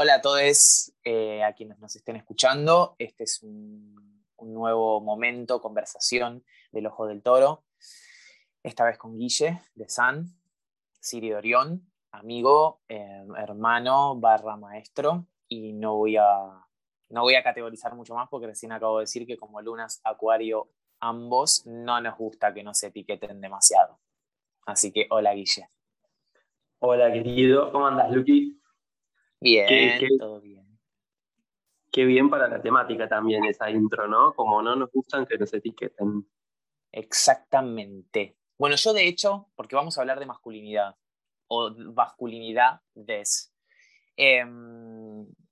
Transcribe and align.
Hola 0.00 0.14
a 0.14 0.20
todos 0.20 0.92
eh, 1.02 1.42
a 1.42 1.54
quienes 1.54 1.80
nos 1.80 1.96
estén 1.96 2.14
escuchando. 2.14 2.94
Este 3.00 3.24
es 3.24 3.42
un, 3.42 4.22
nuevo 4.38 5.00
momento, 5.00 5.60
conversación 5.60 6.44
del 6.70 6.86
Ojo 6.86 7.08
del 7.08 7.20
Toro. 7.20 7.64
Esta 8.62 8.84
vez 8.84 8.96
con 8.96 9.18
Guille 9.18 9.60
de 9.74 9.88
San, 9.88 10.26
Siri 11.00 11.32
Orión, 11.32 11.90
amigo, 12.12 12.80
eh, 12.88 13.26
hermano, 13.38 14.14
barra 14.14 14.56
maestro. 14.56 15.26
Y 15.48 15.72
no 15.72 15.96
voy, 15.96 16.16
a, 16.16 16.64
no 17.08 17.22
voy 17.22 17.34
a 17.34 17.42
categorizar 17.42 17.96
mucho 17.96 18.14
más 18.14 18.28
porque 18.28 18.46
recién 18.46 18.70
acabo 18.70 18.98
de 18.98 19.02
decir 19.02 19.26
que 19.26 19.36
como 19.36 19.60
Lunas, 19.60 20.00
Acuario, 20.04 20.70
ambos, 21.00 21.66
no 21.66 22.00
nos 22.00 22.16
gusta 22.16 22.54
que 22.54 22.62
nos 22.62 22.80
etiqueten 22.84 23.40
demasiado. 23.40 23.98
Así 24.64 24.92
que 24.92 25.08
hola 25.10 25.34
Guille. 25.34 25.68
Hola 26.78 27.12
querido, 27.12 27.72
¿cómo 27.72 27.88
andas 27.88 28.12
Luqui? 28.12 28.57
Bien, 29.40 30.00
todo 30.18 30.40
bien. 30.40 30.66
Qué 31.90 32.04
bien 32.04 32.28
para 32.28 32.48
la 32.48 32.60
temática 32.60 33.08
también 33.08 33.44
esa 33.44 33.70
intro, 33.70 34.08
¿no? 34.08 34.34
Como 34.34 34.62
no 34.62 34.76
nos 34.76 34.90
gustan 34.90 35.26
que 35.26 35.38
nos 35.38 35.52
etiqueten. 35.54 36.28
Exactamente. 36.92 38.36
Bueno, 38.58 38.76
yo 38.76 38.92
de 38.92 39.06
hecho, 39.06 39.48
porque 39.54 39.76
vamos 39.76 39.96
a 39.96 40.02
hablar 40.02 40.18
de 40.18 40.26
masculinidad 40.26 40.96
o 41.48 41.70
masculinidades, 41.70 43.54
eh, 44.16 44.44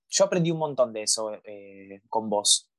yo 0.09 0.25
aprendí 0.25 0.51
un 0.51 0.59
montón 0.59 0.93
de 0.93 1.03
eso 1.03 1.33
eh, 1.45 2.03
con 2.09 2.29
vos. 2.29 2.71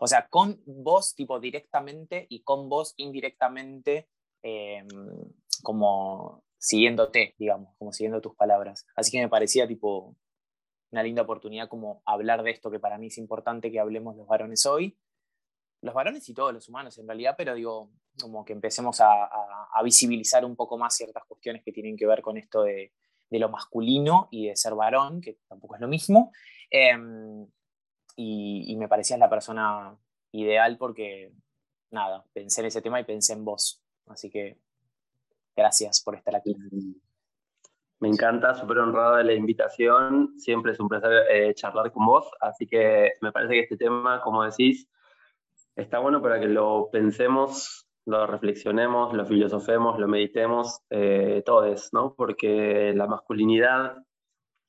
O 0.00 0.06
sea, 0.06 0.28
con 0.28 0.62
vos 0.66 1.14
tipo 1.14 1.40
directamente 1.40 2.26
y 2.28 2.42
con 2.42 2.68
vos 2.68 2.94
indirectamente, 2.96 4.08
em, 4.42 4.86
como 5.62 6.44
siguiéndote, 6.58 7.34
digamos, 7.38 7.74
como 7.78 7.92
siguiendo 7.92 8.20
tus 8.20 8.36
palabras. 8.36 8.86
Así 8.94 9.10
que 9.10 9.20
me 9.20 9.28
parecía 9.28 9.66
tipo 9.66 10.16
una 10.90 11.02
linda 11.02 11.22
oportunidad 11.22 11.68
como 11.68 12.02
hablar 12.04 12.42
de 12.42 12.50
esto 12.50 12.70
que 12.70 12.80
para 12.80 12.98
mí 12.98 13.06
es 13.06 13.18
importante 13.18 13.70
que 13.70 13.80
hablemos 13.80 14.16
los 14.16 14.26
varones 14.26 14.66
hoy. 14.66 14.98
Los 15.82 15.94
varones 15.94 16.28
y 16.28 16.34
todos 16.34 16.52
los 16.52 16.68
humanos 16.68 16.98
en 16.98 17.06
realidad, 17.06 17.34
pero 17.38 17.54
digo, 17.54 17.90
como 18.20 18.44
que 18.44 18.52
empecemos 18.52 19.00
a, 19.00 19.30
visibilizar 19.82 20.44
un 20.44 20.56
poco 20.56 20.76
más 20.76 20.94
ciertas 20.94 21.24
cuestiones 21.24 21.62
que 21.64 21.72
tienen 21.72 21.96
que 21.96 22.06
ver 22.06 22.20
con 22.20 22.36
esto 22.36 22.62
de, 22.62 22.92
lo 23.30 23.48
masculino 23.48 24.28
y 24.30 24.48
de 24.48 24.56
ser 24.56 24.74
varón, 24.74 25.20
que 25.20 25.38
tampoco 25.48 25.76
es 25.76 25.80
lo 25.80 25.88
mismo. 25.88 26.32
Em, 26.68 27.46
y, 28.16 28.76
me 28.76 28.88
parecías 28.88 29.18
la 29.18 29.30
persona 29.30 29.96
ideal 30.32 30.76
porque, 30.76 31.32
nada, 31.90 32.24
pensé 32.32 32.60
en 32.60 32.66
ese 32.66 32.82
tema 32.82 33.00
y 33.00 33.04
pensé 33.04 33.32
en 33.32 33.44
vos. 33.44 33.82
Así 34.06 34.28
que 34.28 34.58
gracias 35.56 36.02
por 36.02 36.16
estar 36.16 36.36
aquí. 36.36 36.54
Me 38.00 38.08
encanta, 38.08 38.54
súper 38.54 38.78
honrado 38.78 39.16
de 39.16 39.24
la 39.24 39.34
invitación. 39.34 40.32
Siempre 40.38 40.72
es 40.72 40.80
un 40.80 40.88
placer 40.88 41.24
eh, 41.30 41.52
charlar 41.54 41.92
con 41.92 42.06
vos. 42.06 42.30
Así 42.40 42.66
que 42.66 43.12
me 43.20 43.30
parece 43.30 43.54
que 43.54 43.60
este 43.60 43.76
tema, 43.76 44.22
como 44.22 44.42
decís, 44.42 44.88
está 45.76 45.98
bueno 45.98 46.22
para 46.22 46.40
que 46.40 46.46
lo 46.48 46.88
pensemos, 46.90 47.86
lo 48.06 48.26
reflexionemos, 48.26 49.12
lo 49.12 49.26
filosofemos, 49.26 49.98
lo 49.98 50.08
meditemos 50.08 50.80
eh, 50.88 51.42
todos, 51.44 51.90
¿no? 51.92 52.14
Porque 52.16 52.94
la 52.96 53.06
masculinidad, 53.06 53.96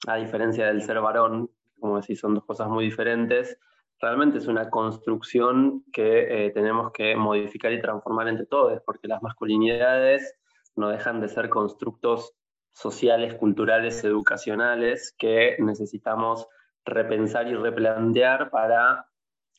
a 0.07 0.15
diferencia 0.17 0.67
del 0.67 0.81
ser 0.81 0.99
varón, 0.99 1.49
como 1.79 2.01
decís, 2.01 2.19
son 2.19 2.35
dos 2.35 2.45
cosas 2.45 2.67
muy 2.67 2.85
diferentes, 2.85 3.57
realmente 4.01 4.39
es 4.39 4.47
una 4.47 4.69
construcción 4.69 5.85
que 5.93 6.47
eh, 6.47 6.51
tenemos 6.51 6.91
que 6.91 7.15
modificar 7.15 7.71
y 7.71 7.81
transformar 7.81 8.27
entre 8.27 8.45
todos, 8.45 8.81
porque 8.85 9.07
las 9.07 9.21
masculinidades 9.21 10.35
no 10.75 10.89
dejan 10.89 11.21
de 11.21 11.29
ser 11.29 11.49
constructos 11.49 12.33
sociales, 12.73 13.35
culturales, 13.35 14.03
educacionales 14.03 15.13
que 15.17 15.55
necesitamos 15.59 16.47
repensar 16.85 17.47
y 17.47 17.55
replantear 17.55 18.49
para 18.49 19.05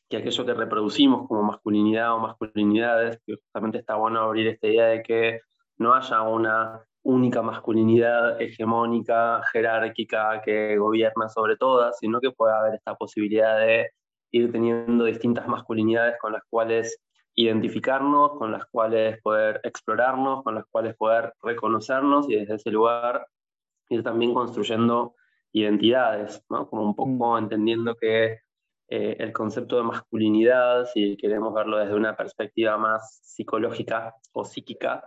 que 0.09 0.17
aquello 0.17 0.45
que 0.45 0.53
reproducimos 0.53 1.27
como 1.27 1.43
masculinidad 1.43 2.13
o 2.13 2.19
masculinidades, 2.19 3.19
que 3.25 3.35
justamente 3.35 3.79
está 3.79 3.95
bueno 3.95 4.21
abrir 4.21 4.47
esta 4.47 4.67
idea 4.67 4.85
de 4.87 5.03
que 5.03 5.39
no 5.77 5.93
haya 5.93 6.21
una 6.21 6.81
única 7.03 7.41
masculinidad 7.41 8.41
hegemónica, 8.41 9.41
jerárquica, 9.51 10.41
que 10.43 10.77
gobierna 10.77 11.29
sobre 11.29 11.57
todas, 11.57 11.97
sino 11.99 12.19
que 12.21 12.31
pueda 12.31 12.59
haber 12.59 12.75
esta 12.75 12.95
posibilidad 12.95 13.57
de 13.59 13.89
ir 14.31 14.51
teniendo 14.51 15.05
distintas 15.05 15.47
masculinidades 15.47 16.15
con 16.19 16.33
las 16.33 16.43
cuales 16.49 16.99
identificarnos, 17.35 18.37
con 18.37 18.51
las 18.51 18.65
cuales 18.67 19.21
poder 19.21 19.59
explorarnos, 19.63 20.43
con 20.43 20.55
las 20.55 20.65
cuales 20.67 20.95
poder 20.95 21.33
reconocernos 21.41 22.29
y 22.29 22.35
desde 22.35 22.55
ese 22.55 22.71
lugar 22.71 23.27
ir 23.89 24.03
también 24.03 24.33
construyendo 24.33 25.15
identidades, 25.51 26.43
¿no? 26.49 26.67
como 26.69 26.83
un 26.83 26.95
poco 26.95 27.33
mm. 27.33 27.37
entendiendo 27.37 27.95
que 27.95 28.39
eh, 28.89 29.15
el 29.19 29.31
concepto 29.33 29.77
de 29.77 29.83
masculinidad, 29.83 30.85
si 30.85 31.17
queremos 31.17 31.53
verlo 31.53 31.77
desde 31.77 31.95
una 31.95 32.15
perspectiva 32.15 32.77
más 32.77 33.19
psicológica 33.23 34.15
o 34.33 34.43
psíquica, 34.43 35.03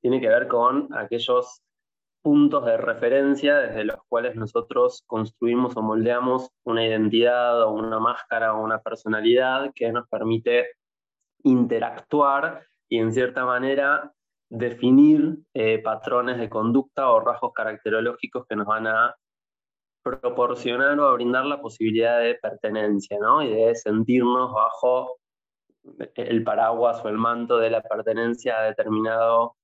tiene 0.00 0.20
que 0.20 0.28
ver 0.28 0.48
con 0.48 0.88
aquellos 0.94 1.62
puntos 2.22 2.64
de 2.64 2.76
referencia 2.76 3.56
desde 3.58 3.84
los 3.84 3.98
cuales 4.08 4.34
nosotros 4.36 5.02
construimos 5.06 5.76
o 5.76 5.82
moldeamos 5.82 6.50
una 6.64 6.86
identidad 6.86 7.62
o 7.62 7.72
una 7.72 7.98
máscara 7.98 8.54
o 8.54 8.62
una 8.64 8.80
personalidad 8.80 9.70
que 9.74 9.92
nos 9.92 10.08
permite 10.08 10.66
interactuar 11.42 12.66
y 12.88 12.98
en 12.98 13.12
cierta 13.12 13.44
manera 13.44 14.12
definir 14.50 15.38
eh, 15.54 15.78
patrones 15.82 16.38
de 16.38 16.48
conducta 16.48 17.10
o 17.10 17.20
rasgos 17.20 17.52
caracterológicos 17.52 18.46
que 18.48 18.56
nos 18.56 18.66
van 18.66 18.86
a 18.86 19.14
proporcionar 20.02 20.98
o 21.00 21.06
a 21.06 21.12
brindar 21.12 21.44
la 21.44 21.60
posibilidad 21.60 22.20
de 22.20 22.36
pertenencia, 22.36 23.18
¿no? 23.20 23.42
Y 23.42 23.52
de 23.52 23.74
sentirnos 23.74 24.52
bajo 24.52 25.18
el 26.14 26.44
paraguas 26.44 27.04
o 27.04 27.08
el 27.08 27.18
manto 27.18 27.58
de 27.58 27.70
la 27.70 27.82
pertenencia 27.82 28.58
a 28.58 28.64
determinado 28.64 29.56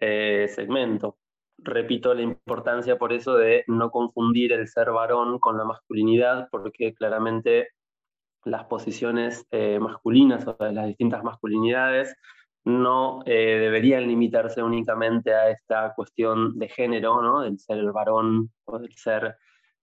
eh, 0.00 0.46
segmento. 0.48 1.18
Repito 1.58 2.14
la 2.14 2.22
importancia 2.22 2.96
por 2.96 3.12
eso 3.12 3.34
de 3.34 3.64
no 3.66 3.90
confundir 3.90 4.52
el 4.52 4.68
ser 4.68 4.90
varón 4.92 5.40
con 5.40 5.58
la 5.58 5.64
masculinidad, 5.64 6.48
porque 6.50 6.94
claramente 6.94 7.70
las 8.48 8.64
posiciones 8.64 9.46
eh, 9.50 9.78
masculinas 9.80 10.46
o 10.46 10.56
de 10.58 10.72
las 10.72 10.86
distintas 10.86 11.22
masculinidades 11.22 12.14
no 12.64 13.22
eh, 13.24 13.58
deberían 13.60 14.06
limitarse 14.06 14.62
únicamente 14.62 15.32
a 15.32 15.50
esta 15.50 15.94
cuestión 15.94 16.58
de 16.58 16.68
género, 16.68 17.22
¿no? 17.22 17.40
del 17.40 17.58
ser 17.58 17.78
el 17.78 17.92
varón 17.92 18.50
o 18.66 18.78
del 18.78 18.94
ser 18.94 19.36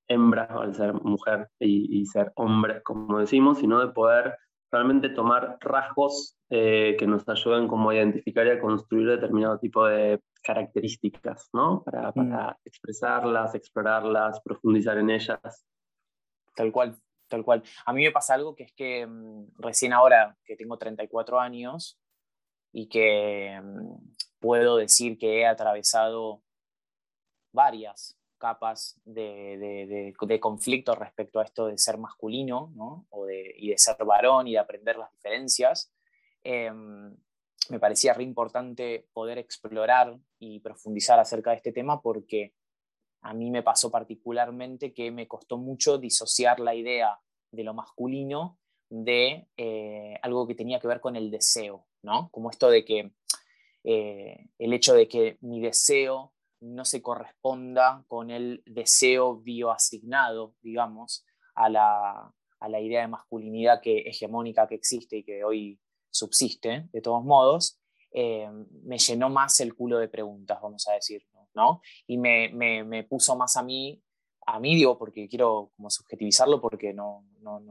hembra 0.07 0.47
o 0.55 0.61
del 0.61 0.75
ser 0.75 0.93
mujer 0.93 1.49
y, 1.59 2.05
ser 2.05 2.31
hombre, 2.35 2.83
como 2.83 3.19
decimos, 3.19 3.57
sino 3.57 3.79
de 3.79 3.91
poder 3.91 4.37
realmente 4.71 5.09
tomar 5.09 5.57
rasgos 5.61 6.37
eh, 6.49 6.95
que 6.99 7.07
nos 7.07 7.27
ayuden 7.27 7.67
como 7.67 7.89
a 7.89 7.95
identificar 7.95 8.45
y 8.45 8.51
a 8.51 8.59
construir 8.59 9.07
determinado 9.07 9.57
tipo 9.57 9.85
de 9.85 10.21
características, 10.43 11.49
¿no? 11.53 11.81
Para, 11.83 12.11
para 12.11 12.51
mm. 12.51 12.55
expresarlas, 12.65 13.55
explorarlas, 13.55 14.41
profundizar 14.41 14.97
en 14.99 15.09
ellas. 15.09 15.65
Tal 16.55 16.71
cual 16.71 16.95
tal 17.27 17.43
cual. 17.43 17.63
A 17.85 17.93
mí 17.93 18.03
me 18.03 18.11
pasa 18.11 18.33
algo 18.33 18.55
que 18.55 18.63
es 18.63 18.73
que 18.73 19.05
mm, 19.05 19.53
recién 19.57 19.93
ahora 19.93 20.37
que 20.43 20.55
tengo 20.55 20.77
34 20.77 21.39
años 21.39 21.99
y 22.71 22.87
que 22.87 23.59
mm, 23.61 24.15
puedo 24.39 24.77
decir 24.77 25.17
que 25.17 25.41
he 25.41 25.47
atravesado 25.47 26.41
varias 27.51 28.17
capas 28.37 28.99
de, 29.05 30.13
conflicto 30.39 30.93
respecto 30.93 31.39
a 31.39 31.43
esto 31.43 31.67
de 31.67 31.77
ser 31.77 31.97
masculino 31.97 32.71
y 33.57 33.69
de 33.69 33.77
ser 33.77 33.95
varón 34.05 34.47
y 34.47 34.53
de 34.53 34.59
aprender 34.59 34.97
las 34.97 35.11
diferencias, 35.11 35.91
em, 36.43 37.15
me 37.69 37.79
parecía 37.79 38.13
re 38.13 38.23
importante 38.23 39.07
poder 39.13 39.37
explorar 39.39 40.17
y 40.37 40.59
profundizar 40.59 41.19
acerca 41.19 41.51
de 41.51 41.57
este 41.57 41.71
tema 41.71 42.01
porque 42.01 42.53
a 43.25 43.33
mí 43.33 43.49
me 43.49 43.63
pasó 43.63 43.89
particularmente 43.89 44.93
que 44.93 45.09
me 45.09 45.27
costó 45.27 45.57
mucho 45.57 45.97
disociar 45.97 46.59
la 46.59 46.75
idea 46.75 47.19
de 47.51 47.63
lo 47.63 47.73
masculino 47.73 48.59
de 48.87 49.47
eh, 49.57 50.19
algo 50.21 50.45
que 50.47 50.53
tenía 50.53 50.79
que 50.79 50.87
ver 50.87 50.99
con 50.99 51.15
el 51.15 51.31
deseo, 51.31 51.87
¿no? 52.03 52.29
Como 52.29 52.51
esto 52.51 52.69
de 52.69 52.85
que 52.85 53.13
eh, 53.83 54.45
el 54.59 54.73
hecho 54.73 54.93
de 54.93 55.07
que 55.07 55.39
mi 55.41 55.59
deseo 55.59 56.33
no 56.61 56.85
se 56.85 57.01
corresponda 57.01 58.05
con 58.07 58.29
el 58.29 58.61
deseo 58.67 59.37
bioasignado, 59.37 60.53
digamos, 60.61 61.25
a 61.55 61.69
la, 61.69 62.31
idea 62.79 63.01
de 63.01 63.07
masculinidad 63.07 63.81
que, 63.81 64.01
hegemónica 64.01 64.67
que 64.67 64.75
existe 64.75 65.17
y 65.17 65.23
que 65.23 65.43
hoy 65.43 65.79
subsiste, 66.11 66.89
de 66.91 67.01
todos 67.01 67.23
modos, 67.23 67.79
eh, 68.11 68.47
me 68.83 68.99
llenó 68.99 69.31
más 69.31 69.59
el 69.61 69.73
culo 69.73 69.97
de 69.97 70.09
preguntas, 70.09 70.59
vamos 70.61 70.87
a 70.87 70.93
decir, 70.93 71.25
¿no? 71.55 71.81
Y 72.07 72.17
me, 72.17 73.03
puso 73.09 73.35
más 73.35 73.57
a 73.57 73.63
mí, 73.63 74.01
a 74.45 74.59
mí 74.59 74.75
digo, 74.75 74.97
porque 74.97 75.27
quiero 75.27 75.71
como 75.75 75.89
subjetivizarlo, 75.89 76.61
porque 76.61 76.93
no, 76.93 77.25
no, 77.39 77.61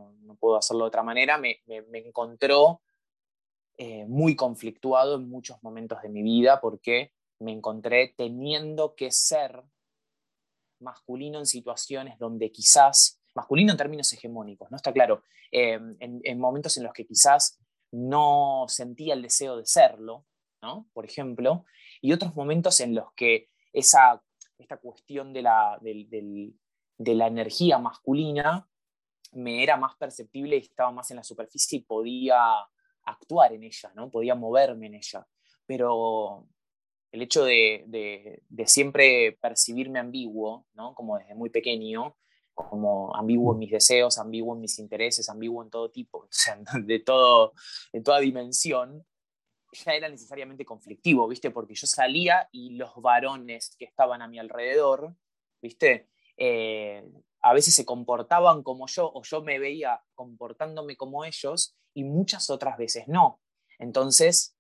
puedo 0.41 0.57
hacerlo 0.57 0.85
de 0.85 0.89
otra 0.89 1.03
manera, 1.03 1.39
me, 1.39 1.61
encontró 1.93 2.83
eh, 3.77 4.05
muy 4.07 4.37
conflictuado 4.37 5.17
en 5.17 5.29
muchos 5.29 5.63
momentos 5.63 6.03
de 6.03 6.09
mi 6.09 6.23
vida, 6.23 6.61
porque 6.61 7.13
me 7.39 7.53
encontré 7.53 8.15
teniendo 8.17 8.95
que 8.95 9.11
ser 9.11 9.63
masculino 10.81 11.39
en 11.39 11.47
situaciones 11.47 12.19
donde 12.19 12.51
quizás 12.51 13.21
masculino 13.35 13.73
en 13.73 13.79
términos 13.79 14.13
hegemónicos, 14.13 14.71
¿no? 14.71 14.77
Está 14.77 14.93
claro, 14.93 15.23
eh, 15.51 15.79
en, 15.99 16.39
momentos 16.39 16.77
en 16.77 16.85
los 16.85 16.93
que 16.93 17.07
quizás 17.07 17.59
no 17.91 18.67
sentía 18.69 19.15
el 19.15 19.23
deseo 19.23 19.57
de 19.57 19.67
serlo, 19.67 20.25
¿no? 20.63 20.89
Por 20.93 21.05
ejemplo, 21.05 21.65
y 22.01 22.13
otros 22.13 22.35
momentos 22.35 22.81
en 22.81 22.95
los 22.95 23.13
que 23.15 23.51
esa, 23.75 24.23
esta 24.57 24.79
cuestión 24.79 25.35
de 25.35 25.43
la, 25.43 25.79
de 25.83 27.15
la 27.15 27.27
energía 27.27 27.79
masculina 27.79 28.67
me 29.33 29.63
era 29.63 29.77
más 29.77 29.97
perceptible 29.97 30.57
y 30.57 30.61
estaba 30.61 30.93
más 30.93 31.11
en 31.11 31.19
la 31.19 31.25
superficie 31.25 31.79
y 31.79 31.83
podía 31.83 32.39
actuar 33.05 33.53
en 33.53 33.65
ella, 33.65 33.93
¿no? 33.95 34.11
Podía 34.11 34.35
moverme 34.35 34.87
en 34.87 34.95
ella. 34.95 35.27
Pero 35.67 36.47
el 37.15 37.23
hecho 37.23 37.45
de, 37.45 38.43
siempre 38.67 39.39
percibirme 39.41 39.99
ambiguo, 39.99 40.67
¿no? 40.75 40.95
Como 40.95 41.19
desde 41.19 41.35
muy 41.35 41.51
pequeño, 41.51 42.17
como 42.55 43.15
ambiguo 43.15 43.53
en 43.53 43.59
mis 43.59 43.71
deseos, 43.71 44.19
ambiguo 44.19 44.55
en 44.55 44.61
mis 44.61 44.79
intereses, 44.79 45.29
ambiguo 45.29 45.63
en 45.63 45.71
todo 45.71 45.91
tipo, 45.91 46.29
de, 46.85 46.99
todo, 47.01 47.53
de 47.93 48.01
toda 48.01 48.21
dimensión, 48.21 49.05
ya 49.75 49.93
era 49.93 50.09
necesariamente 50.09 50.65
conflictivo, 50.65 51.29
¿viste? 51.29 51.51
Porque 51.51 51.75
yo 51.75 51.87
salía 51.87 52.49
y 52.53 52.71
los 52.71 52.95
varones 52.97 53.77
que 53.79 53.85
estaban 53.85 54.23
a 54.23 54.29
mi 54.29 54.39
alrededor, 54.39 55.15
¿viste? 55.61 56.09
Eh, 56.37 57.05
a 57.41 57.53
veces 57.53 57.75
se 57.75 57.85
comportaban 57.85 58.63
como 58.63 58.87
yo 58.87 59.11
o 59.13 59.23
yo 59.23 59.43
me 59.43 59.59
veía 59.59 60.03
comportándome 60.15 60.97
como 60.97 61.25
ellos 61.25 61.77
y 61.93 62.05
muchas 62.05 62.51
otras 62.51 62.79
veces 62.79 63.07
no. 63.07 63.41
Entonces, 63.79 64.57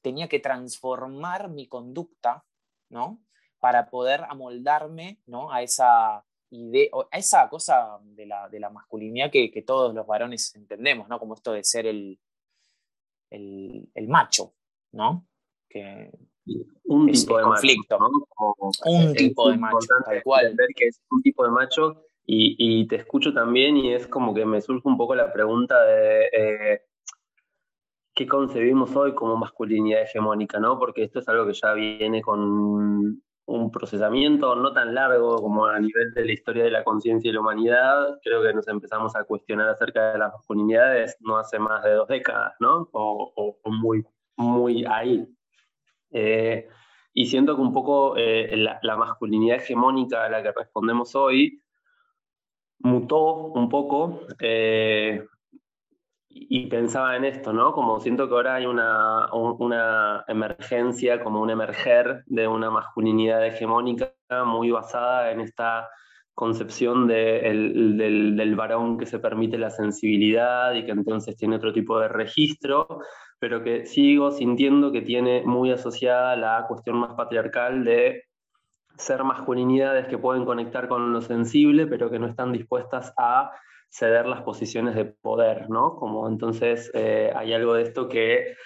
tenía 0.00 0.28
que 0.28 0.40
transformar 0.40 1.48
mi 1.48 1.68
conducta, 1.68 2.44
¿no? 2.90 3.22
Para 3.60 3.88
poder 3.88 4.24
amoldarme, 4.28 5.20
¿no? 5.26 5.52
A 5.52 5.62
esa 5.62 6.24
idea, 6.50 6.90
a 7.10 7.18
esa 7.18 7.48
cosa 7.48 7.98
de 8.02 8.26
la, 8.26 8.48
de 8.48 8.60
la 8.60 8.70
masculinidad 8.70 9.30
que, 9.30 9.50
que, 9.50 9.62
todos 9.62 9.94
los 9.94 10.06
varones 10.06 10.54
entendemos, 10.56 11.08
¿no? 11.08 11.18
Como 11.18 11.34
esto 11.34 11.52
de 11.52 11.64
ser 11.64 11.86
el, 11.86 12.18
el, 13.32 13.88
el 13.94 14.08
macho, 14.08 14.54
¿no? 14.92 15.26
Que, 15.68 16.10
un 16.84 17.10
tipo 17.10 17.38
de 17.38 17.44
conflicto. 17.44 17.98
Macho, 17.98 18.72
un 18.84 19.14
tipo 19.14 19.50
de 19.50 19.56
macho, 19.56 19.78
tal 20.04 20.22
cual. 20.22 20.56
que 20.76 20.86
es 20.86 21.00
un 21.10 21.22
tipo 21.22 21.44
de 21.44 21.50
macho 21.50 22.04
y, 22.26 22.56
y, 22.58 22.86
te 22.86 22.96
escucho 22.96 23.32
también 23.32 23.76
y 23.76 23.92
es 23.94 24.06
como 24.06 24.34
que 24.34 24.44
me 24.44 24.60
surge 24.60 24.88
un 24.88 24.96
poco 24.96 25.14
la 25.14 25.32
pregunta 25.32 25.80
de 25.84 26.28
eh, 26.32 26.82
qué 28.14 28.26
concebimos 28.26 28.94
hoy 28.94 29.14
como 29.14 29.36
masculinidad 29.36 30.02
hegemónica, 30.02 30.60
¿no? 30.60 30.78
Porque 30.78 31.04
esto 31.04 31.20
es 31.20 31.28
algo 31.28 31.46
que 31.46 31.54
ya 31.54 31.72
viene 31.72 32.22
con 32.22 33.22
un 33.52 33.70
procesamiento 33.70 34.56
no 34.56 34.72
tan 34.72 34.94
largo 34.94 35.36
como 35.36 35.66
a 35.66 35.78
nivel 35.78 36.12
de 36.14 36.24
la 36.24 36.32
historia 36.32 36.64
de 36.64 36.70
la 36.70 36.84
conciencia 36.84 37.28
y 37.28 37.32
la 37.32 37.40
humanidad. 37.40 38.18
Creo 38.22 38.42
que 38.42 38.52
nos 38.54 38.66
empezamos 38.68 39.14
a 39.14 39.24
cuestionar 39.24 39.68
acerca 39.68 40.12
de 40.12 40.18
las 40.18 40.32
masculinidades 40.32 41.16
no 41.20 41.36
hace 41.36 41.58
más 41.58 41.84
de 41.84 41.92
dos 41.92 42.08
décadas, 42.08 42.54
¿no? 42.60 42.88
O, 42.92 43.58
muy, 43.66 44.04
muy 44.36 44.84
ahí. 44.86 45.26
Eh, 46.10 46.66
y 47.14 47.26
siento 47.26 47.54
que 47.56 47.62
un 47.62 47.74
poco 47.74 48.16
eh, 48.16 48.56
la, 48.56 48.96
masculinidad 48.96 49.58
hegemónica 49.58 50.24
a 50.24 50.30
la 50.30 50.42
que 50.42 50.52
respondemos 50.52 51.14
hoy 51.14 51.60
mutó 52.78 53.34
un 53.34 53.68
poco 53.68 54.20
eh, 54.40 55.26
y 56.34 56.66
pensaba 56.66 57.16
en 57.16 57.24
esto, 57.24 57.52
¿no? 57.52 57.72
Como 57.72 58.00
siento 58.00 58.28
que 58.28 58.34
ahora 58.34 58.54
hay 58.54 58.66
una, 58.66 59.32
una 59.32 60.24
emergencia, 60.28 61.22
como 61.22 61.40
un 61.40 61.50
emerger 61.50 62.24
de 62.26 62.48
una 62.48 62.70
masculinidad 62.70 63.46
hegemónica 63.46 64.12
muy 64.44 64.70
basada 64.70 65.30
en 65.30 65.40
esta 65.40 65.88
concepción 66.34 67.06
del, 67.06 67.96
del, 67.98 68.56
varón 68.56 68.96
que 68.96 69.06
se 69.06 69.18
permite 69.18 69.58
la 69.58 69.70
sensibilidad 69.70 70.72
y 70.72 70.84
que 70.84 70.92
entonces 70.92 71.36
tiene 71.36 71.56
otro 71.56 71.72
tipo 71.72 71.98
de 72.00 72.08
registro, 72.08 73.00
pero 73.38 73.62
que 73.62 73.84
sigo 73.84 74.30
sintiendo 74.30 74.92
que 74.92 75.02
tiene 75.02 75.42
muy 75.44 75.70
asociada 75.70 76.36
la 76.36 76.64
cuestión 76.66 76.96
más 76.96 77.12
patriarcal 77.14 77.84
de 77.84 78.24
ser 78.96 79.24
masculinidades 79.24 80.06
que 80.06 80.18
pueden 80.18 80.44
conectar 80.44 80.88
con 80.88 81.12
lo 81.12 81.20
sensible, 81.20 81.86
pero 81.86 82.10
que 82.10 82.18
no 82.18 82.26
están 82.26 82.52
dispuestas 82.52 83.12
a 83.18 83.52
ceder 83.92 84.26
las 84.26 84.42
posiciones 84.42 84.94
de 84.94 85.04
poder, 85.04 85.68
¿no? 85.68 85.96
Como 85.96 86.26
entonces 86.26 86.90
eh, 86.94 87.30
hay 87.34 87.52
algo 87.52 87.74
de 87.74 87.82
esto 87.82 88.08
que 88.08 88.56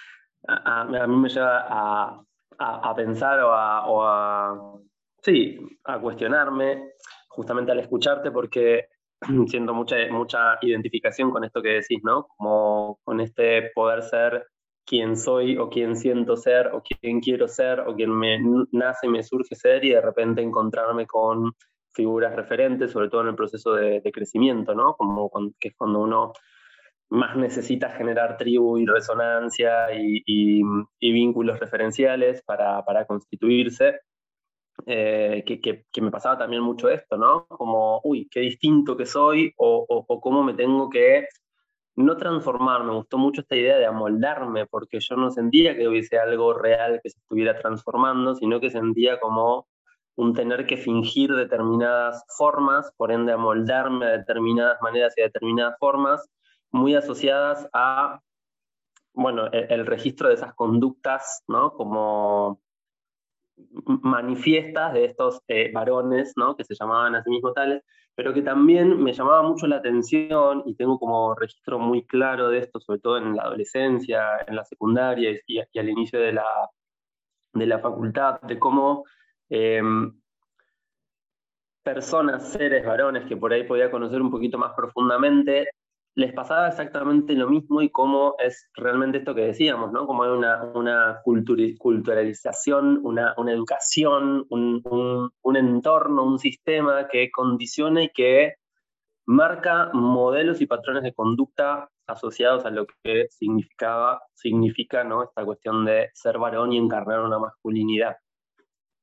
a, 0.47 0.85
mí 0.85 1.15
me 1.17 1.27
lleva 1.27 1.65
a, 1.67 2.23
a, 2.57 2.95
pensar 2.95 3.39
o 3.41 3.51
a, 3.51 3.87
o 3.87 4.03
a, 4.03 4.79
sí, 5.21 5.59
a 5.83 5.99
cuestionarme 5.99 6.93
justamente 7.27 7.73
al 7.73 7.79
escucharte 7.79 8.31
porque 8.31 8.87
siento 9.47 9.73
mucha, 9.73 9.97
mucha 10.11 10.57
identificación 10.61 11.29
con 11.29 11.43
esto 11.43 11.61
que 11.61 11.81
decís, 11.81 11.99
¿no? 12.03 12.27
Como 12.37 12.99
con 13.03 13.19
este 13.19 13.71
poder 13.75 14.03
ser 14.03 14.47
quien 14.85 15.17
soy 15.17 15.57
o 15.57 15.69
quien 15.69 15.97
siento 15.97 16.37
ser 16.37 16.67
o 16.67 16.81
quien 16.81 17.19
quiero 17.19 17.49
ser 17.49 17.81
o 17.81 17.95
quien 17.95 18.11
me 18.11 18.39
nace 18.71 19.07
y 19.07 19.09
me 19.09 19.23
surge 19.23 19.55
ser 19.55 19.83
y 19.83 19.89
de 19.89 19.99
repente 19.99 20.41
encontrarme 20.41 21.05
con 21.05 21.51
figuras 21.97 22.35
referentes, 22.35 22.91
sobre 22.91 23.09
todo 23.09 23.21
en 23.21 23.29
el 23.29 23.35
proceso 23.35 23.73
de, 23.73 24.01
crecimiento, 24.13 24.75
¿no? 24.75 24.95
Como 24.95 25.29
que 25.59 25.69
es 25.69 25.75
cuando 25.75 25.99
uno 25.99 26.31
más 27.09 27.35
necesita 27.35 27.89
generar 27.89 28.37
tribu 28.37 28.77
y 28.77 28.85
resonancia 28.85 29.93
y, 29.93 30.23
y, 30.25 31.11
vínculos 31.11 31.59
referenciales 31.59 32.43
para, 32.43 32.85
para 32.85 33.05
constituirse. 33.05 33.99
Eh, 34.85 35.43
que, 35.43 36.01
me 36.01 36.11
pasaba 36.11 36.37
también 36.37 36.61
mucho 36.61 36.87
esto, 36.89 37.17
¿no? 37.17 37.47
Como, 37.47 37.99
uy, 38.03 38.27
qué 38.29 38.41
distinto 38.41 38.95
que 38.95 39.07
soy 39.07 39.51
o, 39.57 39.85
o, 39.89 40.21
cómo 40.21 40.43
me 40.43 40.53
tengo 40.53 40.89
que 40.89 41.27
no 41.95 42.15
transformar. 42.15 42.83
Me 42.83 42.93
gustó 42.93 43.17
mucho 43.17 43.41
esta 43.41 43.55
idea 43.55 43.77
de 43.77 43.87
amoldarme, 43.87 44.67
porque 44.67 44.99
yo 44.99 45.15
no 45.15 45.31
sentía 45.31 45.75
que 45.75 45.87
hubiese 45.87 46.19
algo 46.19 46.53
real 46.53 46.99
que 47.01 47.09
se 47.09 47.19
estuviera 47.19 47.57
transformando, 47.57 48.35
sino 48.35 48.59
que 48.59 48.69
sentía 48.69 49.19
como 49.19 49.67
un 50.17 50.33
tener 50.33 50.67
que 50.67 50.77
fingir 50.77 51.33
determinadas 51.33 52.25
formas, 52.37 52.91
por 52.97 53.11
ende 53.11 53.31
amoldarme 53.31 54.07
a 54.07 54.17
determinadas 54.17 54.81
maneras 54.81 55.13
y 55.17 55.21
a 55.21 55.25
determinadas 55.25 55.77
formas, 55.79 56.29
muy 56.71 56.95
asociadas 56.95 57.69
a, 57.71 58.19
bueno, 59.13 59.47
el, 59.47 59.71
el 59.71 59.85
registro 59.85 60.27
de 60.27 60.35
esas 60.35 60.53
conductas, 60.53 61.43
¿no? 61.47 61.71
Como 61.71 62.61
manifiestas 63.85 64.93
de 64.93 65.05
estos 65.05 65.41
eh, 65.47 65.71
varones, 65.71 66.33
¿no? 66.35 66.55
que 66.55 66.63
se 66.63 66.75
llamaban 66.75 67.15
a 67.15 67.23
sí 67.23 67.29
mismos 67.29 67.53
tales, 67.53 67.83
pero 68.15 68.33
que 68.33 68.41
también 68.41 69.01
me 69.01 69.13
llamaba 69.13 69.43
mucho 69.43 69.67
la 69.67 69.77
atención 69.77 70.63
y 70.65 70.75
tengo 70.75 70.99
como 70.99 71.35
registro 71.35 71.79
muy 71.79 72.05
claro 72.05 72.49
de 72.49 72.59
esto, 72.59 72.79
sobre 72.79 72.99
todo 72.99 73.17
en 73.17 73.35
la 73.35 73.43
adolescencia, 73.43 74.39
en 74.47 74.55
la 74.55 74.63
secundaria 74.63 75.39
y, 75.45 75.59
al 75.59 75.89
inicio 75.89 76.19
de 76.19 76.33
la, 76.33 76.45
de 77.53 77.65
la 77.65 77.79
facultad, 77.79 78.41
de 78.41 78.59
cómo 78.59 79.05
em, 79.49 80.13
personas, 81.83 82.51
seres, 82.51 82.85
varones 82.85 83.25
que 83.25 83.37
por 83.37 83.53
ahí 83.53 83.63
podía 83.63 83.89
conocer 83.89 84.21
un 84.21 84.31
poquito 84.31 84.57
más 84.57 84.73
profundamente, 84.75 85.67
les 86.17 86.33
pasaba 86.33 86.67
exactamente 86.67 87.33
lo 87.33 87.47
mismo 87.47 87.81
y 87.83 87.91
cómo 87.91 88.35
es 88.39 88.69
realmente 88.73 89.19
esto 89.19 89.35
que 89.35 89.41
decíamos, 89.41 89.91
¿no? 89.91 90.07
Como 90.07 90.23
hay 90.23 90.31
una, 90.31 91.21
culturalización, 91.23 93.01
una, 93.03 93.35
una 93.37 93.51
educación, 93.51 94.47
un, 94.49 94.81
un, 95.43 95.55
entorno, 95.55 96.23
un 96.23 96.39
sistema 96.39 97.07
que 97.07 97.29
condiciona 97.29 98.03
y 98.03 98.09
que 98.09 98.55
marca 99.27 99.91
modelos 99.93 100.59
y 100.59 100.65
patrones 100.65 101.03
de 101.03 101.13
conducta 101.13 101.87
asociados 102.07 102.65
a 102.65 102.71
lo 102.71 102.87
que 103.03 103.27
significaba, 103.29 104.23
significa 104.33 105.03
¿no? 105.03 105.23
esta 105.23 105.45
cuestión 105.45 105.85
de 105.85 106.09
ser 106.15 106.39
varón 106.39 106.73
y 106.73 106.77
encarnar 106.77 107.19
una 107.19 107.37
masculinidad. 107.37 108.15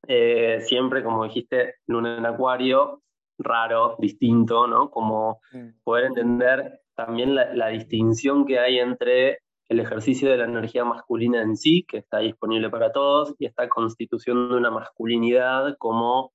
Eh, 0.08 0.60
siempre, 0.60 1.02
como 1.02 1.24
dijiste, 1.24 1.76
luna 1.86 2.18
en 2.18 2.26
acuario, 2.26 3.02
raro, 3.38 3.96
distinto, 3.98 4.66
¿no? 4.66 4.90
Como 4.90 5.40
mm. 5.52 5.68
poder 5.82 6.06
entender 6.06 6.80
también 6.94 7.34
la, 7.34 7.68
distinción 7.68 8.46
que 8.46 8.58
hay 8.58 8.78
entre 8.78 9.40
el 9.68 9.80
ejercicio 9.80 10.30
de 10.30 10.36
la 10.36 10.44
energía 10.44 10.84
masculina 10.84 11.42
en 11.42 11.56
sí, 11.56 11.84
que 11.88 11.98
está 11.98 12.18
disponible 12.18 12.70
para 12.70 12.92
todos, 12.92 13.34
y 13.38 13.46
esta 13.46 13.68
constitución 13.68 14.48
de 14.48 14.56
una 14.56 14.70
masculinidad 14.70 15.76
como 15.78 16.32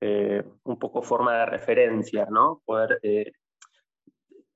eh, 0.00 0.44
un 0.64 0.78
poco 0.78 1.02
forma 1.02 1.38
de 1.38 1.46
referencia, 1.46 2.26
¿no? 2.30 2.62
Poder 2.64 2.98
eh, 3.02 3.32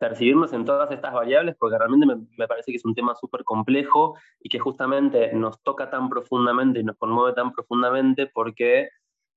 percibirnos 0.00 0.52
en 0.54 0.64
todas 0.64 0.90
estas 0.90 1.12
variables, 1.12 1.56
porque 1.58 1.78
realmente 1.78 2.06
me, 2.06 2.16
me 2.38 2.48
parece 2.48 2.72
que 2.72 2.78
es 2.78 2.84
un 2.84 2.94
tema 2.94 3.14
súper 3.14 3.44
complejo 3.44 4.16
y 4.40 4.48
que 4.48 4.58
justamente 4.58 5.32
nos 5.34 5.62
toca 5.62 5.90
tan 5.90 6.08
profundamente 6.08 6.80
y 6.80 6.84
nos 6.84 6.96
conmueve 6.96 7.34
tan 7.34 7.52
profundamente 7.52 8.26
porque 8.26 8.88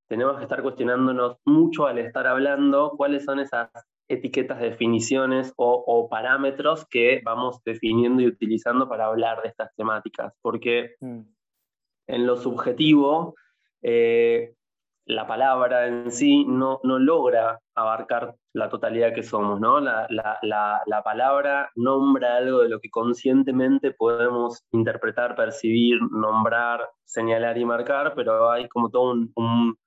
tenemos 0.08 0.38
que 0.38 0.44
estar 0.44 0.62
cuestionándonos 0.62 1.38
mucho 1.46 1.86
al 1.86 1.98
estar 1.98 2.28
hablando 2.28 2.94
cuáles 2.96 3.26
son 3.26 3.40
esas 3.40 3.70
etiquetas, 4.08 4.60
definiciones 4.60 5.54
o, 5.58 6.08
parámetros 6.10 6.86
que 6.88 7.22
vamos 7.24 7.62
definiendo 7.64 8.22
y 8.22 8.28
utilizando 8.28 8.88
para 8.88 9.08
hablar 9.08 9.42
de 9.42 9.50
estas 9.50 9.74
temáticas, 9.76 10.34
porque 10.42 10.96
mm. 11.00 11.22
en 12.08 12.28
lo 12.28 12.38
subjetivo, 12.38 13.36
eh, 13.82 14.56
la 15.06 15.28
palabra 15.28 15.88
en 15.88 16.12
sí 16.12 16.46
no, 16.46 16.80
no 16.84 16.98
logra 16.98 17.60
abarcar 17.76 18.36
la 18.54 18.70
totalidad 18.70 19.14
que 19.14 19.24
somos, 19.24 19.60
¿no? 19.60 19.80
La, 19.80 21.02
palabra 21.04 21.72
nombra 21.76 22.38
algo 22.38 22.60
de 22.62 22.70
lo 22.70 22.80
que 22.80 22.90
conscientemente 22.90 23.92
podemos 23.92 24.64
interpretar, 24.72 25.36
percibir, 25.36 26.00
nombrar, 26.12 26.90
señalar 27.04 27.58
y 27.58 27.66
marcar, 27.66 28.14
pero 28.16 28.50
hay 28.50 28.68
como 28.70 28.90
todo 28.90 29.14
un, 29.36 29.78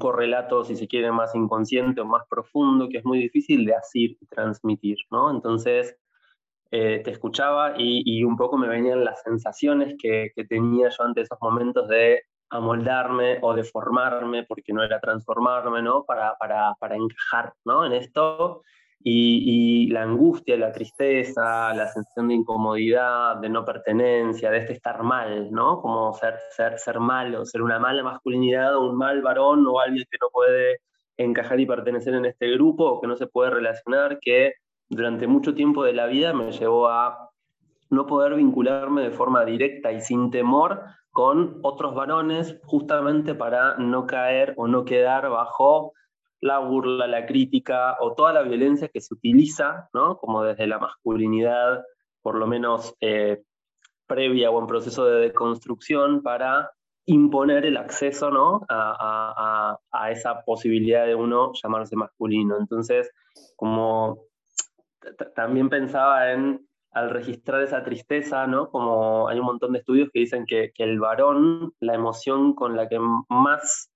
correlato, 0.00 0.64
si 0.64 0.74
se 0.74 0.88
quiere, 0.88 1.12
más 1.12 1.34
inconsciente 1.34 2.00
o 2.00 2.04
más 2.04 2.24
profundo, 2.28 2.88
que 2.88 2.98
es 2.98 3.04
muy 3.04 3.18
difícil 3.18 3.64
de 3.64 3.74
asir 3.74 4.16
y 4.20 4.26
transmitir, 4.26 4.96
¿no? 5.10 5.30
Entonces, 5.30 5.96
eh, 6.72 7.02
te 7.04 7.12
escuchaba 7.12 7.74
y, 7.78 8.24
un 8.24 8.36
poco 8.36 8.56
me 8.58 8.68
venían 8.68 9.04
las 9.04 9.22
sensaciones 9.22 9.94
que, 9.98 10.32
que 10.34 10.44
tenía 10.44 10.88
yo 10.88 11.04
ante 11.04 11.20
esos 11.20 11.38
momentos 11.40 11.86
de 11.88 12.22
amoldarme 12.50 13.38
o 13.42 13.54
deformarme, 13.54 14.44
porque 14.44 14.72
no 14.72 14.82
era 14.82 15.00
transformarme, 15.00 15.82
¿no? 15.82 16.04
Para, 16.04 16.36
para, 16.38 16.74
para 16.78 16.96
encajar, 16.96 17.52
¿no? 17.64 17.84
En 17.84 17.92
esto. 17.92 18.62
Y, 19.08 19.88
la 19.88 20.02
angustia, 20.02 20.56
la 20.56 20.72
tristeza, 20.72 21.72
la 21.74 21.86
sensación 21.86 22.28
de 22.28 22.34
incomodidad, 22.34 23.36
de 23.36 23.48
no 23.48 23.64
pertenencia, 23.64 24.50
de 24.50 24.58
este 24.58 24.72
estar 24.72 25.02
mal, 25.02 25.50
¿no? 25.52 25.80
Como 25.80 26.12
ser, 26.14 26.34
ser, 26.50 26.78
ser 26.78 26.98
malo, 26.98 27.44
ser 27.44 27.62
una 27.62 27.78
mala 27.78 28.02
masculinidad 28.02 28.76
o 28.76 28.90
un 28.90 28.96
mal 28.96 29.22
varón 29.22 29.64
o 29.66 29.78
alguien 29.78 30.04
que 30.10 30.18
no 30.20 30.28
puede 30.32 30.80
encajar 31.16 31.60
y 31.60 31.66
pertenecer 31.66 32.14
en 32.14 32.26
este 32.26 32.50
grupo 32.52 32.84
o 32.84 33.00
que 33.00 33.06
no 33.06 33.16
se 33.16 33.28
puede 33.28 33.50
relacionar, 33.50 34.18
que 34.20 34.54
durante 34.88 35.26
mucho 35.26 35.54
tiempo 35.54 35.84
de 35.84 35.92
la 35.92 36.06
vida 36.06 36.32
me 36.32 36.50
llevó 36.52 36.88
a 36.88 37.30
no 37.90 38.06
poder 38.06 38.34
vincularme 38.34 39.02
de 39.02 39.10
forma 39.10 39.44
directa 39.44 39.92
y 39.92 40.00
sin 40.00 40.30
temor 40.30 40.82
con 41.10 41.60
otros 41.62 41.94
varones 41.94 42.58
justamente 42.64 43.34
para 43.34 43.76
no 43.78 44.06
caer 44.06 44.54
o 44.56 44.68
no 44.68 44.84
quedar 44.84 45.30
bajo 45.30 45.92
la 46.40 46.58
burla, 46.58 47.06
la 47.06 47.26
crítica 47.26 47.96
o 48.00 48.14
toda 48.14 48.32
la 48.32 48.42
violencia 48.42 48.88
que 48.88 49.00
se 49.00 49.14
utiliza, 49.14 49.88
¿no? 49.94 50.18
como 50.18 50.42
desde 50.42 50.66
la 50.66 50.78
masculinidad, 50.78 51.84
por 52.20 52.36
lo 52.36 52.46
menos 52.46 52.94
eh, 53.00 53.42
previa 54.06 54.50
o 54.50 54.60
en 54.60 54.66
proceso 54.66 55.06
de 55.06 55.20
deconstrucción, 55.20 56.22
para 56.22 56.70
imponer 57.06 57.64
el 57.64 57.76
acceso 57.76 58.30
¿no? 58.30 58.66
a, 58.68 59.78
a 59.90 60.10
esa 60.10 60.42
posibilidad 60.42 61.06
de 61.06 61.14
uno 61.14 61.52
llamarse 61.54 61.96
masculino. 61.96 62.58
Entonces, 62.58 63.10
como 63.54 64.24
también 65.34 65.68
pensaba 65.68 66.32
en 66.32 66.66
al 66.96 67.10
registrar 67.10 67.60
esa 67.60 67.84
tristeza, 67.84 68.46
¿no? 68.46 68.70
Como 68.70 69.28
hay 69.28 69.38
un 69.38 69.44
montón 69.44 69.74
de 69.74 69.80
estudios 69.80 70.08
que 70.10 70.20
dicen 70.20 70.46
que, 70.46 70.72
el 70.78 70.98
varón, 70.98 71.74
la 71.78 71.94
emoción 71.94 72.54
con 72.54 72.74
la 72.74 72.88
que 72.88 72.98
más 73.28 73.90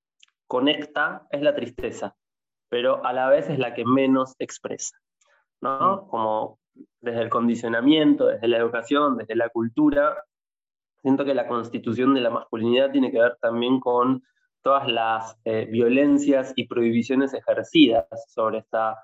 conecta 0.46 1.26
es 1.30 1.40
la 1.40 1.54
tristeza, 1.54 2.14
pero 2.68 3.02
a 3.02 3.14
la 3.14 3.30
vez 3.30 3.48
es 3.48 3.58
la 3.58 3.72
que 3.72 3.86
menos 3.86 4.34
expresa, 4.38 4.98
¿no? 5.62 6.02
Mm. 6.02 6.08
Como 6.08 6.58
desde 7.00 7.22
el 7.22 7.30
condicionamiento, 7.30 8.26
desde 8.26 8.48
la 8.48 8.58
educación, 8.58 9.16
desde 9.16 9.34
la 9.34 9.48
cultura, 9.48 10.22
siento 11.00 11.24
que 11.24 11.32
la 11.32 11.48
constitución 11.48 12.12
de 12.12 12.20
la 12.20 12.28
masculinidad 12.28 12.90
tiene 12.90 13.10
que 13.10 13.22
ver 13.22 13.38
también 13.40 13.80
con 13.80 14.22
todas 14.60 14.86
las 14.86 15.38
eh, 15.46 15.64
violencias 15.70 16.52
y 16.54 16.66
prohibiciones 16.66 17.32
ejercidas 17.32 18.04
sobre 18.28 18.58
esta 18.58 19.02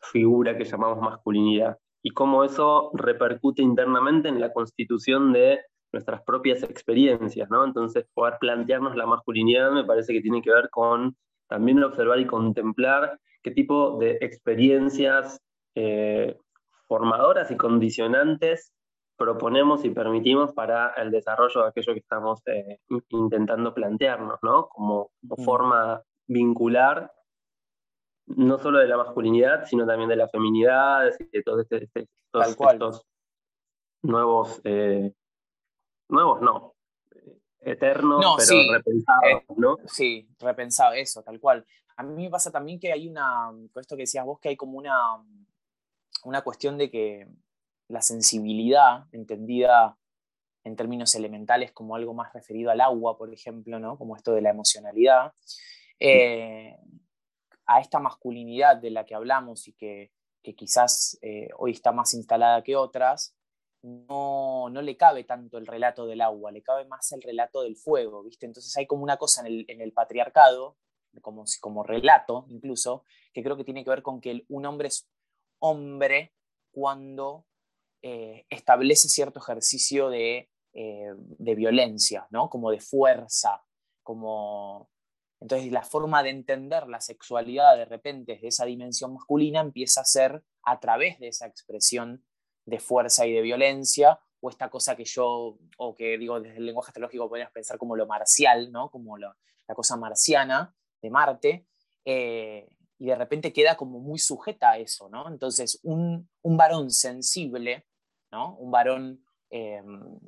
figura 0.00 0.58
que 0.58 0.64
llamamos 0.64 0.98
masculinidad 0.98 1.78
y 2.06 2.12
cómo 2.12 2.44
eso 2.44 2.92
repercute 2.94 3.62
internamente 3.62 4.28
en 4.28 4.40
la 4.40 4.52
constitución 4.52 5.32
de 5.32 5.58
nuestras 5.92 6.22
propias 6.22 6.62
experiencias, 6.62 7.50
¿no? 7.50 7.64
Entonces, 7.64 8.06
poder 8.14 8.34
plantearnos 8.38 8.94
la 8.94 9.06
masculinidad 9.06 9.72
me 9.72 9.82
parece 9.82 10.12
que 10.12 10.20
tiene 10.20 10.40
que 10.40 10.52
ver 10.52 10.70
con 10.70 11.16
también 11.48 11.82
observar 11.82 12.20
y 12.20 12.26
contemplar 12.28 13.18
qué 13.42 13.50
tipo 13.50 13.98
de 13.98 14.18
experiencias 14.20 15.40
eh, 15.74 16.38
formadoras 16.86 17.50
y 17.50 17.56
condicionantes 17.56 18.72
proponemos 19.16 19.84
y 19.84 19.90
permitimos 19.90 20.52
para 20.52 20.90
el 20.90 21.10
desarrollo 21.10 21.62
de 21.62 21.68
aquello 21.70 21.92
que 21.92 21.98
estamos 21.98 22.40
eh, 22.46 22.78
intentando 23.08 23.74
plantearnos, 23.74 24.38
¿no? 24.42 24.68
Como, 24.68 25.10
como 25.26 25.42
mm. 25.42 25.44
forma 25.44 26.02
vincular 26.28 27.10
no 28.26 28.58
solo 28.58 28.78
de 28.78 28.88
la 28.88 28.96
masculinidad, 28.96 29.64
sino 29.66 29.86
también 29.86 30.08
de 30.08 30.16
la 30.16 30.28
feminidad, 30.28 31.10
de 31.32 31.42
todos 31.42 31.62
este, 31.62 31.84
este, 31.84 32.08
estos, 32.32 33.06
nuevos, 34.02 34.60
eh, 34.64 35.12
nuevos 36.08 36.40
no, 36.40 36.74
eternos, 37.60 38.24
pero 38.38 38.72
repensados, 38.72 39.22
eh, 39.30 39.44
¿no? 39.56 39.76
Sí, 39.86 40.28
repensado, 40.38 40.92
eso, 40.94 41.22
tal 41.22 41.40
cual. 41.40 41.64
A 41.96 42.02
mí 42.02 42.24
me 42.24 42.30
pasa 42.30 42.50
también 42.50 42.78
que 42.78 42.92
hay 42.92 43.08
una, 43.08 43.50
con 43.72 43.80
esto 43.80 43.96
que 43.96 44.02
decías 44.02 44.24
vos, 44.24 44.38
que 44.40 44.50
hay 44.50 44.56
como 44.56 44.78
una, 44.78 44.98
una 46.24 46.42
cuestión 46.42 46.76
de 46.76 46.90
que 46.90 47.26
la 47.88 48.02
sensibilidad, 48.02 49.06
entendida 49.12 49.96
en 50.64 50.74
términos 50.74 51.14
elementales 51.14 51.72
como 51.72 51.94
algo 51.94 52.12
más 52.12 52.32
referido 52.32 52.70
al 52.70 52.80
agua, 52.80 53.16
por 53.16 53.32
ejemplo, 53.32 53.78
¿no? 53.78 53.96
como 53.96 54.16
esto 54.16 54.32
de 54.32 54.42
la 54.42 54.50
emocionalidad, 54.50 55.32
eh, 56.00 56.76
a 57.66 57.80
esta 57.80 57.98
masculinidad 57.98 58.76
de 58.76 58.90
la 58.90 59.04
que 59.04 59.14
hablamos 59.14 59.68
y 59.68 59.72
que, 59.72 60.12
quizás 60.56 61.18
eh, 61.22 61.48
hoy 61.58 61.72
está 61.72 61.90
más 61.90 62.14
instalada 62.14 62.62
que 62.62 62.76
otras, 62.76 63.34
no, 63.82 64.68
le 64.70 64.96
cabe 64.96 65.24
tanto 65.24 65.58
el 65.58 65.66
relato 65.66 66.06
del 66.06 66.20
agua, 66.20 66.52
le 66.52 66.62
cabe 66.62 66.84
más 66.84 67.10
el 67.12 67.22
relato 67.22 67.62
del 67.62 67.76
fuego, 67.76 68.22
¿viste? 68.22 68.46
Entonces 68.46 68.76
hay 68.76 68.86
como 68.86 69.02
una 69.02 69.16
cosa 69.16 69.44
en 69.46 69.80
el, 69.80 69.92
patriarcado, 69.92 70.76
como, 71.20 71.44
como 71.60 71.82
relato 71.82 72.46
incluso, 72.48 73.04
que 73.32 73.42
creo 73.42 73.56
que 73.56 73.64
tiene 73.64 73.82
que 73.82 73.90
ver 73.90 74.02
con 74.02 74.20
que 74.20 74.44
un 74.48 74.66
hombre 74.66 74.88
es 74.88 75.08
hombre 75.58 76.32
cuando 76.70 77.46
eh, 78.02 78.46
establece 78.50 79.08
cierto 79.08 79.40
ejercicio 79.40 80.10
de, 80.10 80.50
eh, 80.74 81.14
de, 81.16 81.54
violencia, 81.54 82.26
¿no? 82.30 82.50
Como 82.50 82.70
de 82.70 82.80
fuerza, 82.80 83.62
como, 84.02 84.90
entonces 85.46 85.70
la 85.70 85.84
forma 85.84 86.24
de 86.24 86.30
entender 86.30 86.88
la 86.88 87.00
sexualidad 87.00 87.76
de 87.76 87.84
repente 87.84 88.32
desde 88.32 88.48
esa 88.48 88.64
dimensión 88.64 89.14
masculina 89.14 89.60
empieza 89.60 90.00
a 90.00 90.04
ser 90.04 90.42
a 90.64 90.80
través 90.80 91.20
de 91.20 91.28
esa 91.28 91.46
expresión 91.46 92.26
de 92.64 92.80
fuerza 92.80 93.28
y 93.28 93.32
de 93.32 93.42
violencia, 93.42 94.18
o 94.40 94.50
esta 94.50 94.68
cosa 94.70 94.96
que 94.96 95.04
yo, 95.04 95.56
o 95.78 95.94
que 95.94 96.18
digo 96.18 96.40
desde 96.40 96.56
el 96.56 96.66
lenguaje 96.66 96.88
astrológico 96.88 97.28
podrías 97.28 97.52
pensar 97.52 97.78
como 97.78 97.94
lo 97.94 98.08
marcial, 98.08 98.72
¿no? 98.72 98.90
como 98.90 99.18
la 99.18 99.36
cosa 99.72 99.96
marciana 99.96 100.74
de 101.00 101.10
Marte, 101.10 101.68
eh, 102.04 102.68
y 102.98 103.06
de 103.06 103.14
repente 103.14 103.52
queda 103.52 103.76
como 103.76 104.00
muy 104.00 104.18
sujeta 104.18 104.72
a 104.72 104.78
eso. 104.78 105.08
¿no? 105.08 105.28
Entonces 105.28 105.78
un, 105.84 106.28
varón 106.42 106.90
sensible, 106.90 107.86
¿no? 108.32 108.56
un 108.56 108.72
varón 108.72 109.24
em, 109.50 110.18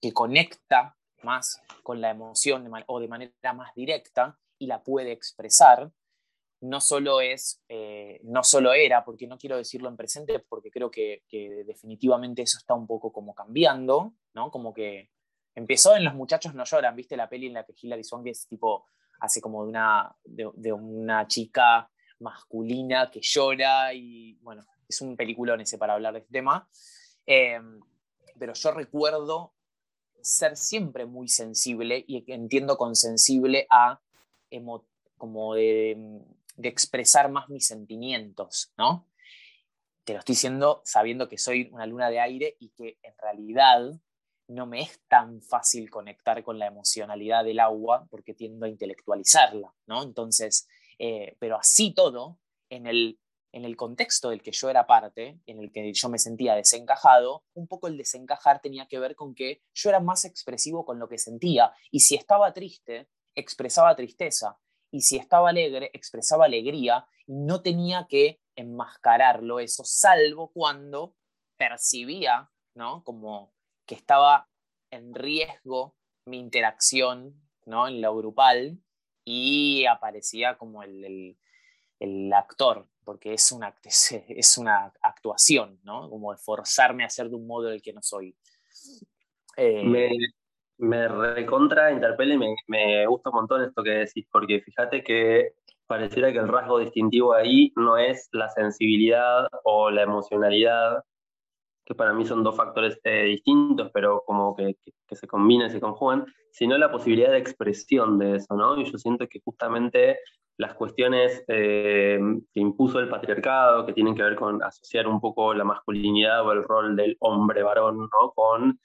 que 0.00 0.12
conecta 0.12 0.96
más 1.24 1.60
con 1.82 2.00
la 2.00 2.10
emoción 2.10 2.70
o 2.86 3.00
de 3.00 3.08
manera 3.08 3.52
más 3.52 3.74
directa 3.74 4.38
y 4.64 4.66
la 4.66 4.82
puede 4.82 5.12
expresar, 5.12 5.92
no 6.60 6.80
solo 6.80 7.20
es, 7.20 7.62
eh, 7.68 8.20
no 8.24 8.42
solo 8.42 8.72
era, 8.72 9.04
porque 9.04 9.26
no 9.26 9.36
quiero 9.36 9.56
decirlo 9.58 9.88
en 9.88 9.96
presente, 9.96 10.38
porque 10.38 10.70
creo 10.70 10.90
que, 10.90 11.22
definitivamente 11.66 12.42
eso 12.42 12.58
está 12.58 12.74
un 12.74 12.86
poco 12.86 13.12
como 13.12 13.34
cambiando, 13.34 14.14
¿no? 14.32 14.50
Como 14.50 14.72
que 14.72 15.10
empezó 15.54 15.94
en 15.94 16.04
Los 16.04 16.14
muchachos 16.14 16.54
no 16.54 16.64
lloran, 16.64 16.96
¿viste 16.96 17.16
la 17.16 17.28
peli 17.28 17.46
en 17.46 17.54
la 17.54 17.64
que 17.64 17.74
Hilary 17.80 18.02
Swank 18.02 18.26
es 18.28 18.46
tipo, 18.48 18.86
hace 19.20 19.40
como 19.40 19.62
de 19.64 19.68
una, 19.68 20.16
de, 20.24 20.72
una 20.72 21.28
chica 21.28 21.90
masculina 22.20 23.10
que 23.10 23.20
llora 23.20 23.92
y 23.92 24.38
bueno, 24.40 24.64
es 24.88 25.00
un 25.02 25.16
peliculón 25.16 25.60
ese 25.60 25.76
para 25.76 25.94
hablar 25.94 26.14
de 26.14 26.20
este 26.20 26.32
tema. 26.32 26.66
Eh, 27.26 27.60
pero 28.38 28.54
yo 28.54 28.70
recuerdo 28.70 29.54
ser 30.22 30.56
siempre 30.56 31.04
muy 31.04 31.28
sensible 31.28 32.02
y 32.06 32.24
entiendo 32.32 32.78
con 32.78 32.96
sensible 32.96 33.66
a 33.70 34.00
como 35.16 35.54
de, 35.54 36.20
expresar 36.62 37.30
más 37.30 37.48
mis 37.48 37.66
sentimientos, 37.66 38.72
¿no? 38.76 39.08
Te 40.04 40.12
lo 40.12 40.18
estoy 40.18 40.34
diciendo 40.34 40.82
sabiendo 40.84 41.28
que 41.28 41.38
soy 41.38 41.70
una 41.72 41.86
luna 41.86 42.10
de 42.10 42.20
aire 42.20 42.56
y 42.60 42.70
que 42.70 42.98
en 43.02 43.14
realidad 43.18 43.92
no 44.46 44.66
me 44.66 44.82
es 44.82 45.00
tan 45.08 45.40
fácil 45.40 45.88
conectar 45.88 46.44
con 46.44 46.58
la 46.58 46.66
emocionalidad 46.66 47.44
del 47.44 47.60
agua 47.60 48.06
porque 48.10 48.34
tiendo 48.34 48.66
a 48.66 48.68
intelectualizarla, 48.68 49.74
¿no? 49.86 50.02
Entonces, 50.02 50.68
eh, 50.98 51.36
pero 51.38 51.56
así 51.56 51.94
todo, 51.94 52.38
en 52.68 52.86
el 52.86 53.18
en 53.54 53.64
el 53.64 53.76
contexto 53.76 54.30
del 54.30 54.42
que 54.42 54.50
yo 54.50 54.68
era 54.68 54.84
parte, 54.84 55.38
en 55.46 55.60
el 55.60 55.70
que 55.70 55.92
yo 55.92 56.08
me 56.08 56.18
sentía 56.18 56.56
desencajado, 56.56 57.44
un 57.54 57.68
poco 57.68 57.86
el 57.86 57.96
desencajar 57.96 58.60
tenía 58.60 58.86
que 58.86 58.98
ver 58.98 59.14
con 59.14 59.32
que 59.32 59.62
yo 59.72 59.90
era 59.90 60.00
más 60.00 60.24
expresivo 60.24 60.84
con 60.84 60.98
lo 60.98 61.08
que 61.08 61.18
sentía 61.18 61.72
y 61.92 62.00
si 62.00 62.16
estaba 62.16 62.52
triste, 62.52 63.06
expresaba 63.34 63.96
tristeza 63.96 64.58
y 64.90 65.00
si 65.00 65.16
estaba 65.16 65.50
alegre, 65.50 65.90
expresaba 65.92 66.44
alegría 66.44 67.06
y 67.26 67.34
no 67.34 67.62
tenía 67.62 68.06
que 68.08 68.40
enmascararlo 68.56 69.58
eso, 69.58 69.82
salvo 69.84 70.52
cuando 70.52 71.16
percibía, 71.56 72.50
¿no? 72.74 73.02
Como 73.02 73.52
que 73.86 73.96
estaba 73.96 74.48
en 74.90 75.14
riesgo 75.14 75.96
mi 76.26 76.38
interacción, 76.38 77.34
¿no? 77.66 77.88
En 77.88 78.00
lo 78.00 78.16
grupal 78.16 78.78
y 79.24 79.84
aparecía 79.86 80.56
como 80.56 80.82
el, 80.82 81.36
actor, 82.32 82.86
porque 83.04 83.34
es 83.34 83.50
una, 83.50 83.74
es 84.28 84.58
una 84.58 84.92
actuación, 85.00 85.80
¿no? 85.82 86.08
Como 86.08 86.32
de 86.32 86.38
forzarme 86.38 87.04
a 87.04 87.10
ser 87.10 87.30
de 87.30 87.36
un 87.36 87.46
modo 87.46 87.70
el 87.70 87.82
que 87.82 87.92
no 87.92 88.02
soy. 88.02 88.36
Eh, 89.56 89.82
me, 90.78 91.08
recontra, 91.08 91.92
interpela 91.92 92.34
y 92.34 92.38
me, 92.38 92.54
me 92.66 93.06
gusta 93.06 93.30
un 93.30 93.36
montón 93.36 93.62
esto 93.62 93.82
que 93.82 93.90
decís, 93.90 94.26
porque 94.30 94.60
fíjate 94.60 95.02
que 95.02 95.52
pareciera 95.86 96.32
que 96.32 96.38
el 96.38 96.48
rasgo 96.48 96.78
distintivo 96.78 97.34
ahí 97.34 97.72
no 97.76 97.96
es 97.96 98.28
la 98.32 98.48
sensibilidad 98.50 99.48
o 99.64 99.90
la 99.90 100.02
emocionalidad, 100.02 101.02
que 101.84 101.94
para 101.94 102.12
mí 102.14 102.24
son 102.24 102.42
dos 102.42 102.56
factores 102.56 102.98
eh, 103.04 103.24
distintos, 103.24 103.90
pero 103.92 104.22
como 104.26 104.56
que, 104.56 104.76
se 105.12 105.26
combinan, 105.26 105.70
se 105.70 105.80
conjugan, 105.80 106.24
sino 106.50 106.78
la 106.78 106.90
posibilidad 106.90 107.30
de 107.30 107.38
expresión 107.38 108.18
de 108.18 108.36
eso, 108.36 108.54
¿no? 108.56 108.80
Y 108.80 108.90
yo 108.90 108.98
siento 108.98 109.28
que 109.28 109.40
justamente 109.44 110.18
las 110.56 110.74
cuestiones 110.74 111.44
eh, 111.48 112.18
que 112.52 112.60
impuso 112.60 113.00
el 113.00 113.08
patriarcado, 113.08 113.84
que 113.84 113.92
tienen 113.92 114.14
que 114.14 114.22
ver 114.22 114.36
con 114.36 114.62
asociar 114.62 115.06
un 115.06 115.20
poco 115.20 115.52
la 115.52 115.64
masculinidad 115.64 116.46
o 116.46 116.52
el 116.52 116.64
rol 116.64 116.96
del 116.96 117.16
hombre 117.20 117.62
varón, 117.62 117.98
¿no? 117.98 118.30
Con 118.34 118.80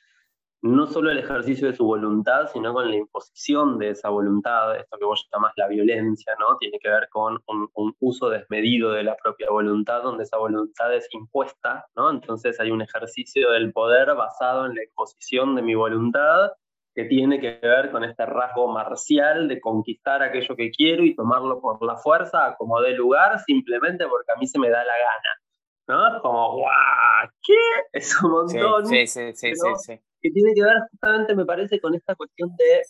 no 0.62 0.88
solo 0.88 1.10
el 1.10 1.20
ejercicio 1.20 1.68
de 1.68 1.76
su 1.76 1.86
voluntad, 1.86 2.48
sino 2.52 2.74
con 2.74 2.90
la 2.90 2.98
imposición 2.98 3.78
de 3.80 3.92
esa 3.92 4.10
voluntad, 4.10 4.76
esto 4.76 4.98
que 4.98 5.06
vos 5.06 5.28
llamás 5.32 5.54
la 5.56 5.68
violencia, 5.68 6.34
¿no? 6.40 6.58
Tiene 6.58 6.80
que 6.80 6.90
ver 6.90 7.08
con 7.10 7.40
un, 7.48 7.96
uso 8.00 8.30
desmedido 8.30 8.92
de 8.92 9.04
la 9.04 9.16
propia 9.16 9.48
voluntad, 9.50 10.04
donde 10.04 10.24
esa 10.24 10.38
voluntad 10.38 10.94
es 10.94 11.08
impuesta, 11.12 11.86
¿no? 11.96 12.10
Entonces 12.10 12.60
hay 12.60 12.72
un 12.72 12.82
ejercicio 12.82 13.52
del 13.52 13.72
poder 13.72 14.16
basado 14.16 14.66
en 14.66 14.76
la 14.76 14.84
imposición 14.84 15.56
de 15.56 15.62
mi 15.62 15.76
voluntad, 15.76 16.52
que 16.94 17.06
tiene 17.06 17.40
que 17.40 17.60
ver 17.62 17.92
con 17.92 18.04
este 18.04 18.26
rasgo 18.26 18.68
marcial 18.68 19.48
de 19.48 19.62
conquistar 19.62 20.22
aquello 20.22 20.56
que 20.56 20.72
quiero 20.72 21.04
y 21.04 21.16
tomarlo 21.16 21.62
por 21.62 21.82
la 21.86 21.98
fuerza, 21.98 22.56
como 22.58 22.82
de 22.82 22.92
lugar, 22.94 23.40
simplemente 23.40 24.08
porque 24.08 24.32
a 24.36 24.40
mí 24.40 24.48
se 24.48 24.60
me 24.60 24.70
da 24.70 24.84
la 24.84 24.98
gana. 24.98 25.49
¿No? 25.90 26.22
Como, 26.22 26.60
¡guau! 26.60 27.30
¿Qué? 27.44 27.54
Es 27.94 28.24
un 28.24 28.32
montón. 28.32 28.86
Sí, 28.86 29.08
sí, 29.08 29.34
sí, 29.34 29.56
sí, 29.56 29.72
sí 29.86 30.00
que 30.22 30.32
tiene 30.32 30.54
que 30.54 30.64
ver 30.64 30.78
justamente, 30.92 31.36
me 31.36 31.46
parece, 31.46 31.80
con 31.80 31.96
esta 31.96 32.16
cuestión 32.16 32.56
de 32.58 32.82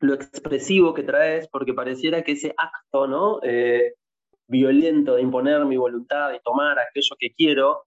lo 0.00 0.14
expresivo 0.14 0.94
que 0.94 1.02
traes, 1.02 1.48
porque 1.48 1.74
pareciera 1.74 2.22
que 2.22 2.32
ese 2.32 2.54
acto 2.56 3.06
¿no? 3.06 3.40
Eh, 3.42 3.94
violento 4.48 5.16
de 5.16 5.22
imponer 5.22 5.64
mi 5.64 5.76
voluntad 5.76 6.32
y 6.32 6.40
tomar 6.40 6.78
aquello 6.78 7.16
que 7.18 7.32
quiero, 7.36 7.84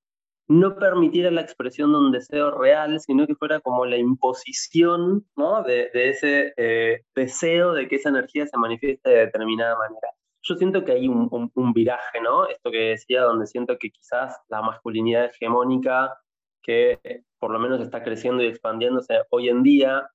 no 0.48 0.76
permitiera 0.76 1.30
la 1.30 1.42
expresión 1.42 1.92
de 1.92 2.00
un 2.00 2.12
deseo 2.12 2.52
real, 2.52 3.00
sino 3.00 3.28
que 3.28 3.36
fuera 3.36 3.60
como 3.60 3.86
la 3.86 3.98
imposición 3.98 5.28
¿no? 5.36 5.64
de, 5.64 5.92
ese 5.94 6.54
eh, 6.58 7.04
deseo 7.16 7.74
de 7.74 7.88
que 7.88 7.98
esa 7.98 8.10
energía 8.10 8.48
se 8.48 8.58
manifieste 8.58 9.10
de 9.10 9.18
determinada 9.18 9.78
manera. 9.78 10.10
Yo 10.42 10.56
siento 10.56 10.84
que 10.86 10.94
hay 10.94 11.08
un, 11.08 11.74
viraje, 11.74 12.22
¿no? 12.22 12.48
Esto 12.48 12.72
que 12.72 12.90
decía, 12.92 13.22
donde 13.24 13.48
siento 13.48 13.78
que 13.78 13.90
quizás 13.92 14.38
la 14.48 14.62
masculinidad 14.62 15.26
hegemónica 15.26 16.18
que 16.62 17.24
por 17.40 17.52
lo 17.52 17.60
menos 17.60 17.82
está 17.82 18.04
creciendo 18.04 18.44
y 18.44 18.48
expandiéndose 18.48 19.22
hoy 19.30 19.50
en 19.50 19.64
día, 19.64 20.10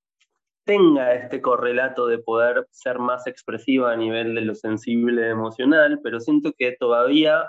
tenga 0.64 1.14
este 1.14 1.40
correlato 1.40 2.06
de 2.06 2.18
poder 2.18 2.66
ser 2.70 2.98
más 2.98 3.26
expresiva 3.26 3.92
a 3.92 3.96
nivel 3.96 4.34
de 4.34 4.42
lo 4.42 4.54
sensible 4.54 5.28
emocional, 5.28 6.00
pero 6.02 6.20
siento 6.20 6.52
que 6.56 6.72
todavía 6.72 7.44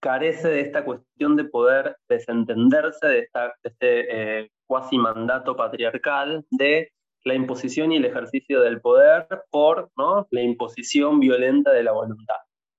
carece 0.00 0.48
de 0.48 0.60
esta 0.60 0.84
cuestión 0.84 1.36
de 1.36 1.44
poder 1.44 1.96
desentenderse 2.08 3.06
de, 3.06 3.28
este 3.62 4.40
eh, 4.40 4.50
cuasi 4.66 4.98
mandato 4.98 5.56
patriarcal 5.56 6.44
de 6.50 6.92
la 7.24 7.34
imposición 7.34 7.92
y 7.92 7.96
el 7.96 8.04
ejercicio 8.04 8.60
del 8.60 8.80
poder 8.80 9.26
por 9.50 9.90
¿no? 9.96 10.26
la 10.30 10.42
imposición 10.42 11.20
violenta 11.20 11.72
de 11.72 11.82
la 11.82 11.92
voluntad, 11.92 12.36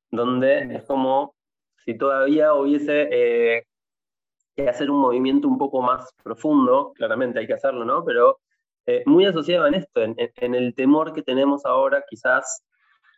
donde 0.09 0.75
es 0.75 0.83
como 0.85 1.35
si 1.85 1.97
todavía 1.97 2.53
hubiese 2.53 3.07
eh, 3.11 3.63
que 4.55 4.69
hacer 4.69 4.91
un 4.91 4.99
movimiento 4.99 5.47
un 5.47 5.57
poco 5.57 5.81
más 5.81 6.13
profundo, 6.23 6.93
claramente 6.95 7.39
hay 7.39 7.47
que 7.47 7.53
hacerlo, 7.53 7.85
¿no? 7.85 8.03
Pero 8.05 8.39
eh, 8.85 9.03
muy 9.05 9.25
asociado 9.25 9.67
en 9.67 9.75
esto, 9.75 10.01
en, 10.01 10.55
el 10.55 10.73
temor 10.75 11.13
que 11.13 11.21
tenemos 11.21 11.65
ahora 11.65 12.03
quizás 12.09 12.63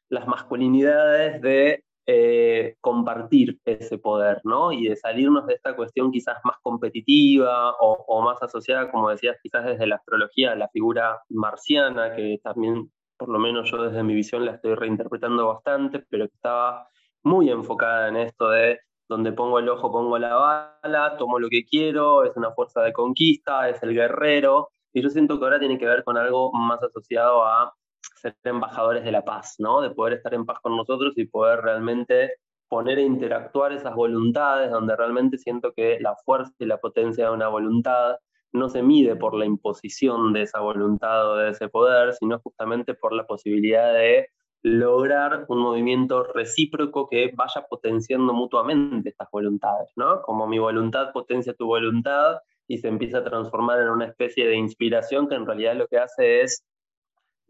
las 0.10 0.28
masculinidades 0.28 1.42
de 1.42 1.84
eh, 2.06 2.76
compartir 2.82 3.60
ese 3.66 3.98
poder, 3.98 4.42
¿no? 4.44 4.72
Y 4.72 4.88
de 4.88 4.96
salirnos 4.96 5.46
de 5.48 5.54
esta 5.54 5.76
cuestión 5.76 6.12
quizás 6.12 6.38
más 6.44 6.58
competitiva 6.62 7.72
o, 7.80 8.04
o, 8.08 8.22
más 8.22 8.42
asociada, 8.44 8.92
como 8.92 9.10
decías, 9.10 9.38
quizás 9.42 9.66
desde 9.66 9.88
la 9.88 9.96
astrología, 9.96 10.56
la 10.56 10.70
figura 10.70 11.22
marciana, 11.30 12.16
que 12.16 12.40
también, 12.44 12.92
por 13.18 13.30
lo 13.30 13.40
menos 13.40 13.72
yo 13.72 13.84
desde 13.84 14.04
mi 14.04 14.14
visión, 14.14 14.46
la 14.46 14.54
estoy 14.54 14.76
reinterpretando 14.76 15.48
bastante, 15.48 16.04
pero 16.10 16.28
que 16.28 16.36
estaba 16.36 16.90
muy 17.24 17.50
enfocada 17.50 18.10
en 18.10 18.18
esto 18.18 18.50
de 18.50 18.80
donde 19.08 19.32
pongo 19.32 19.60
el 19.60 19.70
ojo, 19.70 19.92
pongo 19.92 20.18
la 20.18 20.36
bala, 20.36 21.18
tomo 21.18 21.40
lo 21.40 21.48
que 21.50 21.66
quiero, 21.66 22.24
es 22.24 22.36
una 22.36 22.52
fuerza 22.52 22.82
de 22.82 22.94
conquista, 22.94 23.70
es 23.70 23.82
el 23.84 23.94
guerrero, 23.94 24.70
y 24.94 25.02
yo 25.02 25.10
siento 25.10 25.40
que 25.40 25.46
ahora 25.46 25.60
tiene 25.60 25.78
que 25.78 25.86
ver 25.86 26.04
con 26.04 26.18
algo 26.18 26.52
más 26.54 26.82
asociado 26.84 27.46
a 27.46 27.74
ser 28.16 28.36
embajadores 28.44 29.04
de 29.04 29.12
la 29.12 29.24
paz, 29.24 29.56
¿no? 29.60 29.82
De 29.82 29.92
poder 29.92 30.14
estar 30.14 30.34
en 30.34 30.46
paz 30.46 30.60
con 30.62 30.76
nosotros 30.78 31.14
y 31.18 31.26
poder 31.26 31.62
realmente 31.62 32.34
poner 32.68 33.00
e 33.00 33.04
interactuar 33.04 33.72
esas 33.72 33.94
voluntades, 33.94 34.72
donde 34.72 34.96
realmente 34.96 35.38
siento 35.38 35.74
que 35.74 36.00
la 36.00 36.16
fuerza 36.26 36.54
y 36.60 36.66
la 36.66 36.78
potencia 36.78 37.26
de 37.26 37.32
una 37.32 37.48
voluntad 37.48 38.18
no 38.52 38.70
se 38.70 38.82
mide 38.82 39.16
por 39.16 39.36
la 39.36 39.46
imposición 39.46 40.34
de 40.34 40.44
esa 40.44 40.60
voluntad 40.60 41.32
o 41.32 41.36
de 41.38 41.50
ese 41.52 41.70
poder, 41.70 42.14
sino 42.14 42.40
justamente 42.40 42.94
por 42.94 43.14
la 43.14 43.26
posibilidad 43.26 43.94
de 43.94 44.28
lograr 44.64 45.46
un 45.50 45.60
movimiento 45.60 46.24
recíproco 46.24 47.10
que 47.10 47.32
vaya 47.36 47.66
potenciando 47.70 48.34
mutuamente 48.34 49.10
estas 49.10 49.28
voluntades, 49.32 49.92
¿no? 49.96 50.22
Como 50.22 50.48
mi 50.48 50.58
voluntad 50.58 51.12
potencia 51.12 51.54
tu 51.54 51.66
voluntad 51.66 52.38
y 52.68 52.78
se 52.78 52.88
empieza 52.88 53.20
a 53.20 53.24
transformar 53.24 53.82
en 53.82 53.90
una 53.90 54.06
especie 54.06 54.48
de 54.48 54.56
inspiración 54.56 55.28
que 55.28 55.36
en 55.36 55.46
realidad 55.46 55.76
lo 55.76 55.88
que 55.88 55.98
hace 55.98 56.42
es 56.42 56.64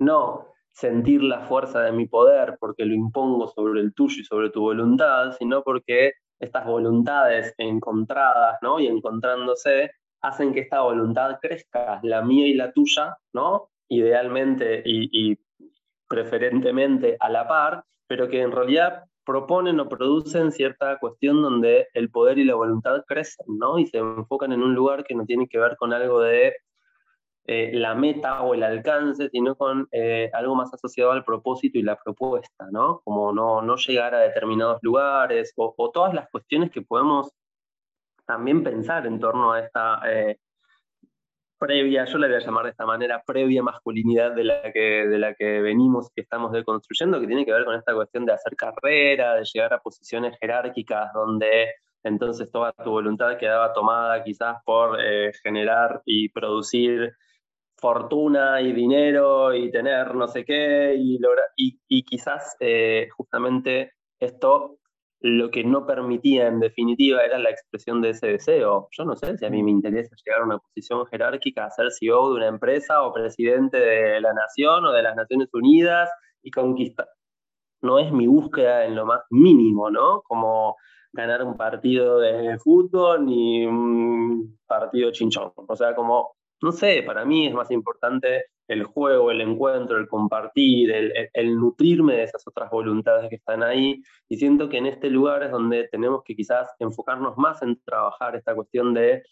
no 0.03 0.53
sentir 0.71 1.23
la 1.23 1.41
fuerza 1.41 1.81
de 1.81 1.91
mi 1.91 2.07
poder 2.07 2.57
porque 2.59 2.85
lo 2.85 2.93
impongo 2.93 3.47
sobre 3.47 3.81
el 3.81 3.93
tuyo 3.93 4.21
y 4.21 4.25
sobre 4.25 4.49
tu 4.49 4.61
voluntad, 4.61 5.31
sino 5.37 5.63
porque 5.63 6.13
estas 6.39 6.65
voluntades 6.65 7.53
encontradas, 7.57 8.57
¿no? 8.61 8.79
Y 8.79 8.87
encontrándose 8.87 9.91
hacen 10.21 10.53
que 10.53 10.61
esta 10.61 10.81
voluntad 10.81 11.37
crezca, 11.41 11.99
la 12.03 12.21
mía 12.21 12.47
y 12.47 12.53
la 12.53 12.71
tuya, 12.71 13.17
¿no? 13.33 13.69
Idealmente 13.89 14.81
y, 14.85 15.37
preferentemente 16.07 17.17
a 17.19 17.29
la 17.29 17.47
par, 17.47 17.85
pero 18.07 18.27
que 18.27 18.41
en 18.41 18.51
realidad 18.51 19.03
proponen 19.25 19.79
o 19.79 19.89
producen 19.89 20.51
cierta 20.51 20.99
cuestión 20.99 21.41
donde 21.41 21.87
el 21.93 22.11
poder 22.11 22.37
y 22.37 22.43
la 22.43 22.55
voluntad 22.55 23.03
crecen, 23.07 23.45
¿no? 23.57 23.79
Y 23.79 23.87
se 23.87 23.97
enfocan 23.97 24.51
en 24.51 24.61
un 24.61 24.75
lugar 24.75 25.03
que 25.05 25.15
no 25.15 25.25
tiene 25.25 25.47
que 25.47 25.57
ver 25.57 25.75
con 25.77 25.91
algo 25.93 26.19
de 26.19 26.53
eh, 27.45 27.71
la 27.73 27.93
meta 27.93 28.41
o 28.41 28.53
el 28.53 28.63
alcance, 28.63 29.29
sino 29.29 29.55
con 29.55 29.89
eh, 29.91 30.29
algo 30.33 30.55
más 30.55 30.73
asociado 30.73 31.11
al 31.11 31.25
propósito 31.25 31.77
y 31.77 31.81
la 31.81 31.97
propuesta, 32.01 32.67
¿no? 32.71 33.01
Como 33.03 33.33
no, 33.33 33.61
no 33.61 33.75
llegar 33.75 34.15
a 34.15 34.19
determinados 34.19 34.79
lugares 34.81 35.51
o, 35.57 35.91
todas 35.93 36.13
las 36.13 36.29
cuestiones 36.29 36.71
que 36.71 36.81
podemos 36.83 37.33
también 38.25 38.63
pensar 38.63 39.05
en 39.07 39.19
torno 39.19 39.51
a 39.51 39.59
esta 39.59 39.99
eh, 40.07 40.37
previa, 41.59 42.05
yo 42.05 42.17
la 42.17 42.27
voy 42.27 42.37
a 42.37 42.39
llamar 42.39 42.63
de 42.63 42.71
esta 42.71 42.85
manera, 42.85 43.21
previa 43.25 43.61
masculinidad 43.61 44.31
de 44.33 44.45
la 44.45 44.71
que, 44.71 45.07
de 45.07 45.19
la 45.19 45.33
que 45.35 45.59
venimos 45.59 46.11
y 46.15 46.21
estamos 46.21 46.53
deconstruyendo, 46.53 47.19
que 47.19 47.27
tiene 47.27 47.45
que 47.45 47.51
ver 47.51 47.65
con 47.65 47.75
esta 47.75 47.93
cuestión 47.93 48.25
de 48.25 48.33
hacer 48.33 48.55
carrera, 48.55 49.35
de 49.35 49.43
llegar 49.53 49.73
a 49.73 49.79
posiciones 49.79 50.37
jerárquicas 50.39 51.11
donde 51.13 51.73
entonces 52.03 52.49
toda 52.51 52.71
tu 52.71 52.89
voluntad 52.89 53.37
quedaba 53.37 53.73
tomada 53.73 54.23
quizás 54.23 54.57
por 54.65 54.97
generar 55.43 56.01
y 56.05 56.29
producir 56.29 57.13
fortuna 57.83 58.61
y 58.61 58.71
dinero 58.71 59.53
y 59.53 59.69
tener 59.69 60.15
no 60.15 60.29
sé 60.29 60.45
qué 60.45 60.95
y, 60.97 61.19
y, 61.57 61.81
y 61.89 62.03
quizás 62.03 62.55
eh, 62.61 63.09
justamente 63.17 63.91
esto 64.21 64.77
lo 65.19 65.51
que 65.51 65.65
no 65.65 65.85
permitía 65.85 66.47
en 66.47 66.61
definitiva 66.61 67.21
era 67.23 67.37
la 67.39 67.49
expresión 67.49 68.01
de 68.01 68.11
ese 68.11 68.27
deseo. 68.27 68.87
Yo 68.91 69.03
no 69.03 69.15
sé 69.15 69.37
si 69.37 69.45
a 69.45 69.49
mí 69.49 69.61
me 69.63 69.71
interesa 69.71 70.15
llegar 70.23 70.41
a 70.41 70.45
una 70.45 70.59
posición 70.59 71.05
jerárquica, 71.07 71.69
ser 71.71 71.91
CEO 71.91 72.29
de 72.29 72.35
una 72.35 72.47
empresa 72.47 73.03
o 73.03 73.13
presidente 73.13 73.77
de 73.77 74.21
la 74.21 74.33
nación 74.33 74.85
o 74.85 74.91
de 74.91 75.03
las 75.03 75.15
Naciones 75.15 75.49
Unidas 75.53 76.09
y 76.41 76.51
conquistar. 76.51 77.07
No 77.81 77.99
es 77.99 78.11
mi 78.11 78.27
búsqueda 78.27 78.85
en 78.85 78.95
lo 78.95 79.05
más 79.05 79.21
mínimo, 79.29 79.89
¿no? 79.89 80.21
Como 80.23 80.75
ganar 81.13 81.43
un 81.43 81.55
partido 81.55 82.19
de 82.19 82.57
fútbol 82.59 83.25
ni 83.25 83.65
un 83.65 84.57
partido 84.67 85.11
chinchón. 85.11 85.51
O 85.55 85.75
sea, 85.75 85.95
como, 85.95 86.35
no 86.61 86.71
sé, 86.71 87.03
para 87.03 87.25
mí 87.25 87.47
es 87.47 87.53
más 87.53 87.71
importante 87.71 88.45
el 88.67 88.83
juego, 88.85 89.31
el 89.31 89.41
encuentro, 89.41 89.97
el 89.97 90.07
compartir, 90.07 90.91
el, 91.33 91.55
nutrirme 91.55 92.15
de 92.15 92.23
esas 92.23 92.47
otras 92.47 92.69
voluntades 92.71 93.29
que 93.29 93.35
están 93.35 93.63
ahí. 93.63 94.01
Y 94.29 94.37
siento 94.37 94.69
que 94.69 94.77
en 94.77 94.85
este 94.85 95.09
lugar 95.09 95.43
es 95.43 95.51
donde 95.51 95.87
tenemos 95.89 96.23
que 96.23 96.35
quizás 96.35 96.69
enfocarnos 96.79 97.37
más 97.37 97.61
en 97.61 97.79
trabajar 97.83 98.35
esta 98.35 98.55
cuestión 98.55 98.93
de, 98.93 99.23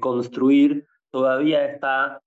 construir. 0.00 0.86
Todavía 1.10 1.64
está, 1.66 2.20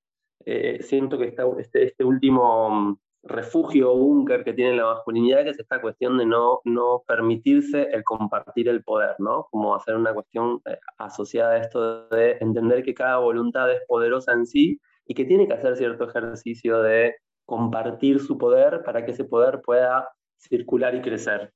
eh, 0.46 0.80
siento 0.82 1.18
que 1.18 1.26
está 1.26 1.44
este, 1.60 1.84
este 1.84 2.04
último 2.04 3.00
refugio 3.24 3.94
o 3.94 3.98
búnker 3.98 4.44
que 4.44 4.54
tiene 4.54 4.76
la 4.76 4.86
masculinidad, 4.86 5.44
que 5.44 5.52
es 5.52 5.60
esta 5.60 5.82
cuestión 5.82 6.18
de 6.18 6.26
no, 6.26 6.60
no 6.66 7.04
permitirse 7.08 7.84
el 7.94 8.04
compartir 8.04 8.68
el 8.68 8.84
poder, 8.84 9.16
¿no? 9.20 9.48
Como 9.50 9.76
hacer 9.76 9.96
una 9.96 10.14
cuestión 10.14 10.62
eh, 10.66 10.78
asociada 10.98 11.54
a 11.54 11.58
esto 11.58 12.08
de 12.10 12.38
entender 12.42 12.84
que 12.84 12.94
cada 12.94 13.18
voluntad 13.20 13.72
es 13.72 13.82
poderosa 13.88 14.34
en 14.34 14.46
sí 14.46 14.80
y 15.06 15.14
que 15.14 15.26
tiene 15.26 15.48
que 15.48 15.54
hacer 15.54 15.78
cierto 15.78 16.10
ejercicio 16.10 16.82
de 16.82 17.16
compartir 17.46 18.20
su 18.20 18.38
poder 18.38 18.84
para 18.84 19.06
que 19.06 19.12
ese 19.12 19.24
poder 19.24 19.62
pueda 19.62 20.10
circular 20.38 20.94
y 20.96 21.02
crecer. 21.02 21.54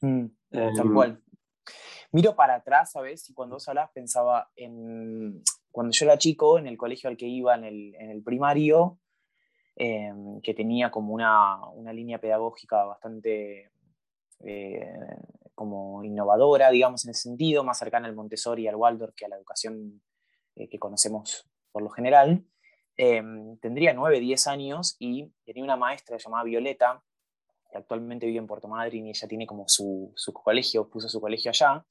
Mm, 0.00 0.26
tal 0.50 0.78
em, 0.78 0.94
cual. 0.94 1.22
Miro 2.12 2.34
para 2.34 2.56
atrás, 2.56 2.92
¿sabes? 2.92 3.28
Y 3.28 3.34
cuando 3.34 3.56
vos 3.56 3.68
hablabas 3.68 3.90
pensaba 3.92 4.50
en 4.56 5.42
cuando 5.70 5.92
yo 5.92 6.06
era 6.06 6.16
chico, 6.16 6.58
en 6.58 6.66
el 6.66 6.78
colegio 6.78 7.10
al 7.10 7.16
que 7.16 7.26
iba 7.26 7.54
en 7.56 7.64
el, 7.64 7.94
en 7.96 8.10
el 8.10 8.22
primario, 8.22 9.00
em, 9.76 10.40
que 10.40 10.54
tenía 10.54 10.90
como 10.90 11.14
una, 11.14 11.66
una 11.70 11.92
línea 11.92 12.20
pedagógica 12.20 12.84
bastante 12.84 13.70
eh, 14.40 14.92
como 15.54 16.02
innovadora, 16.04 16.70
digamos, 16.70 17.04
en 17.04 17.12
ese 17.12 17.22
sentido, 17.22 17.64
más 17.64 17.78
cercana 17.78 18.08
al 18.08 18.14
Montessori 18.14 18.64
y 18.64 18.68
al 18.68 18.76
Waldorf 18.76 19.14
que 19.14 19.24
a 19.24 19.28
la 19.28 19.36
educación 19.36 20.02
eh, 20.56 20.68
que 20.68 20.78
conocemos 20.78 21.48
por 21.72 21.82
lo 21.82 21.90
general. 21.90 22.44
Em, 22.96 23.58
tendría 23.58 23.92
9, 23.92 24.20
10 24.20 24.46
años 24.46 24.96
y 24.98 25.32
tenía 25.44 25.64
una 25.64 25.76
maestra 25.76 26.16
llamada 26.16 26.44
Violeta, 26.44 27.02
que 27.70 27.78
actualmente 27.78 28.26
vive 28.26 28.38
en 28.38 28.46
Puerto 28.46 28.68
Madryn 28.68 29.06
y 29.06 29.10
ella 29.10 29.28
tiene 29.28 29.46
como 29.46 29.64
su, 29.66 30.12
su 30.14 30.32
colegio, 30.32 30.88
puso 30.88 31.08
su 31.08 31.20
colegio 31.20 31.50
allá 31.50 31.84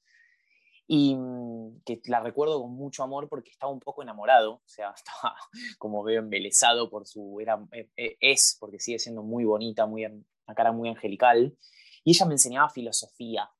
y 0.86 1.14
mm, 1.16 1.82
que 1.84 2.00
la 2.06 2.20
recuerdo 2.20 2.60
con 2.60 2.72
mucho 2.72 3.02
amor 3.02 3.28
porque 3.28 3.50
estaba 3.50 3.72
un 3.72 3.80
poco 3.80 4.02
enamorado, 4.02 4.54
o 4.54 4.62
sea, 4.66 4.90
estaba 4.96 5.36
como 5.78 6.02
veo 6.02 6.20
embelesado 6.20 6.90
por 6.90 7.06
su, 7.06 7.38
era, 7.40 7.64
eh, 7.72 7.88
eh, 7.96 8.16
es, 8.20 8.56
porque 8.60 8.78
sigue 8.78 8.98
siendo 8.98 9.22
muy 9.22 9.44
bonita, 9.44 9.86
muy, 9.86 10.04
una 10.04 10.54
cara 10.54 10.72
muy 10.72 10.88
angelical, 10.88 11.56
y 12.04 12.10
ella 12.10 12.26
me 12.26 12.34
enseñaba 12.34 12.68
filosofía. 12.68 13.50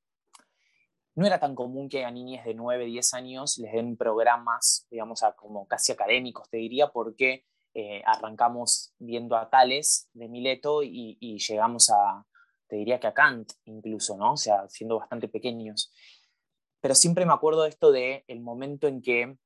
No 1.17 1.27
era 1.27 1.39
tan 1.39 1.55
común 1.55 1.89
que 1.89 2.05
a 2.05 2.11
niñas 2.11 2.45
de 2.45 2.55
9, 2.55 2.87
10 2.87 3.15
años 3.15 3.59
les 3.59 3.73
den 3.73 3.97
programas, 3.97 4.87
digamos, 4.91 5.23
a, 5.23 5.33
como 5.33 5.67
casi 5.67 5.93
académicos, 5.93 6.51
te 6.51 6.57
diría, 6.57 6.89
porque 6.89 7.47
eh, 7.73 8.03
arrancamos 8.05 8.93
viendo 8.99 9.37
a 9.37 9.49
Tales 9.49 10.09
de 10.13 10.29
Mileto 10.29 10.83
y, 10.83 11.17
y 11.21 11.39
llegamos 11.39 11.89
a, 11.91 12.27
te 12.67 12.77
diría 12.77 12.99
que 12.99 13.07
a 13.07 13.15
Kant 13.15 13.53
incluso, 13.65 14.17
¿no? 14.17 14.33
O 14.33 14.37
sea, 14.37 14.69
siendo 14.69 14.99
bastante 14.99 15.29
pequeños 15.29 15.93
pero 16.85 16.95
siempre 16.95 17.25
me 17.25 17.33
acuerdo 17.33 17.63
de 17.63 17.71
esto 17.71 17.93
de 17.93 18.25
el 18.29 18.43
momento 18.43 18.89
en 18.89 19.01
que 19.01 19.39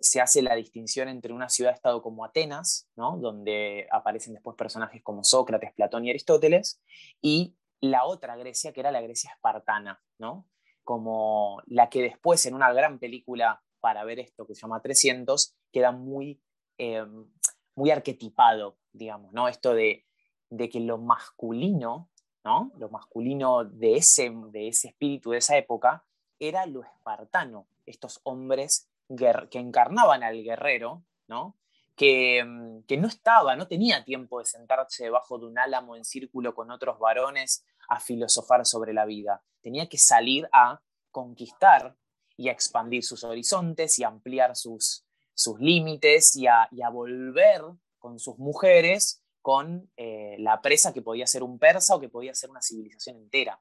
se 0.00 0.20
hace 0.20 0.42
la 0.42 0.56
distinción 0.56 1.06
entre 1.06 1.32
una 1.32 1.48
ciudad-estado 1.48 2.02
como 2.02 2.24
Atenas, 2.24 2.88
¿no? 2.96 3.18
donde 3.18 3.86
aparecen 3.92 4.34
después 4.34 4.56
personajes 4.56 5.00
como 5.00 5.22
Sócrates, 5.22 5.72
Platón 5.74 6.04
y 6.04 6.10
Aristóteles, 6.10 6.82
y 7.22 7.54
la 7.80 8.04
otra 8.04 8.34
Grecia, 8.34 8.72
que 8.72 8.80
era 8.80 8.90
la 8.90 9.00
Grecia 9.00 9.30
espartana, 9.32 10.02
¿no? 10.18 10.48
como 10.82 11.62
la 11.66 11.88
que 11.88 12.02
después 12.02 12.44
en 12.46 12.54
una 12.54 12.72
gran 12.72 12.98
película 12.98 13.62
para 13.78 14.02
ver 14.02 14.18
esto 14.18 14.44
que 14.44 14.56
se 14.56 14.62
llama 14.62 14.82
300, 14.82 15.54
queda 15.70 15.92
muy, 15.92 16.42
em, 16.78 17.30
muy 17.76 17.92
arquetipado, 17.92 18.76
digamos, 18.92 19.32
¿no? 19.32 19.46
esto 19.46 19.72
de, 19.72 20.04
de 20.50 20.68
que 20.68 20.80
lo 20.80 20.98
masculino, 20.98 22.10
¿no? 22.44 22.72
lo 22.76 22.88
masculino 22.88 23.64
de 23.64 23.98
ese, 23.98 24.32
de 24.50 24.66
ese 24.66 24.88
espíritu 24.88 25.30
de 25.30 25.38
esa 25.38 25.56
época, 25.56 26.02
era 26.38 26.66
lo 26.66 26.84
espartano, 26.84 27.66
estos 27.84 28.20
hombres 28.24 28.88
que 29.16 29.58
encarnaban 29.58 30.22
al 30.22 30.42
guerrero, 30.42 31.04
¿no? 31.28 31.56
Que, 31.94 32.44
mm, 32.44 32.82
que, 32.82 32.96
no 32.96 33.08
estaba, 33.08 33.56
no 33.56 33.68
tenía 33.68 34.04
tiempo 34.04 34.38
de 34.38 34.44
sentarse 34.44 35.04
debajo 35.04 35.38
de 35.38 35.46
un 35.46 35.58
álamo 35.58 35.96
en 35.96 36.04
círculo 36.04 36.54
con 36.54 36.70
otros 36.70 36.98
varones 36.98 37.64
a 37.88 38.00
filosofar 38.00 38.66
sobre 38.66 38.92
la 38.92 39.06
vida. 39.06 39.42
Tenía 39.62 39.88
que 39.88 39.98
salir 39.98 40.48
a 40.52 40.80
conquistar 41.10 41.96
y 42.36 42.48
a 42.48 42.52
expandir 42.52 43.02
sus 43.02 43.24
horizontes 43.24 43.98
y 43.98 44.04
ampliar 44.04 44.56
sus, 44.56 45.06
sus 45.34 45.60
límites 45.60 46.36
y 46.36 46.46
a, 46.46 46.68
volver 46.90 47.62
con 47.98 48.18
sus 48.18 48.38
mujeres 48.38 49.22
con 49.42 49.90
eh, 49.96 50.36
la 50.38 50.60
presa 50.60 50.92
que 50.92 51.02
podía 51.02 51.26
ser 51.26 51.42
un 51.42 51.58
persa 51.58 51.94
o 51.94 52.00
que 52.00 52.08
podía 52.08 52.34
ser 52.34 52.50
una 52.50 52.62
civilización 52.62 53.16
entera. 53.16 53.60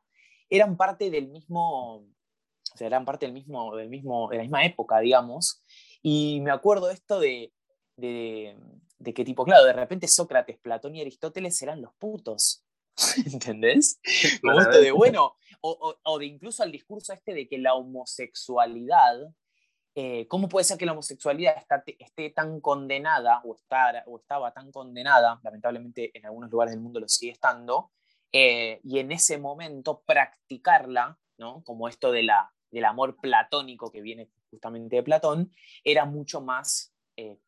Eran 0.50 0.78
parte 0.78 1.10
del 1.10 1.28
mismo, 1.28 2.06
o 2.76 2.78
sea, 2.78 2.88
eran 2.88 3.06
parte 3.06 3.26
del 3.26 3.34
mismo, 3.34 3.74
del 3.74 3.90
mismo, 3.90 4.28
de 4.30 4.36
la 4.36 4.44
misma 4.44 4.66
época, 4.66 5.00
digamos. 5.00 5.64
Y 6.02 6.42
me 6.42 6.52
acuerdo 6.52 6.90
esto 6.90 7.22
de, 7.22 7.54
de, 7.96 8.58
de 9.00 9.14
que, 9.14 9.24
tipo, 9.24 9.46
claro, 9.46 9.64
de 9.64 9.72
repente 9.72 10.10
Sócrates, 10.10 10.60
Platón 10.60 10.94
y 10.94 11.02
Aristóteles 11.02 11.62
eran 11.62 11.82
los 11.82 11.94
putos. 11.96 12.66
¿Entendés? 13.26 14.00
Como 14.42 14.60
esto 14.60 14.82
de, 14.82 14.92
bueno, 14.92 15.38
o, 15.62 15.96
o, 16.04 16.20
de 16.20 16.26
incluso 16.26 16.64
al 16.64 16.72
discurso 16.74 17.14
este 17.14 17.34
de 17.34 17.48
que 17.48 17.58
la 17.60 17.76
homosexualidad, 17.76 19.22
eh, 19.96 20.28
¿cómo 20.28 20.50
puede 20.50 20.66
ser 20.66 20.78
que 20.78 20.86
la 20.86 20.92
homosexualidad 20.92 21.56
esté 21.98 22.30
tan 22.32 22.60
condenada 22.60 23.42
o, 23.46 23.56
estar, 23.56 24.04
o 24.08 24.18
estaba 24.18 24.52
tan 24.52 24.70
condenada, 24.70 25.40
lamentablemente 25.44 26.12
en 26.14 26.26
algunos 26.26 26.52
lugares 26.52 26.74
del 26.74 26.82
mundo 26.82 27.00
lo 27.00 27.08
sigue 27.08 27.32
estando, 27.32 27.94
eh, 28.34 28.82
y 28.84 29.00
en 29.00 29.14
ese 29.14 29.38
momento 29.38 30.04
practicarla, 30.06 31.18
¿no? 31.38 31.64
Como 31.64 31.88
esto 31.88 32.12
de 32.12 32.24
la, 32.24 32.55
del 32.76 32.86
amor 32.86 33.16
platónico 33.16 33.90
que 33.90 34.02
viene 34.02 34.30
justamente 34.50 34.98
de 34.98 35.04
Platón, 35.04 35.50
era 35.82 36.04
mucho 36.04 36.42
más 36.42 36.94
eh, 37.16 37.40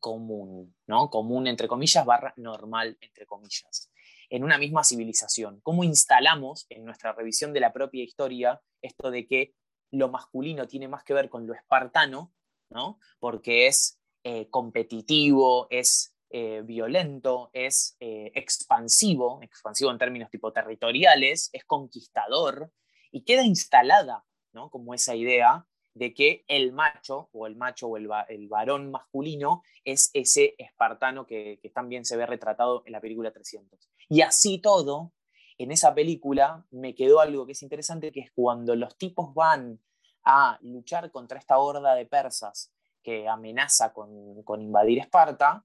común, 0.00 0.74
¿no? 0.86 1.10
Común 1.10 1.46
entre 1.46 1.68
comillas, 1.68 2.06
barra 2.06 2.32
normal 2.38 2.96
entre 3.02 3.26
comillas, 3.26 3.92
en 4.30 4.44
una 4.44 4.56
misma 4.56 4.82
civilización. 4.82 5.60
¿Cómo 5.62 5.84
instalamos 5.84 6.64
en 6.70 6.86
nuestra 6.86 7.12
revisión 7.12 7.52
de 7.52 7.60
la 7.60 7.74
propia 7.74 8.02
historia 8.02 8.62
esto 8.80 9.10
de 9.10 9.26
que 9.26 9.54
lo 9.90 10.08
masculino 10.08 10.66
tiene 10.66 10.88
más 10.88 11.04
que 11.04 11.12
ver 11.12 11.28
con 11.28 11.46
lo 11.46 11.52
espartano, 11.52 12.32
¿no? 12.70 12.98
Porque 13.20 13.66
es 13.66 14.00
eh, 14.24 14.48
competitivo, 14.48 15.66
es 15.68 16.16
eh, 16.30 16.62
violento, 16.64 17.50
es 17.52 17.94
expansivo, 18.00 19.42
expansivo 19.42 19.90
en 19.90 19.98
términos 19.98 20.30
tipo 20.30 20.50
territoriales, 20.50 21.50
es 21.52 21.64
conquistador, 21.66 22.72
y 23.10 23.24
queda 23.24 23.44
instalada 23.44 24.24
como 24.70 24.94
esa 24.94 25.14
idea 25.14 25.66
de 25.94 26.14
que 26.14 26.44
el 26.48 26.72
macho 26.72 27.28
o 27.32 27.46
el 27.46 27.56
macho 27.56 27.88
o 27.88 27.96
el, 27.96 28.08
varón 28.48 28.90
masculino 28.90 29.62
es 29.84 30.10
ese 30.14 30.54
espartano 30.58 31.26
que, 31.26 31.60
también 31.74 32.04
se 32.04 32.16
ve 32.16 32.26
retratado 32.26 32.82
en 32.86 32.92
la 32.92 33.00
película 33.00 33.32
300. 33.32 33.90
Y 34.08 34.22
así 34.22 34.58
todo, 34.58 35.12
en 35.58 35.70
esa 35.70 35.94
película 35.94 36.64
me 36.70 36.94
quedó 36.94 37.20
algo 37.20 37.46
que 37.46 37.52
es 37.52 37.62
interesante, 37.62 38.12
que 38.12 38.20
es 38.20 38.32
cuando 38.34 38.74
los 38.74 38.96
tipos 38.96 39.34
van 39.34 39.80
a 40.24 40.58
luchar 40.62 41.10
contra 41.10 41.38
esta 41.38 41.58
horda 41.58 41.94
de 41.94 42.06
persas 42.06 42.72
que 43.02 43.28
amenaza 43.28 43.92
con, 43.92 44.42
con 44.44 44.62
invadir 44.62 45.00
Esparta, 45.00 45.64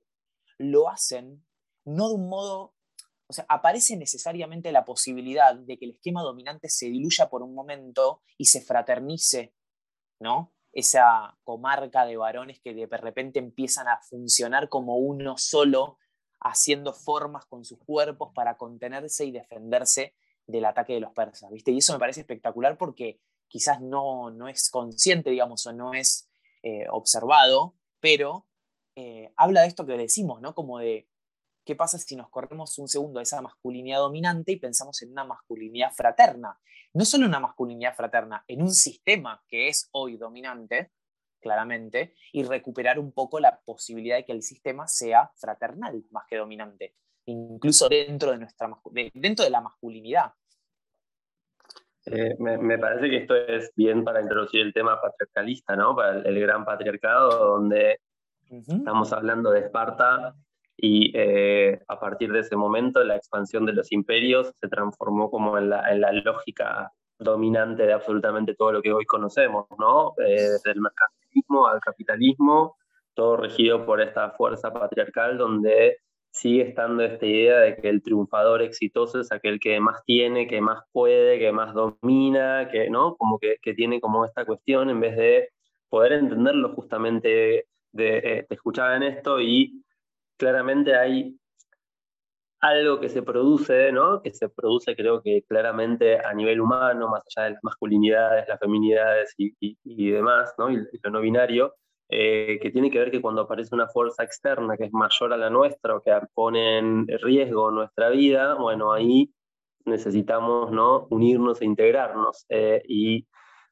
lo 0.57 0.89
hacen 0.89 1.45
no 1.85 2.09
de 2.09 2.15
un 2.15 2.27
modo 2.27 2.73
o 3.29 3.33
sea, 3.33 3.45
aparece 3.49 3.97
necesariamente 3.97 4.71
la 4.71 4.85
posibilidad 4.85 5.55
de 5.55 5.77
que 5.77 5.85
el 5.85 5.91
esquema 5.91 6.21
dominante 6.21 6.69
se 6.69 6.87
diluya 6.87 7.29
por 7.29 7.43
un 7.43 7.53
momento 7.53 8.21
y 8.37 8.45
se 8.45 8.61
fraternice, 8.61 9.53
¿no? 10.19 10.53
Esa 10.71 11.37
comarca 11.43 12.05
de 12.05 12.15
varones 12.15 12.59
que 12.61 12.73
de 12.73 12.87
repente 12.97 13.39
empiezan 13.39 13.87
a 13.89 13.99
funcionar 14.01 14.69
como 14.69 14.97
uno 14.97 15.37
solo, 15.37 15.97
haciendo 16.39 16.93
formas 16.93 17.45
con 17.45 17.65
sus 17.65 17.79
cuerpos 17.79 18.31
para 18.33 18.57
contenerse 18.57 19.25
y 19.25 19.31
defenderse 19.31 20.15
del 20.45 20.65
ataque 20.65 20.93
de 20.93 21.01
los 21.01 21.11
persas, 21.11 21.51
¿viste? 21.51 21.71
Y 21.71 21.79
eso 21.79 21.93
me 21.93 21.99
parece 21.99 22.21
espectacular 22.21 22.77
porque 22.77 23.19
quizás 23.49 23.81
no, 23.81 24.29
no 24.29 24.47
es 24.47 24.69
consciente, 24.69 25.31
digamos, 25.31 25.65
o 25.65 25.73
no 25.73 25.93
es 25.93 26.29
eh, 26.63 26.85
observado, 26.89 27.75
pero 27.99 28.47
eh, 28.95 29.33
habla 29.35 29.61
de 29.61 29.67
esto 29.67 29.85
que 29.85 29.97
decimos, 29.97 30.41
¿no? 30.41 30.55
Como 30.55 30.79
de 30.79 31.09
¿Qué 31.67 31.75
pasa 31.75 31.97
si 31.97 32.15
nos 32.15 32.29
corremos 32.29 32.79
un 32.79 32.87
segundo 32.87 33.19
a 33.19 33.23
esa 33.23 33.41
masculinidad 33.41 33.99
dominante 33.99 34.53
y 34.53 34.55
pensamos 34.55 35.01
en 35.01 35.11
una 35.11 35.25
masculinidad 35.25 35.91
fraterna? 35.91 36.57
No 36.93 37.03
solo 37.03 37.25
una 37.25 37.41
masculinidad 37.41 37.93
fraterna, 37.93 38.45
en 38.47 38.61
un 38.61 38.71
sistema 38.71 39.43
que 39.49 39.67
es 39.67 39.89
hoy 39.91 40.15
dominante, 40.15 40.93
claramente, 41.41 42.13
y 42.31 42.43
recuperar 42.43 42.99
un 42.99 43.11
poco 43.11 43.41
la 43.41 43.59
posibilidad 43.65 44.15
de 44.15 44.23
que 44.23 44.31
el 44.31 44.43
sistema 44.43 44.87
sea 44.87 45.29
fraternal 45.35 46.05
más 46.09 46.23
que 46.29 46.37
dominante, 46.37 46.95
incluso 47.25 47.89
dentro 47.89 48.31
de, 48.31 48.37
nuestra, 48.37 48.69
dentro 49.13 49.43
de 49.43 49.51
la 49.51 49.59
masculinidad. 49.59 50.31
Eh, 52.05 52.37
me, 52.39 52.77
parece 52.77 53.09
que 53.09 53.17
esto 53.17 53.35
es 53.35 53.73
bien 53.75 54.05
para 54.05 54.21
introducir 54.21 54.61
el 54.61 54.71
tema 54.71 55.01
patriarcalista, 55.01 55.75
¿no? 55.75 55.97
Para 55.97 56.21
el, 56.21 56.39
gran 56.39 56.63
patriarcado, 56.63 57.57
donde 57.57 57.99
estamos 58.49 59.11
hablando 59.11 59.51
de 59.51 59.59
Esparta 59.59 60.33
y 60.77 61.11
eh, 61.15 61.79
a 61.87 61.99
partir 61.99 62.31
de 62.31 62.39
ese 62.39 62.55
momento 62.55 63.03
la 63.03 63.15
expansión 63.15 63.65
de 63.65 63.73
los 63.73 63.91
imperios 63.91 64.53
se 64.59 64.67
transformó 64.67 65.31
como 65.31 65.57
en 65.57 65.71
la, 65.71 65.91
en 65.91 66.01
la 66.01 66.11
lógica 66.11 66.91
dominante 67.19 67.83
de 67.83 67.93
absolutamente 67.93 68.53
todo 68.53 68.71
lo 68.73 68.81
que 68.81 68.93
hoy 68.93 69.05
conocemos, 69.05 69.65
¿no? 69.79 70.13
Eh, 70.19 70.49
desde 70.51 70.71
el 70.71 70.81
mercantilismo 70.81 71.67
al 71.67 71.79
capitalismo, 71.79 72.77
todo 73.15 73.37
regido 73.37 73.85
por 73.85 74.01
esta 74.01 74.31
fuerza 74.31 74.71
patriarcal 74.71 75.37
donde 75.37 75.97
sigue 76.29 76.61
estando 76.69 77.03
esta 77.03 77.25
idea 77.25 77.59
de 77.59 77.77
que 77.77 77.89
el 77.89 78.03
triunfador 78.03 78.61
exitoso 78.61 79.19
es 79.19 79.31
aquel 79.31 79.59
que 79.59 79.79
más 79.79 80.03
tiene, 80.05 80.47
que 80.47 80.61
más 80.61 80.83
puede, 80.91 81.39
que 81.39 81.51
más 81.51 81.73
domina, 81.73 82.69
que, 82.71 82.89
¿no? 82.91 83.15
Como 83.15 83.39
que, 83.39 83.57
tiene 83.73 83.99
como 83.99 84.23
esta 84.25 84.45
cuestión 84.45 84.91
en 84.91 84.99
vez 84.99 85.17
de 85.17 85.49
poder 85.89 86.13
entenderlo 86.13 86.73
justamente, 86.75 87.65
de, 87.91 88.17
eh, 88.17 88.47
en 88.49 89.03
esto 89.03 89.41
y 89.41 89.83
claramente 90.37 90.95
hay 90.95 91.37
algo 92.59 92.99
que 92.99 93.09
se 93.09 93.21
produce, 93.21 93.91
¿no? 93.91 94.21
Que 94.21 94.33
se 94.33 94.49
produce 94.49 94.95
creo 94.95 95.21
que 95.21 95.43
claramente 95.47 96.19
a 96.19 96.33
nivel 96.33 96.61
humano, 96.61 97.09
más 97.09 97.21
allá 97.27 97.45
de 97.45 97.53
las 97.53 97.63
masculinidades, 97.63 98.47
las 98.47 98.59
feminidades 98.59 99.33
y, 99.37 99.53
y, 99.59 100.11
demás, 100.11 100.53
¿no? 100.57 100.71
Y, 100.71 100.77
lo 101.03 101.11
no 101.11 101.21
binario, 101.21 101.75
eh, 102.09 102.59
que 102.61 102.71
tiene 102.71 102.89
que 102.89 102.99
ver 102.99 103.11
que 103.11 103.21
cuando 103.21 103.41
aparece 103.41 103.75
una 103.75 103.87
fuerza 103.87 104.23
externa 104.23 104.77
que 104.77 104.85
es 104.85 104.93
mayor 104.93 105.33
a 105.33 105.37
la 105.37 105.49
nuestra 105.49 105.95
o 105.95 106.01
que 106.01 106.11
pone 106.33 106.79
en 106.79 107.07
riesgo 107.07 107.71
nuestra 107.71 108.09
vida, 108.09 108.55
bueno, 108.55 108.93
ahí 108.93 109.31
necesitamos 109.85 110.71
¿no? 110.71 111.07
unirnos 111.09 111.61
e 111.61 111.65
integrarnos. 111.65 112.45
Eh, 112.49 112.81
y 112.87 113.27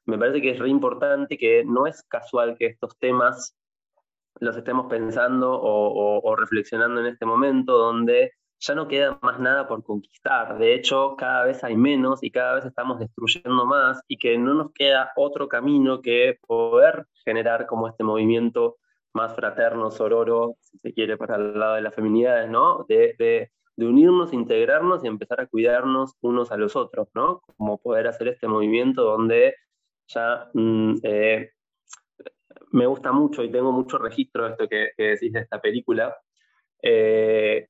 me 0.06 0.18
parece 0.18 0.40
que 0.40 0.50
es 0.50 0.58
re 0.58 0.68
importante 0.68 1.38
que 1.38 1.64
no 1.64 1.86
es 1.86 2.02
casual 2.04 2.56
que 2.58 2.66
estos 2.66 2.96
temas 2.98 3.56
los 4.40 4.56
estemos 4.56 4.86
pensando 4.86 5.52
o, 5.52 6.20
o 6.22 6.36
reflexionando 6.36 7.00
en 7.00 7.06
este 7.06 7.26
momento 7.26 7.76
donde 7.76 8.32
ya 8.58 8.74
no 8.74 8.88
queda 8.88 9.18
más 9.22 9.38
nada 9.38 9.68
por 9.68 9.84
conquistar. 9.84 10.58
De 10.58 10.74
hecho, 10.74 11.14
cada 11.16 11.44
vez 11.44 11.62
hay 11.64 11.76
menos 11.76 12.22
y 12.22 12.30
cada 12.30 12.54
vez 12.54 12.64
estamos 12.64 12.98
destruyendo 12.98 13.66
más 13.66 14.00
y 14.08 14.18
que 14.18 14.38
no 14.38 14.54
nos 14.54 14.72
queda 14.72 15.12
otro 15.16 15.48
camino 15.48 16.00
que 16.00 16.38
poder 16.46 17.06
generar 17.24 17.66
como 17.66 17.88
este 17.88 18.04
movimiento 18.04 18.76
más 19.12 19.34
fraterno, 19.34 19.90
sororo, 19.90 20.56
si 20.60 20.78
se 20.78 20.92
quiere, 20.92 21.16
para 21.16 21.36
el 21.36 21.58
lado 21.58 21.74
de 21.74 21.82
las 21.82 21.94
feminidades, 21.94 22.50
¿no? 22.50 22.84
De, 22.88 23.14
de, 23.18 23.50
unirnos, 23.78 24.32
integrarnos 24.32 25.04
y 25.04 25.06
empezar 25.06 25.40
a 25.40 25.46
cuidarnos 25.46 26.14
unos 26.22 26.50
a 26.50 26.56
los 26.56 26.76
otros, 26.76 27.08
¿no? 27.14 27.40
Como 27.56 27.78
poder 27.78 28.06
hacer 28.06 28.28
este 28.28 28.48
movimiento 28.48 29.02
donde 29.02 29.54
ya 30.08 30.48
mm, 30.54 30.94
eh, 31.02 31.50
me 32.76 32.86
gusta 32.86 33.10
mucho 33.10 33.42
y 33.42 33.50
tengo 33.50 33.72
mucho 33.72 33.96
registro 33.96 34.44
de 34.44 34.50
esto 34.50 34.68
que, 34.68 34.90
decís 34.98 35.32
de 35.32 35.40
esta 35.40 35.60
película. 35.60 36.14
Eh, 36.82 37.68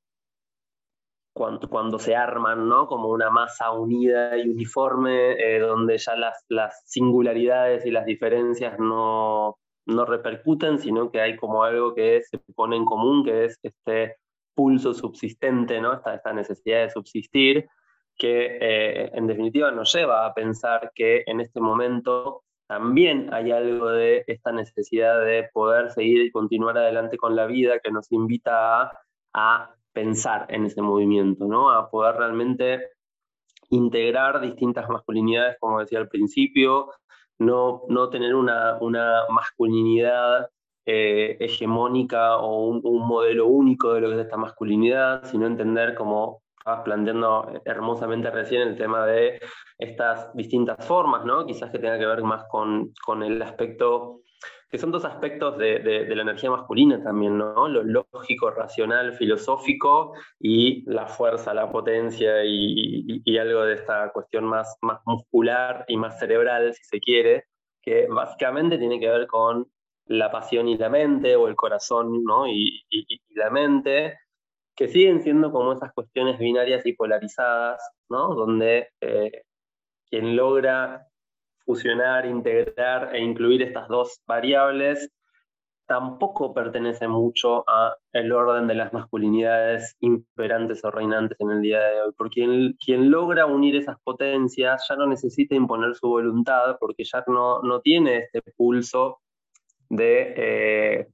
cuando, 1.32 1.68
cuando, 1.68 1.98
se 1.98 2.16
arman 2.16 2.68
¿no? 2.68 2.88
como 2.88 3.10
una 3.10 3.30
masa 3.30 3.70
unida 3.70 4.36
y 4.36 4.48
uniforme, 4.48 5.32
eh, 5.32 5.60
donde 5.60 5.98
ya 5.98 6.16
las, 6.16 6.44
las, 6.48 6.82
singularidades 6.86 7.86
y 7.86 7.90
las 7.90 8.04
diferencias 8.04 8.78
no, 8.80 9.58
no, 9.86 10.04
repercuten, 10.06 10.78
sino 10.78 11.10
que 11.10 11.20
hay 11.20 11.36
como 11.36 11.62
algo 11.62 11.94
que 11.94 12.22
se 12.22 12.38
pone 12.54 12.76
en 12.76 12.84
común, 12.84 13.24
que 13.24 13.44
es 13.44 13.60
este 13.62 14.16
pulso 14.54 14.92
subsistente, 14.92 15.80
¿no? 15.80 15.92
esta, 15.92 16.14
esta 16.14 16.32
necesidad 16.32 16.82
de 16.82 16.90
subsistir, 16.90 17.68
que 18.16 18.58
eh, 18.60 19.10
en 19.12 19.26
definitiva 19.26 19.70
nos 19.70 19.94
lleva 19.94 20.26
a 20.26 20.34
pensar 20.34 20.90
que 20.94 21.22
en 21.26 21.40
este 21.40 21.60
momento 21.60 22.45
también 22.66 23.32
hay 23.32 23.52
algo 23.52 23.90
de 23.90 24.24
esta 24.26 24.52
necesidad 24.52 25.24
de 25.24 25.48
poder 25.52 25.90
seguir 25.90 26.22
y 26.22 26.30
continuar 26.32 26.76
adelante 26.78 27.16
con 27.16 27.36
la 27.36 27.46
vida 27.46 27.80
que 27.82 27.90
nos 27.90 28.10
invita 28.12 28.92
a, 29.34 29.72
pensar 29.92 30.44
en 30.50 30.66
ese 30.66 30.82
movimiento, 30.82 31.46
¿no? 31.46 31.70
A 31.70 31.88
poder 31.88 32.16
realmente 32.16 32.90
integrar 33.70 34.42
distintas 34.42 34.90
masculinidades, 34.90 35.56
como 35.58 35.80
decía 35.80 35.98
al 35.98 36.08
principio, 36.08 36.90
no, 37.38 37.80
no 37.88 38.10
tener 38.10 38.34
una, 38.34 38.76
una 38.82 39.22
masculinidad 39.30 40.50
eh, 40.84 41.36
hegemónica 41.40 42.36
o 42.36 42.68
un, 42.68 43.08
modelo 43.08 43.46
único 43.46 43.94
de 43.94 44.02
lo 44.02 44.08
que 44.08 44.14
es 44.16 44.20
esta 44.20 44.36
masculinidad, 44.36 45.24
sino 45.24 45.46
entender 45.46 45.94
como 45.94 46.42
estabas 46.66 46.84
planteando 46.84 47.62
hermosamente 47.64 48.28
recién 48.28 48.62
el 48.62 48.76
tema 48.76 49.06
de 49.06 49.38
estas 49.78 50.34
distintas 50.34 50.84
formas, 50.84 51.24
¿no? 51.24 51.46
Quizás 51.46 51.70
que 51.70 51.78
tenga 51.78 51.96
que 51.96 52.06
ver 52.06 52.24
más 52.24 52.44
con, 52.50 52.92
con 53.04 53.22
el 53.22 53.40
aspecto 53.40 54.22
que 54.68 54.78
son 54.78 54.90
dos 54.90 55.04
aspectos 55.04 55.56
de, 55.58 56.06
la 56.08 56.22
energía 56.22 56.50
masculina 56.50 57.00
también, 57.00 57.38
¿no? 57.38 57.68
Lo 57.68 57.84
lógico, 57.84 58.50
racional, 58.50 59.12
filosófico 59.12 60.14
y 60.40 60.82
la 60.90 61.06
fuerza, 61.06 61.54
la 61.54 61.70
potencia 61.70 62.44
y, 62.44 63.38
algo 63.38 63.62
de 63.62 63.74
esta 63.74 64.10
cuestión 64.10 64.44
más, 64.44 64.76
más 64.82 65.00
muscular 65.06 65.84
y 65.86 65.96
más 65.96 66.18
cerebral, 66.18 66.74
si 66.74 66.82
se 66.82 66.98
quiere, 66.98 67.44
que 67.80 68.08
básicamente 68.08 68.76
tiene 68.76 68.98
que 68.98 69.08
ver 69.08 69.28
con 69.28 69.68
la 70.06 70.32
pasión 70.32 70.66
y 70.66 70.76
la 70.76 70.88
mente, 70.88 71.36
o 71.36 71.46
el 71.46 71.54
corazón 71.54 72.24
¿no? 72.24 72.48
y, 72.48 72.84
la 73.36 73.50
mente, 73.50 74.18
que 74.76 74.88
siguen 74.88 75.22
siendo 75.22 75.50
como 75.50 75.72
esas 75.72 75.92
cuestiones 75.92 76.38
binarias 76.38 76.84
y 76.84 76.92
polarizadas, 76.92 77.80
¿no? 78.10 78.34
donde 78.34 78.90
eh, 79.00 79.42
quien 80.08 80.36
logra 80.36 81.06
fusionar, 81.64 82.26
integrar 82.26 83.14
e 83.14 83.20
incluir 83.20 83.62
estas 83.62 83.88
dos 83.88 84.20
variables, 84.26 85.10
tampoco 85.86 86.52
pertenece 86.52 87.08
mucho 87.08 87.64
a 87.68 87.96
el 88.12 88.32
orden 88.32 88.66
de 88.66 88.74
las 88.74 88.92
masculinidades 88.92 89.96
imperantes 90.00 90.84
o 90.84 90.90
reinantes 90.90 91.40
en 91.40 91.50
el 91.50 91.62
día 91.62 91.80
de 91.80 92.02
hoy, 92.02 92.12
porque 92.16 92.74
quien, 92.84 93.10
logra 93.10 93.46
unir 93.46 93.76
esas 93.76 93.98
potencias 94.00 94.84
ya 94.88 94.96
no 94.96 95.06
necesita 95.06 95.54
imponer 95.54 95.94
su 95.94 96.08
voluntad, 96.08 96.76
porque 96.78 97.04
ya 97.04 97.24
no, 97.28 97.62
no 97.62 97.80
tiene 97.80 98.28
este 98.32 98.42
pulso 98.56 99.20
de, 99.88 100.34
eh, 100.36 101.08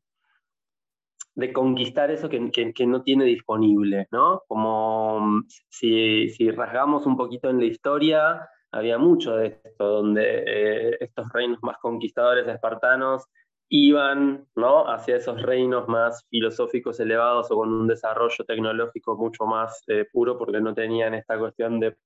de 1.35 1.53
conquistar 1.53 2.11
eso 2.11 2.29
que, 2.29 2.51
que, 2.51 2.87
no 2.87 3.03
tiene 3.03 3.25
disponible, 3.25 4.07
¿no? 4.11 4.43
Como 4.47 5.21
mm, 5.21 5.45
si, 5.69 6.29
si 6.29 6.51
rasgamos 6.51 7.07
un 7.07 7.17
poquito 7.17 7.49
en 7.49 7.59
la 7.59 7.65
historia, 7.65 8.49
había 8.73 8.99
mucho 8.99 9.37
de 9.37 9.61
esto, 9.65 9.87
donde 9.87 10.45
eh, 10.47 10.97
estos 11.01 11.29
reinos 11.33 11.59
más 11.63 11.79
conquistadores 11.79 12.49
espartanos 12.49 13.27
iban 13.69 14.47
¿no? 14.55 14.87
hacia 14.87 15.17
esos 15.17 15.41
reinos 15.41 15.89
más 15.89 16.27
filosóficos 16.29 17.01
elevados 17.01 17.51
o 17.51 17.57
con 17.57 17.73
un 17.73 17.87
desarrollo 17.87 18.45
tecnológico 18.47 19.17
mucho 19.17 19.45
más 19.47 19.83
eh, 19.87 20.07
puro, 20.13 20.37
porque 20.37 20.61
no 20.61 20.75
tenían 20.75 21.15
esta 21.15 21.39
cuestión 21.39 21.81
de, 21.81 21.97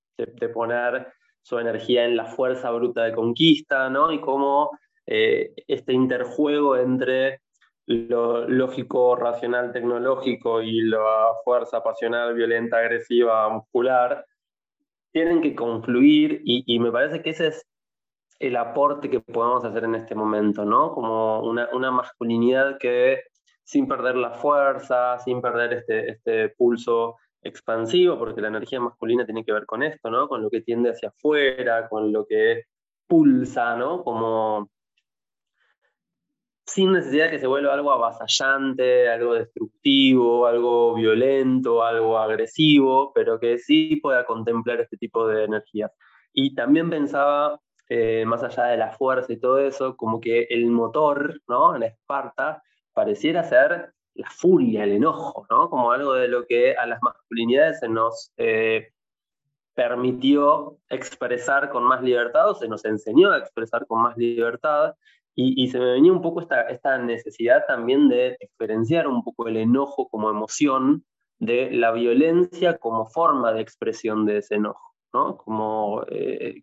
poner 0.54 1.08
su 1.42 1.58
energía 1.58 2.04
en 2.04 2.16
la 2.16 2.24
fuerza 2.24 2.70
bruta 2.70 3.04
de 3.04 3.12
conquista, 3.12 3.90
¿no? 3.90 4.12
y 4.12 4.20
cómo 4.20 4.70
eh, 5.06 5.52
este 5.66 5.92
interjuego 5.92 6.76
entre 6.76 7.40
lo 7.86 8.48
lógico, 8.48 9.16
racional, 9.16 9.72
tecnológico 9.72 10.60
y 10.62 10.82
la 10.82 11.32
fuerza 11.44 11.82
pasional, 11.82 12.34
violenta, 12.34 12.78
agresiva, 12.78 13.48
muscular, 13.48 14.24
tienen 15.12 15.40
que 15.40 15.54
confluir 15.54 16.42
y, 16.44 16.78
me 16.78 16.92
parece 16.92 17.22
que 17.22 17.30
ese 17.30 17.48
es 17.48 17.66
el 18.38 18.56
aporte 18.56 19.08
que 19.08 19.20
podemos 19.20 19.64
hacer 19.64 19.84
en 19.84 19.94
este 19.94 20.14
momento, 20.14 20.64
¿no? 20.64 20.92
Como 20.92 21.40
una, 21.42 21.68
una 21.72 21.90
masculinidad 21.90 22.76
que 22.78 23.22
sin 23.64 23.88
perder 23.88 24.16
la 24.16 24.32
fuerza, 24.32 25.18
sin 25.20 25.40
perder 25.40 25.72
este, 25.72 26.10
este 26.10 26.50
pulso 26.50 27.16
expansivo, 27.42 28.18
porque 28.18 28.40
la 28.40 28.48
energía 28.48 28.80
masculina 28.80 29.24
tiene 29.24 29.44
que 29.44 29.52
ver 29.52 29.64
con 29.64 29.82
esto, 29.82 30.10
¿no? 30.10 30.28
Con 30.28 30.42
lo 30.42 30.50
que 30.50 30.60
tiende 30.60 30.90
hacia 30.90 31.08
afuera, 31.08 31.88
con 31.88 32.12
lo 32.12 32.26
que 32.26 32.64
pulsa, 33.06 33.76
¿no? 33.76 34.04
Como 34.04 34.68
sin 36.66 36.92
necesidad 36.92 37.26
de 37.26 37.30
que 37.32 37.38
se 37.38 37.46
vuelva 37.46 37.74
algo 37.74 37.92
avasallante, 37.92 39.08
algo 39.08 39.34
destructivo, 39.34 40.46
algo 40.46 40.94
violento, 40.94 41.84
algo 41.84 42.18
agresivo, 42.18 43.12
pero 43.14 43.38
que 43.38 43.58
sí 43.58 43.96
pueda 43.96 44.26
contemplar 44.26 44.80
este 44.80 44.96
tipo 44.96 45.26
de 45.28 45.44
energías. 45.44 45.92
Y 46.32 46.54
también 46.54 46.90
pensaba, 46.90 47.60
eh, 47.88 48.24
más 48.26 48.42
allá 48.42 48.64
de 48.64 48.76
la 48.76 48.90
fuerza 48.92 49.32
y 49.32 49.38
todo 49.38 49.58
eso, 49.58 49.96
como 49.96 50.20
que 50.20 50.48
el 50.50 50.66
motor, 50.66 51.40
¿no? 51.46 51.76
En 51.76 51.84
Esparta, 51.84 52.62
pareciera 52.92 53.44
ser 53.44 53.92
la 54.14 54.28
furia, 54.30 54.84
el 54.84 54.92
enojo, 54.92 55.46
¿no? 55.48 55.70
Como 55.70 55.92
algo 55.92 56.14
de 56.14 56.28
lo 56.28 56.46
que 56.46 56.74
a 56.74 56.86
las 56.86 57.00
masculinidades 57.00 57.78
se 57.78 57.88
nos 57.88 58.32
eh, 58.38 58.88
permitió 59.74 60.78
expresar 60.88 61.70
con 61.70 61.84
más 61.84 62.02
libertad 62.02 62.50
o 62.50 62.54
se 62.54 62.66
nos 62.66 62.84
enseñó 62.84 63.30
a 63.30 63.38
expresar 63.38 63.86
con 63.86 64.02
más 64.02 64.16
libertad 64.16 64.94
y, 65.38 65.68
se 65.68 65.78
me 65.78 65.92
venía 65.92 66.12
un 66.12 66.22
poco 66.22 66.40
esta, 66.40 66.62
esta 66.62 66.96
necesidad 66.96 67.66
también 67.66 68.08
de 68.08 68.38
diferenciar 68.40 69.06
un 69.06 69.22
poco 69.22 69.46
el 69.48 69.58
enojo 69.58 70.08
como 70.08 70.30
emoción 70.30 71.04
de 71.38 71.70
la 71.72 71.92
violencia 71.92 72.78
como 72.78 73.06
forma 73.06 73.52
de 73.52 73.60
expresión 73.60 74.24
de 74.24 74.38
ese 74.38 74.54
enojo, 74.54 74.94
¿no? 75.12 75.36
Como 75.36 76.02
eh, 76.08 76.62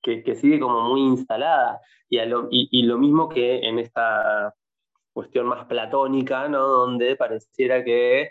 que, 0.00 0.22
que, 0.22 0.36
sigue 0.36 0.60
como 0.60 0.82
muy 0.82 1.00
instalada. 1.00 1.80
Y, 2.08 2.24
lo, 2.26 2.46
y, 2.48 2.82
lo, 2.84 2.96
mismo 2.96 3.28
que 3.28 3.58
en 3.58 3.80
esta 3.80 4.54
cuestión 5.12 5.46
más 5.46 5.66
platónica, 5.66 6.48
¿no? 6.48 6.64
Donde 6.64 7.16
pareciera 7.16 7.82
que 7.82 8.30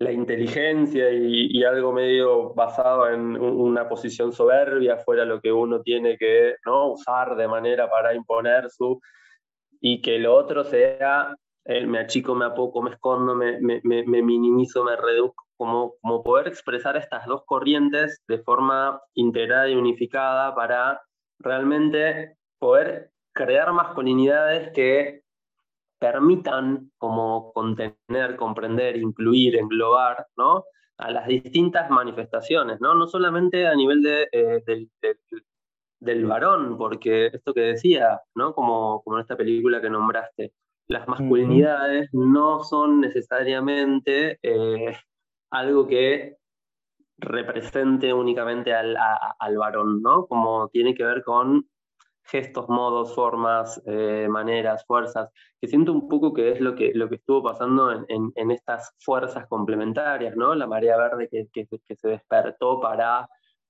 la 0.00 0.12
inteligencia 0.12 1.10
y, 1.12 1.62
algo 1.62 1.92
medio 1.92 2.54
basado 2.54 3.08
en 3.10 3.36
una 3.36 3.86
posición 3.86 4.32
soberbia 4.32 4.96
fuera 4.96 5.26
lo 5.26 5.40
que 5.42 5.52
uno 5.52 5.82
tiene 5.82 6.16
que 6.16 6.56
¿no? 6.64 6.92
usar 6.92 7.36
de 7.36 7.46
manera 7.46 7.88
para 7.90 8.14
imponer 8.14 8.70
su... 8.70 8.98
y 9.78 10.00
que 10.00 10.18
lo 10.18 10.34
otro 10.34 10.64
sea 10.64 11.36
eh, 11.66 11.86
me 11.86 11.98
achico, 11.98 12.34
me 12.34 12.46
apoco, 12.46 12.80
me 12.80 12.92
escondo, 12.92 13.34
me, 13.34 13.60
me, 13.60 13.82
me, 13.84 14.22
minimizo, 14.22 14.82
me 14.84 14.96
reduzco, 14.96 15.44
como, 15.58 15.94
como 16.00 16.22
poder 16.22 16.48
expresar 16.48 16.96
estas 16.96 17.26
dos 17.26 17.42
corrientes 17.44 18.22
de 18.26 18.38
forma 18.38 19.02
integrada 19.12 19.68
y 19.68 19.76
unificada 19.76 20.54
para 20.54 21.02
realmente 21.38 22.38
poder 22.58 23.10
crear 23.34 23.70
masculinidades 23.74 24.72
que 24.72 25.22
permitan 26.00 26.90
como 26.98 27.52
contener, 27.52 28.36
comprender, 28.36 28.96
incluir, 28.96 29.56
englobar, 29.56 30.26
¿no? 30.36 30.64
a 31.00 31.10
las 31.10 31.26
distintas 31.26 31.90
manifestaciones, 31.90 32.80
¿no? 32.80 32.94
No 32.94 33.06
solamente 33.06 33.66
a 33.66 33.74
nivel 33.74 34.02
de, 34.02 34.28
eh, 34.32 34.62
del, 34.66 34.90
del, 35.98 36.26
varón, 36.26 36.76
porque 36.76 37.26
esto 37.26 37.54
que 37.54 37.62
decía, 37.62 38.20
¿no? 38.34 38.54
Como, 38.54 39.02
como 39.02 39.16
en 39.16 39.22
esta 39.22 39.36
película 39.36 39.80
que 39.80 39.88
nombraste, 39.88 40.52
las 40.88 41.08
masculinidades 41.08 42.10
no 42.12 42.62
son 42.64 43.00
necesariamente 43.00 44.38
eh, 44.42 44.94
algo 45.50 45.86
que 45.86 46.36
represente 47.16 48.12
únicamente 48.12 48.74
al, 48.74 48.96
al, 49.38 49.56
varón, 49.56 50.02
¿no? 50.02 50.26
Como 50.26 50.68
tiene 50.68 50.94
que 50.94 51.04
ver 51.04 51.22
con 51.24 51.66
gestos, 52.30 52.68
modos, 52.68 53.14
formas, 53.14 53.82
eh, 53.86 54.26
maneras, 54.30 54.84
fuerzas, 54.86 55.30
que 55.60 55.66
siento 55.66 55.92
un 55.92 56.08
poco 56.08 56.32
que 56.32 56.52
es 56.52 56.60
lo 56.60 56.74
que, 56.74 56.92
lo 56.94 57.08
que 57.08 57.16
estuvo 57.16 57.42
pasando 57.42 57.90
en, 57.92 58.32
en, 58.34 58.50
estas 58.50 58.94
fuerzas 59.00 59.46
complementarias, 59.48 60.36
¿no? 60.36 60.54
La 60.54 60.66
marea 60.66 60.96
verde 60.96 61.28
que, 61.28 61.48
que, 61.52 61.96
se 61.96 62.08
despertó 62.08 62.80
para 62.80 63.28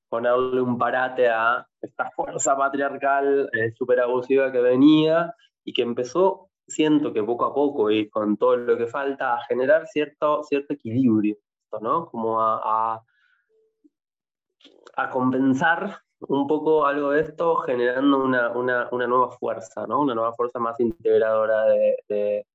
ponerle 0.09 0.61
un 0.61 0.77
parate 0.77 1.29
a 1.29 1.67
esta 1.81 2.11
fuerza 2.11 2.57
patriarcal 2.57 3.49
eh, 3.53 3.73
súper 3.73 4.01
abusiva 4.01 4.53
que 4.53 4.61
venía 4.61 5.35
y 5.65 5.73
que 5.73 5.83
empezó, 5.83 6.51
siento 6.67 7.13
que 7.13 7.23
poco 7.23 7.47
a 7.47 7.55
poco 7.55 7.91
y 7.91 8.09
con 8.11 8.37
todo 8.37 8.57
lo 8.57 8.77
que 8.77 8.87
falta, 8.87 9.35
a 9.35 9.45
generar 9.45 9.87
cierto, 9.87 10.43
cierto 10.43 10.75
equilibrio, 10.75 11.37
¿no? 11.81 12.07
Como 12.07 12.41
a, 12.43 13.03
a 14.97 15.11
compensar 15.11 16.03
un 16.29 16.47
poco 16.47 16.87
algo 16.87 17.11
de 17.11 17.23
esto 17.23 17.57
generando 17.57 18.19
una, 18.19 18.51
nueva 18.91 19.31
fuerza, 19.31 19.87
¿no? 19.87 20.01
Una 20.01 20.15
nueva 20.15 20.35
fuerza 20.35 20.59
más 20.59 20.79
integradora 20.81 21.65
de, 21.65 21.97
de, 22.09 22.47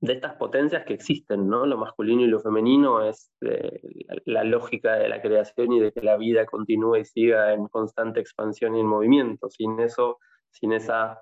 estas 0.00 0.34
potencias 0.36 0.84
que 0.84 0.94
existen, 0.94 1.48
¿no? 1.48 1.66
Lo 1.66 1.78
masculino 1.78 2.22
y 2.22 2.26
lo 2.26 2.40
femenino 2.40 3.02
es 3.04 3.30
eh, 3.40 3.80
la 4.26 4.44
lógica 4.44 4.94
de 4.94 5.08
la 5.08 5.22
creación 5.22 5.72
y 5.72 5.80
de 5.80 5.92
que 5.92 6.02
la 6.02 6.16
vida 6.16 6.46
continúe 6.46 6.96
y 6.96 7.04
siga 7.04 7.52
en 7.54 7.68
constante 7.68 8.20
expansión 8.20 8.76
y 8.76 8.80
en 8.80 8.86
movimiento. 8.86 9.48
Sin 9.50 9.80
eso, 9.80 10.18
sin 10.50 10.72
esa 10.72 11.20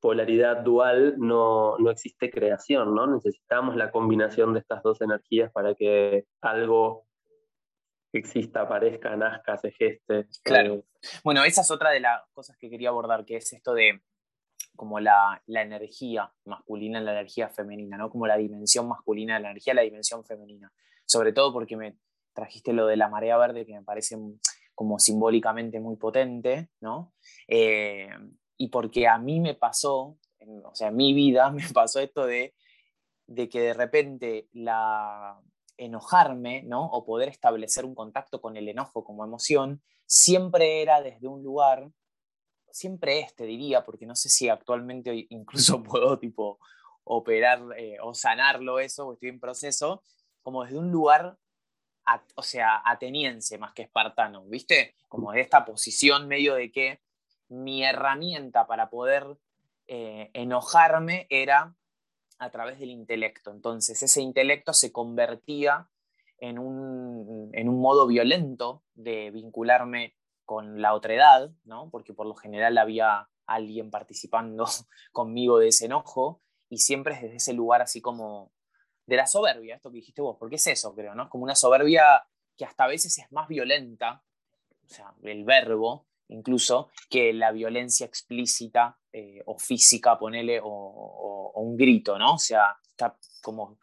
polaridad 0.00 0.58
dual 0.62 1.14
no, 1.18 1.78
no 1.78 1.90
existe 1.90 2.30
creación, 2.30 2.94
¿no? 2.94 3.06
Necesitamos 3.06 3.76
la 3.76 3.90
combinación 3.90 4.52
de 4.54 4.60
estas 4.60 4.82
dos 4.82 5.00
energías 5.00 5.52
para 5.52 5.74
que 5.74 6.24
algo 6.40 7.05
exista, 8.18 8.62
aparezca, 8.62 9.16
nazca, 9.16 9.56
se 9.58 9.70
geste. 9.70 10.26
Claro. 10.42 10.74
Eh, 10.74 10.84
bueno, 11.24 11.44
esa 11.44 11.62
es 11.62 11.70
otra 11.70 11.90
de 11.90 12.00
las 12.00 12.22
cosas 12.32 12.56
que 12.56 12.70
quería 12.70 12.90
abordar, 12.90 13.24
que 13.24 13.36
es 13.36 13.52
esto 13.52 13.74
de 13.74 14.02
como 14.74 15.00
la, 15.00 15.42
la, 15.46 15.62
energía 15.62 16.30
masculina, 16.44 17.00
la 17.00 17.12
energía 17.12 17.48
femenina, 17.48 17.96
¿no? 17.96 18.10
Como 18.10 18.26
la 18.26 18.36
dimensión 18.36 18.88
masculina 18.88 19.36
de 19.36 19.40
la 19.40 19.50
energía, 19.50 19.74
la 19.74 19.82
dimensión 19.82 20.24
femenina. 20.24 20.70
Sobre 21.06 21.32
todo 21.32 21.52
porque 21.52 21.76
me 21.76 21.96
trajiste 22.34 22.72
lo 22.72 22.86
de 22.86 22.96
la 22.96 23.08
marea 23.08 23.38
verde, 23.38 23.64
que 23.64 23.72
me 23.72 23.82
parece 23.82 24.16
como 24.74 24.98
simbólicamente 24.98 25.80
muy 25.80 25.96
potente, 25.96 26.68
¿no? 26.80 27.14
Eh, 27.48 28.10
y 28.58 28.68
porque 28.68 29.08
a 29.08 29.18
mí 29.18 29.40
me 29.40 29.54
pasó, 29.54 30.18
o 30.64 30.74
sea, 30.74 30.88
en 30.88 30.96
mi 30.96 31.14
vida 31.14 31.50
me 31.52 31.66
pasó 31.72 32.00
esto 32.00 32.26
de, 32.26 32.54
de 33.26 33.48
que 33.48 33.60
de 33.60 33.74
repente 33.74 34.48
la, 34.52 35.40
enojarme, 35.78 36.62
¿no? 36.62 36.86
O 36.86 37.04
poder 37.04 37.28
establecer 37.28 37.84
un 37.84 37.94
contacto 37.94 38.40
con 38.40 38.56
el 38.56 38.68
enojo 38.68 39.04
como 39.04 39.24
emoción, 39.24 39.82
siempre 40.06 40.82
era 40.82 41.00
desde 41.00 41.28
un 41.28 41.42
lugar, 41.42 41.90
siempre 42.70 43.20
este 43.20 43.44
diría, 43.44 43.84
porque 43.84 44.06
no 44.06 44.14
sé 44.14 44.28
si 44.28 44.48
actualmente 44.48 45.26
incluso 45.30 45.82
puedo 45.82 46.18
tipo 46.18 46.58
operar 47.04 47.60
eh, 47.76 47.98
o 48.02 48.14
sanarlo 48.14 48.78
eso, 48.80 49.06
o 49.06 49.12
estoy 49.14 49.28
en 49.28 49.40
proceso, 49.40 50.02
como 50.42 50.64
desde 50.64 50.78
un 50.78 50.90
lugar, 50.90 51.38
o 52.34 52.42
sea, 52.42 52.82
ateniense 52.84 53.58
más 53.58 53.72
que 53.72 53.82
espartano, 53.82 54.44
¿viste? 54.44 54.94
Como 55.08 55.32
de 55.32 55.40
esta 55.40 55.64
posición 55.64 56.28
medio 56.28 56.54
de 56.54 56.70
que 56.70 57.00
mi 57.48 57.84
herramienta 57.84 58.66
para 58.66 58.90
poder 58.90 59.38
eh, 59.86 60.30
enojarme 60.34 61.26
era 61.30 61.74
a 62.38 62.50
través 62.50 62.78
del 62.78 62.90
intelecto. 62.90 63.50
Entonces 63.50 64.02
ese 64.02 64.20
intelecto 64.20 64.72
se 64.72 64.92
convertía 64.92 65.88
en 66.38 66.58
un, 66.58 67.50
en 67.52 67.68
un 67.68 67.80
modo 67.80 68.06
violento 68.06 68.82
de 68.94 69.30
vincularme 69.30 70.14
con 70.44 70.80
la 70.80 70.94
otredad, 70.94 71.50
¿no? 71.64 71.90
porque 71.90 72.14
por 72.14 72.26
lo 72.26 72.34
general 72.34 72.78
había 72.78 73.28
alguien 73.46 73.90
participando 73.90 74.66
conmigo 75.12 75.58
de 75.58 75.68
ese 75.68 75.86
enojo, 75.86 76.42
y 76.68 76.78
siempre 76.78 77.14
es 77.14 77.22
desde 77.22 77.36
ese 77.36 77.52
lugar 77.52 77.82
así 77.82 78.00
como 78.00 78.52
de 79.06 79.16
la 79.16 79.26
soberbia, 79.26 79.76
esto 79.76 79.90
que 79.90 79.96
dijiste 79.96 80.20
vos, 80.20 80.36
porque 80.38 80.56
es 80.56 80.66
eso, 80.66 80.94
creo, 80.94 81.14
¿no? 81.14 81.24
Es 81.24 81.28
como 81.28 81.44
una 81.44 81.54
soberbia 81.54 82.26
que 82.56 82.64
hasta 82.64 82.84
a 82.84 82.88
veces 82.88 83.16
es 83.18 83.30
más 83.30 83.46
violenta, 83.46 84.24
o 84.84 84.88
sea, 84.88 85.14
el 85.22 85.44
verbo, 85.44 86.06
incluso, 86.28 86.90
que 87.08 87.32
la 87.32 87.52
violencia 87.52 88.06
explícita 88.06 88.98
eh, 89.12 89.42
o 89.46 89.58
física, 89.58 90.18
ponele, 90.18 90.60
o, 90.62 91.52
un 91.56 91.76
grito, 91.76 92.18
¿no? 92.18 92.34
O 92.34 92.38
sea, 92.38 92.76
está 92.90 93.16
como, 93.42 93.78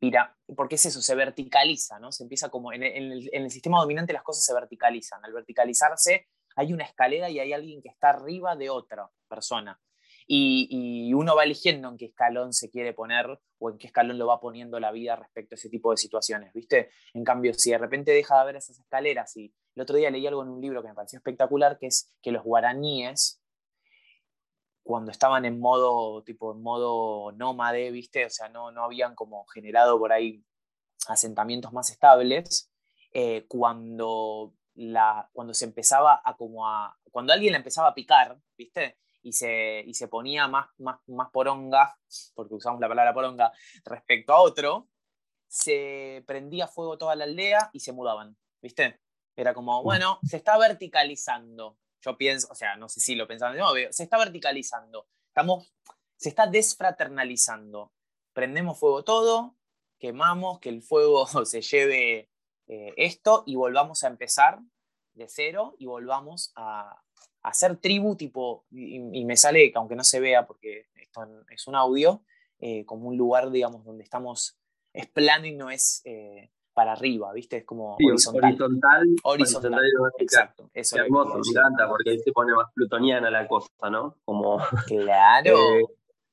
mira, 0.00 0.36
porque 0.56 0.76
es 0.76 0.86
eso, 0.86 1.02
se 1.02 1.14
verticaliza, 1.14 1.98
¿no? 1.98 2.12
Se 2.12 2.22
empieza 2.22 2.48
como, 2.48 2.72
en 2.72 2.82
el, 2.82 3.50
sistema 3.50 3.80
dominante 3.80 4.12
las 4.12 4.22
cosas 4.22 4.44
se 4.44 4.54
verticalizan. 4.54 5.24
Al 5.24 5.32
verticalizarse 5.32 6.28
hay 6.56 6.72
una 6.72 6.84
escalera 6.84 7.28
y 7.30 7.38
hay 7.38 7.52
alguien 7.52 7.82
que 7.82 7.88
está 7.88 8.10
arriba 8.10 8.56
de 8.56 8.70
otra 8.70 9.10
persona. 9.28 9.78
Y, 10.26 11.12
uno 11.12 11.34
va 11.34 11.42
eligiendo 11.44 11.88
en 11.88 11.96
qué 11.96 12.06
escalón 12.06 12.52
se 12.52 12.70
quiere 12.70 12.92
poner 12.94 13.26
o 13.58 13.70
en 13.70 13.78
qué 13.78 13.88
escalón 13.88 14.16
lo 14.16 14.28
va 14.28 14.40
poniendo 14.40 14.78
la 14.78 14.92
vida 14.92 15.16
respecto 15.16 15.54
a 15.54 15.58
ese 15.58 15.68
tipo 15.68 15.90
de 15.90 15.96
situaciones, 15.96 16.52
¿viste? 16.54 16.90
En 17.12 17.24
cambio, 17.24 17.52
si 17.52 17.72
de 17.72 17.78
repente 17.78 18.12
deja 18.12 18.36
de 18.36 18.40
haber 18.40 18.56
esas 18.56 18.78
escaleras 18.78 19.36
y 19.36 19.52
el 19.74 19.82
otro 19.82 19.96
día 19.96 20.10
leí 20.10 20.26
algo 20.26 20.42
en 20.42 20.48
un 20.48 20.60
libro 20.60 20.82
que 20.82 20.88
me 20.88 20.94
pareció 20.94 21.18
espectacular, 21.18 21.78
que 21.78 21.86
es 21.86 22.12
que 22.22 22.32
los 22.32 22.42
guaraníes 22.42 23.40
cuando 24.82 25.12
estaban 25.12 25.44
en 25.44 25.60
modo, 25.60 26.22
tipo, 26.24 26.54
modo 26.54 27.32
nómade, 27.32 27.90
¿viste? 27.90 28.26
O 28.26 28.30
sea, 28.30 28.48
no, 28.48 28.72
no 28.72 28.82
habían 28.84 29.14
como 29.14 29.46
generado 29.46 29.98
por 29.98 30.12
ahí 30.12 30.44
asentamientos 31.06 31.72
más 31.72 31.90
estables, 31.90 32.70
eh, 33.12 33.44
cuando, 33.48 34.54
la, 34.74 35.28
cuando 35.32 35.54
se 35.54 35.64
empezaba 35.64 36.20
a 36.24 36.36
como 36.36 36.64
cuando 37.10 37.32
alguien 37.32 37.52
le 37.52 37.58
empezaba 37.58 37.88
a 37.88 37.94
picar, 37.94 38.38
¿viste? 38.56 38.98
Y 39.22 39.32
se, 39.32 39.82
y 39.86 39.94
se 39.94 40.08
ponía 40.08 40.48
más, 40.48 40.68
más, 40.78 40.98
más 41.06 41.30
poronga, 41.30 41.96
porque 42.34 42.54
usamos 42.54 42.80
la 42.80 42.88
palabra 42.88 43.12
poronga, 43.12 43.52
respecto 43.84 44.32
a 44.32 44.40
otro, 44.40 44.88
se 45.46 46.24
prendía 46.26 46.68
fuego 46.68 46.96
toda 46.96 47.16
la 47.16 47.24
aldea 47.24 47.70
y 47.72 47.80
se 47.80 47.92
mudaban, 47.92 48.36
¿viste? 48.62 49.00
Era 49.36 49.54
como, 49.54 49.82
bueno, 49.82 50.18
se 50.22 50.36
está 50.36 50.58
verticalizando, 50.58 51.78
yo 52.02 52.16
pienso, 52.16 52.48
o 52.50 52.54
sea, 52.54 52.76
no 52.76 52.88
sé 52.88 53.00
si 53.00 53.14
lo 53.14 53.26
pensaban, 53.26 53.56
no, 53.56 53.72
se 53.90 54.02
está 54.02 54.18
verticalizando, 54.18 55.06
estamos, 55.28 55.72
se 56.16 56.28
está 56.28 56.46
desfraternalizando. 56.46 57.92
Prendemos 58.32 58.78
fuego 58.78 59.04
todo, 59.04 59.56
quemamos, 59.98 60.60
que 60.60 60.68
el 60.68 60.82
fuego 60.82 61.26
se 61.46 61.62
lleve 61.62 62.30
eh, 62.66 62.94
esto 62.96 63.44
y 63.46 63.56
volvamos 63.56 64.04
a 64.04 64.08
empezar 64.08 64.60
de 65.14 65.28
cero 65.28 65.74
y 65.78 65.86
volvamos 65.86 66.52
a, 66.56 67.02
hacer 67.42 67.76
tribu 67.78 68.16
tipo, 68.16 68.66
y, 68.70 69.24
me 69.24 69.36
sale, 69.36 69.72
aunque 69.74 69.96
no 69.96 70.04
se 70.04 70.20
vea 70.20 70.46
porque 70.46 70.88
esto 70.94 71.26
es 71.48 71.66
un 71.66 71.74
audio, 71.74 72.22
eh, 72.58 72.84
como 72.84 73.08
un 73.08 73.16
lugar, 73.16 73.50
digamos, 73.50 73.84
donde 73.84 74.04
estamos, 74.04 74.58
es 74.92 75.06
plano 75.06 75.46
y 75.46 75.52
no 75.52 75.70
es 75.70 76.02
eh, 76.04 76.50
para 76.72 76.92
arriba, 76.92 77.32
¿viste? 77.32 77.58
Es 77.58 77.64
como 77.64 77.96
horizontal. 77.96 79.06
Horizontal. 79.22 79.80
Exacto. 80.18 80.70
Eso 80.72 80.96
es 80.96 81.02
hermoso, 81.02 81.34
me 81.34 81.40
encanta, 81.50 81.88
porque 81.88 82.10
ahí 82.10 82.18
se 82.18 82.32
pone 82.32 82.54
más 82.54 82.72
plutoniana 82.74 83.30
la 83.30 83.46
cosa, 83.46 83.90
¿no? 83.90 84.16
Como. 84.24 84.58
Claro. 84.86 85.56
Eh, 85.58 85.84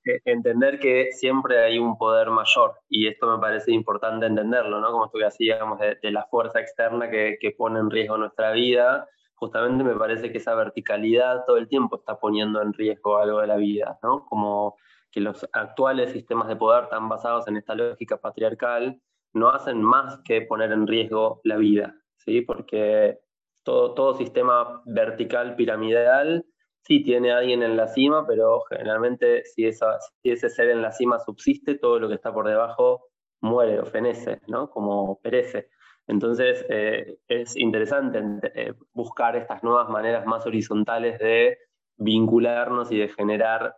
eh, 0.05 0.21
entender 0.25 0.79
que 0.79 1.11
siempre 1.11 1.63
hay 1.63 1.79
un 1.79 1.97
poder 1.97 2.29
mayor, 2.29 2.75
y 2.89 3.07
esto 3.07 3.27
me 3.27 3.39
parece 3.39 3.71
importante 3.71 4.25
entenderlo, 4.25 4.79
¿no? 4.79 4.91
Como 4.91 5.05
esto 5.05 5.17
que 5.17 5.25
hacíamos 5.25 5.79
de, 5.79 5.97
de 6.01 6.11
la 6.11 6.25
fuerza 6.25 6.59
externa 6.59 7.09
que, 7.09 7.37
que 7.39 7.51
pone 7.51 7.79
en 7.79 7.89
riesgo 7.89 8.17
nuestra 8.17 8.51
vida, 8.51 9.07
justamente 9.35 9.83
me 9.83 9.95
parece 9.95 10.31
que 10.31 10.37
esa 10.37 10.55
verticalidad 10.55 11.45
todo 11.45 11.57
el 11.57 11.67
tiempo 11.67 11.97
está 11.97 12.19
poniendo 12.19 12.61
en 12.61 12.73
riesgo 12.73 13.17
algo 13.17 13.41
de 13.41 13.47
la 13.47 13.57
vida, 13.57 13.99
¿no? 14.01 14.25
Como 14.25 14.77
que 15.11 15.19
los 15.19 15.47
actuales 15.51 16.11
sistemas 16.11 16.47
de 16.47 16.55
poder 16.55 16.85
están 16.85 17.09
basados 17.09 17.47
en 17.47 17.57
esta 17.57 17.75
lógica 17.75 18.17
patriarcal 18.17 19.01
no 19.37 19.49
hacen 19.49 19.81
más 19.81 20.19
que 20.25 20.41
poner 20.41 20.71
en 20.71 20.87
riesgo 20.87 21.41
la 21.43 21.57
vida, 21.57 21.95
¿sí? 22.17 22.41
porque 22.41 23.19
todo, 23.63 23.93
todo 23.93 24.15
sistema 24.15 24.81
vertical, 24.85 25.55
piramidal, 25.55 26.45
sí 26.87 27.03
tiene 27.03 27.31
a 27.31 27.39
alguien 27.39 27.63
en 27.63 27.75
la 27.75 27.87
cima, 27.87 28.25
pero 28.25 28.61
generalmente 28.69 29.43
si, 29.43 29.65
esa, 29.65 29.97
ese 30.23 30.49
ser 30.49 30.69
en 30.69 30.81
la 30.81 30.91
cima 30.91 31.19
subsiste, 31.19 31.75
todo 31.75 31.99
lo 31.99 32.07
que 32.07 32.15
está 32.15 32.33
por 32.33 32.47
debajo 32.47 33.09
muere 33.41 33.79
o 33.79 33.85
fenece, 33.85 34.41
¿no? 34.47 34.69
Como 34.69 35.19
perece. 35.19 35.69
Entonces 36.07 36.65
eh, 36.69 37.19
es 37.27 37.57
interesante 37.57 38.21
eh, 38.55 38.73
buscar 38.93 39.35
estas 39.35 39.63
nuevas 39.63 39.89
maneras 39.89 40.25
más 40.25 40.45
horizontales 40.45 41.19
de 41.19 41.57
vincularnos 41.97 42.91
y 42.91 42.97
de 42.97 43.09
generar 43.09 43.75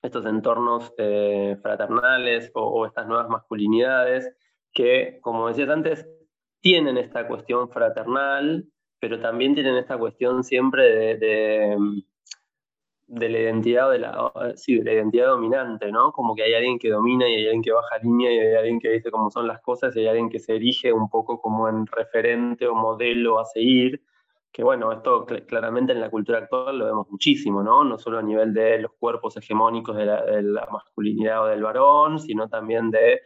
estos 0.00 0.24
entornos 0.26 0.92
eh, 0.98 1.56
fraternales 1.60 2.52
o, 2.54 2.86
estas 2.86 3.08
nuevas 3.08 3.28
masculinidades 3.28 4.32
que, 4.78 5.18
como 5.22 5.48
decías 5.48 5.68
antes, 5.70 6.08
tienen 6.60 6.98
esta 6.98 7.26
cuestión 7.26 7.68
fraternal, 7.68 8.64
pero 9.00 9.20
también 9.20 9.54
tienen 9.54 9.74
esta 9.74 9.98
cuestión 9.98 10.44
siempre 10.44 11.16
de 11.18 11.76
de 13.08 13.28
la 13.30 13.38
identidad 13.38 13.90
de 13.90 13.98
la, 13.98 14.32
sí, 14.54 14.76
de 14.76 14.84
la 14.84 14.92
identidad 14.92 15.28
dominante, 15.28 15.90
¿no? 15.90 16.12
Como 16.12 16.34
que 16.34 16.42
hay 16.42 16.52
alguien 16.52 16.78
que 16.78 16.90
domina 16.90 17.26
y 17.26 17.36
hay 17.36 17.44
alguien 17.46 17.62
que 17.62 17.72
baja 17.72 17.98
línea 18.02 18.30
y 18.30 18.38
hay 18.38 18.54
alguien 18.54 18.78
que 18.78 18.90
dice 18.90 19.10
cómo 19.10 19.30
son 19.30 19.46
las 19.46 19.60
cosas 19.62 19.96
y 19.96 20.00
hay 20.00 20.08
alguien 20.08 20.28
que 20.28 20.38
se 20.38 20.56
erige 20.56 20.92
un 20.92 21.08
poco 21.08 21.40
como 21.40 21.68
en 21.70 21.86
referente 21.86 22.68
o 22.68 22.74
modelo 22.74 23.40
a 23.40 23.46
seguir. 23.46 24.02
Que 24.52 24.62
bueno, 24.62 24.92
esto 24.92 25.24
claramente 25.24 25.92
en 25.92 26.00
la 26.00 26.10
cultura 26.10 26.38
actual 26.38 26.78
lo 26.78 26.84
vemos 26.84 27.08
muchísimo, 27.10 27.62
¿no? 27.62 27.82
No 27.82 27.98
solo 27.98 28.18
a 28.18 28.22
nivel 28.22 28.52
de 28.52 28.78
los 28.78 28.92
cuerpos 28.98 29.36
hegemónicos 29.38 29.96
de 29.96 30.04
la 30.04 30.68
masculinidad 30.70 31.44
o 31.44 31.46
del 31.46 31.62
varón, 31.62 32.20
sino 32.20 32.48
también 32.48 32.90
de 32.90 33.22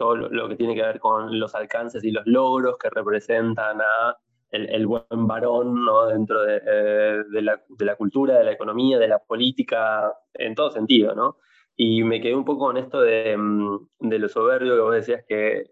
todo 0.00 0.16
lo 0.16 0.48
que 0.48 0.56
tiene 0.56 0.74
que 0.74 0.80
ver 0.80 0.98
con 0.98 1.38
los 1.38 1.54
alcances 1.54 2.02
y 2.04 2.10
los 2.10 2.26
logros 2.26 2.78
que 2.78 2.88
representan 2.88 3.82
a 3.82 4.16
el, 4.50 4.86
buen 4.86 5.04
varón 5.10 5.84
dentro 6.08 6.42
de, 6.42 6.56
eh, 6.56 7.22
de, 7.30 7.42
la, 7.42 7.96
cultura, 7.96 8.38
de 8.38 8.44
la 8.44 8.52
economía, 8.52 8.98
de 8.98 9.08
la 9.08 9.18
política, 9.18 10.10
en 10.32 10.54
todo 10.54 10.70
sentido, 10.70 11.14
¿no? 11.14 11.36
Y 11.76 12.02
me 12.02 12.18
quedé 12.18 12.34
un 12.34 12.46
poco 12.46 12.64
con 12.64 12.78
esto 12.78 13.02
de, 13.02 13.36
mm, 13.36 13.88
de 13.98 14.18
lo 14.18 14.30
soberbio 14.30 14.74
que 14.74 14.80
vos 14.80 14.94
decías 14.94 15.22
que 15.28 15.70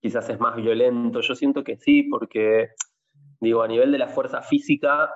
quizás 0.00 0.30
es 0.30 0.40
más 0.40 0.56
violento. 0.56 1.20
Yo 1.20 1.34
siento 1.34 1.62
que 1.62 1.76
sí, 1.76 2.04
porque, 2.04 2.70
digo, 3.40 3.62
a 3.62 3.68
nivel 3.68 3.92
de 3.92 3.98
la 3.98 4.08
fuerza 4.08 4.40
física, 4.40 5.14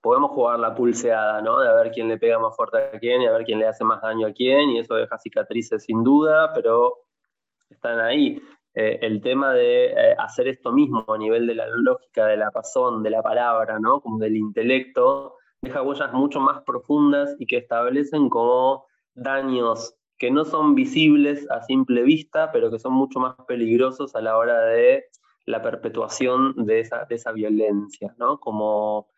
podemos 0.00 0.30
jugar 0.30 0.58
la 0.58 0.74
pulseada, 0.74 1.42
¿no? 1.42 1.60
De 1.60 1.68
a 1.68 1.74
ver 1.74 1.90
quién 1.90 2.08
le 2.08 2.16
pega 2.16 2.38
más 2.38 2.56
fuerte 2.56 2.78
a 2.78 2.98
quién 2.98 3.20
y 3.20 3.26
a 3.26 3.32
ver 3.32 3.44
quién 3.44 3.58
le 3.58 3.66
hace 3.66 3.84
más 3.84 4.00
daño 4.00 4.26
a 4.26 4.32
quién, 4.32 4.70
y 4.70 4.78
eso 4.78 4.94
deja 4.94 5.18
cicatrices 5.18 5.84
sin 5.84 6.02
duda, 6.02 6.52
pero 6.54 7.05
están 7.70 8.00
ahí. 8.00 8.40
Eh, 8.74 8.98
el 9.00 9.22
tema 9.22 9.54
de 9.54 9.86
eh, 9.86 10.16
hacer 10.18 10.48
esto 10.48 10.70
mismo 10.70 11.04
a 11.08 11.16
nivel 11.16 11.46
de 11.46 11.54
la 11.54 11.66
lógica, 11.66 12.26
de 12.26 12.36
la 12.36 12.50
razón, 12.50 13.02
de 13.02 13.10
la 13.10 13.22
palabra, 13.22 13.78
¿no? 13.78 14.00
Como 14.00 14.18
del 14.18 14.36
intelecto, 14.36 15.36
deja 15.62 15.82
huellas 15.82 16.12
mucho 16.12 16.40
más 16.40 16.62
profundas 16.62 17.34
y 17.38 17.46
que 17.46 17.56
establecen 17.56 18.28
como 18.28 18.84
daños 19.14 19.94
que 20.18 20.30
no 20.30 20.44
son 20.44 20.74
visibles 20.74 21.50
a 21.50 21.62
simple 21.62 22.02
vista, 22.02 22.52
pero 22.52 22.70
que 22.70 22.78
son 22.78 22.92
mucho 22.92 23.18
más 23.18 23.34
peligrosos 23.46 24.14
a 24.14 24.20
la 24.20 24.36
hora 24.36 24.60
de 24.60 25.04
la 25.46 25.62
perpetuación 25.62 26.66
de 26.66 26.80
esa, 26.80 27.04
de 27.04 27.14
esa 27.14 27.32
violencia, 27.32 28.14
¿no? 28.18 28.38
Como 28.38 29.08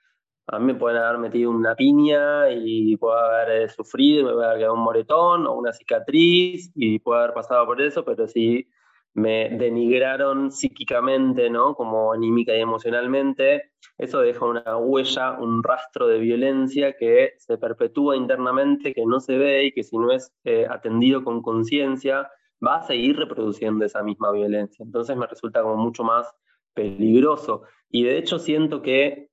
a 0.51 0.59
mí 0.59 0.67
me 0.67 0.75
pueden 0.75 1.03
haber 1.03 1.19
metido 1.19 1.51
una 1.51 1.75
piña 1.75 2.51
y 2.51 2.97
puedo 2.97 3.19
haber 3.19 3.63
eh, 3.63 3.69
sufrido, 3.69 4.27
me 4.27 4.33
puede 4.33 4.47
haber 4.47 4.59
quedado 4.59 4.75
un 4.75 4.81
moretón 4.81 5.47
o 5.47 5.55
una 5.55 5.73
cicatriz 5.73 6.73
y 6.75 6.99
puedo 7.01 7.19
haber 7.19 7.35
pasado 7.35 7.67
por 7.67 7.81
eso, 7.83 8.05
pero 8.05 8.27
si 8.27 8.67
me 9.13 9.51
denigraron 9.51 10.51
psíquicamente, 10.51 11.51
¿no? 11.51 11.75
Como 11.75 12.13
anímica 12.13 12.57
y 12.57 12.61
emocionalmente, 12.61 13.73
eso 13.99 14.21
deja 14.21 14.47
una 14.47 14.77
huella, 14.79 15.39
un 15.39 15.63
rastro 15.63 16.07
de 16.07 16.19
violencia 16.19 16.95
que 16.97 17.35
se 17.39 17.59
perpetúa 17.59 18.17
internamente, 18.17 18.95
que 18.95 19.05
no 19.05 19.21
se 19.21 19.37
ve 19.37 19.67
y 19.67 19.73
que 19.73 19.83
si 19.83 19.99
no 19.99 20.13
es 20.13 20.33
eh, 20.45 20.67
atendido 20.71 21.25
con 21.25 21.43
conciencia, 21.43 22.31
va 22.65 22.77
a 22.77 22.83
seguir 22.83 23.17
reproduciendo 23.17 23.85
esa 23.85 24.03
misma 24.03 24.33
violencia. 24.33 24.83
Entonces 24.83 25.17
me 25.17 25.27
resulta 25.27 25.63
como 25.63 25.77
mucho 25.77 26.05
más 26.05 26.33
peligroso. 26.75 27.63
Y 27.91 28.05
de 28.05 28.19
hecho 28.19 28.39
siento 28.39 28.83
que 28.83 29.31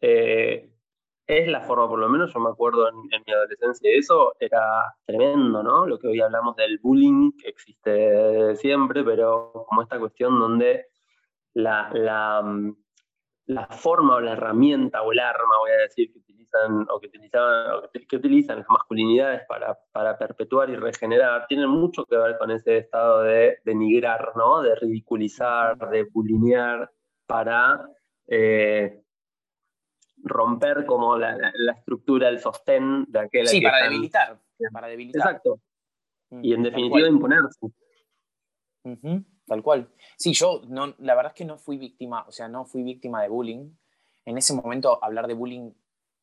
eh, 0.00 0.70
es 1.28 1.46
la 1.46 1.60
forma, 1.60 1.86
por 1.86 1.98
lo 1.98 2.08
menos 2.08 2.32
yo 2.32 2.40
me 2.40 2.48
acuerdo 2.48 2.88
en, 2.88 2.96
mi 3.26 3.32
adolescencia, 3.32 3.90
eso 3.94 4.34
era 4.40 4.94
tremendo, 5.04 5.62
¿no? 5.62 5.86
Lo 5.86 5.98
que 5.98 6.08
hoy 6.08 6.20
hablamos 6.22 6.56
del 6.56 6.78
bullying, 6.78 7.32
que 7.32 7.48
existe 7.48 8.56
siempre, 8.56 9.04
pero 9.04 9.52
como 9.68 9.82
esta 9.82 9.98
cuestión 9.98 10.38
donde 10.40 10.86
la, 11.52 11.90
la, 11.92 12.42
mm, 12.42 12.74
forma 13.70 14.16
o 14.16 14.20
la 14.20 14.32
herramienta 14.32 15.02
o 15.02 15.12
el 15.12 15.18
arma, 15.18 15.58
voy 15.60 15.70
a 15.72 15.82
decir, 15.82 16.10
que 16.10 16.18
utilizan 16.18 16.86
o 16.88 16.98
que, 16.98 17.08
utilizaban, 17.08 17.72
o 17.72 17.90
que, 17.90 18.16
utilizan 18.16 18.58
las 18.60 18.68
masculinidades 18.70 19.42
para, 19.46 19.78
para, 19.92 20.16
perpetuar 20.16 20.70
y 20.70 20.76
regenerar, 20.76 21.46
tienen 21.46 21.68
mucho 21.68 22.06
que 22.06 22.16
ver 22.16 22.38
con 22.38 22.50
ese 22.50 22.78
estado 22.78 23.22
de 23.22 23.58
denigrar, 23.64 24.32
¿no? 24.34 24.62
De 24.62 24.74
ridiculizar, 24.76 25.76
de 25.90 26.04
bulinear, 26.04 26.90
para... 27.26 27.86
Eh, 28.26 29.02
romper 30.22 30.86
como 30.86 31.16
la, 31.16 31.52
estructura, 31.76 32.28
el 32.28 32.40
sostén 32.40 33.04
de 33.08 33.20
aquel. 33.20 33.46
Sí, 33.46 33.60
para 33.60 33.84
debilitar, 33.84 34.38
para 34.72 34.88
debilitar. 34.88 35.20
Exacto. 35.20 35.60
Mm, 36.30 36.44
y 36.44 36.52
en 36.54 36.62
definitiva 36.62 37.08
imponerse. 37.08 37.66
tal 39.46 39.62
cual. 39.62 39.88
Sí, 40.16 40.32
yo 40.32 40.62
no, 40.68 40.94
la 40.98 41.14
verdad 41.14 41.32
es 41.32 41.36
que 41.38 41.44
no 41.44 41.58
fui 41.58 41.78
víctima, 41.78 42.24
o 42.26 42.32
sea, 42.32 42.48
no 42.48 42.64
fui 42.64 42.82
víctima 42.82 43.22
de 43.22 43.28
bullying. 43.28 43.70
En 44.24 44.36
ese 44.36 44.52
momento 44.52 45.02
hablar 45.02 45.26
de 45.26 45.34
bullying 45.34 45.72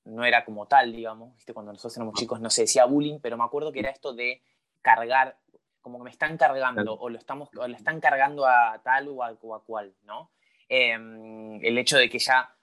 no 0.05 0.23
era 0.23 0.45
como 0.45 0.67
tal, 0.67 0.93
digamos, 0.93 1.35
¿viste? 1.35 1.53
cuando 1.53 1.71
nosotros 1.71 1.97
éramos 1.97 2.13
chicos 2.15 2.39
no 2.39 2.49
se 2.49 2.61
decía 2.61 2.85
bullying, 2.85 3.19
pero 3.19 3.37
me 3.37 3.43
acuerdo 3.43 3.71
que 3.71 3.79
era 3.79 3.89
esto 3.89 4.13
de 4.13 4.43
cargar, 4.81 5.37
como 5.81 5.97
que 5.97 6.03
me 6.03 6.09
están 6.11 6.37
cargando, 6.37 6.93
o 6.93 7.09
lo 7.09 7.17
estamos, 7.17 7.49
o 7.57 7.67
le 7.67 7.75
están 7.75 7.99
cargando 7.99 8.45
a 8.45 8.79
tal 8.83 9.07
o 9.07 9.23
a, 9.23 9.63
cual, 9.63 9.95
¿no? 10.03 10.31
Em, 10.69 11.63
el 11.63 11.77
hecho 11.77 11.97
de 11.97 12.09
que 12.09 12.19
ya 12.19 12.55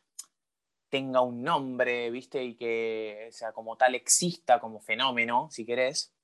tenga 0.92 1.22
un 1.22 1.42
nombre, 1.42 2.10
¿viste? 2.10 2.44
Y 2.44 2.54
que, 2.54 3.28
sea, 3.30 3.52
como 3.52 3.78
tal 3.78 3.94
exista 3.94 4.60
como 4.60 4.78
fenómeno, 4.78 5.48
si 5.50 5.64
querés, 5.64 6.14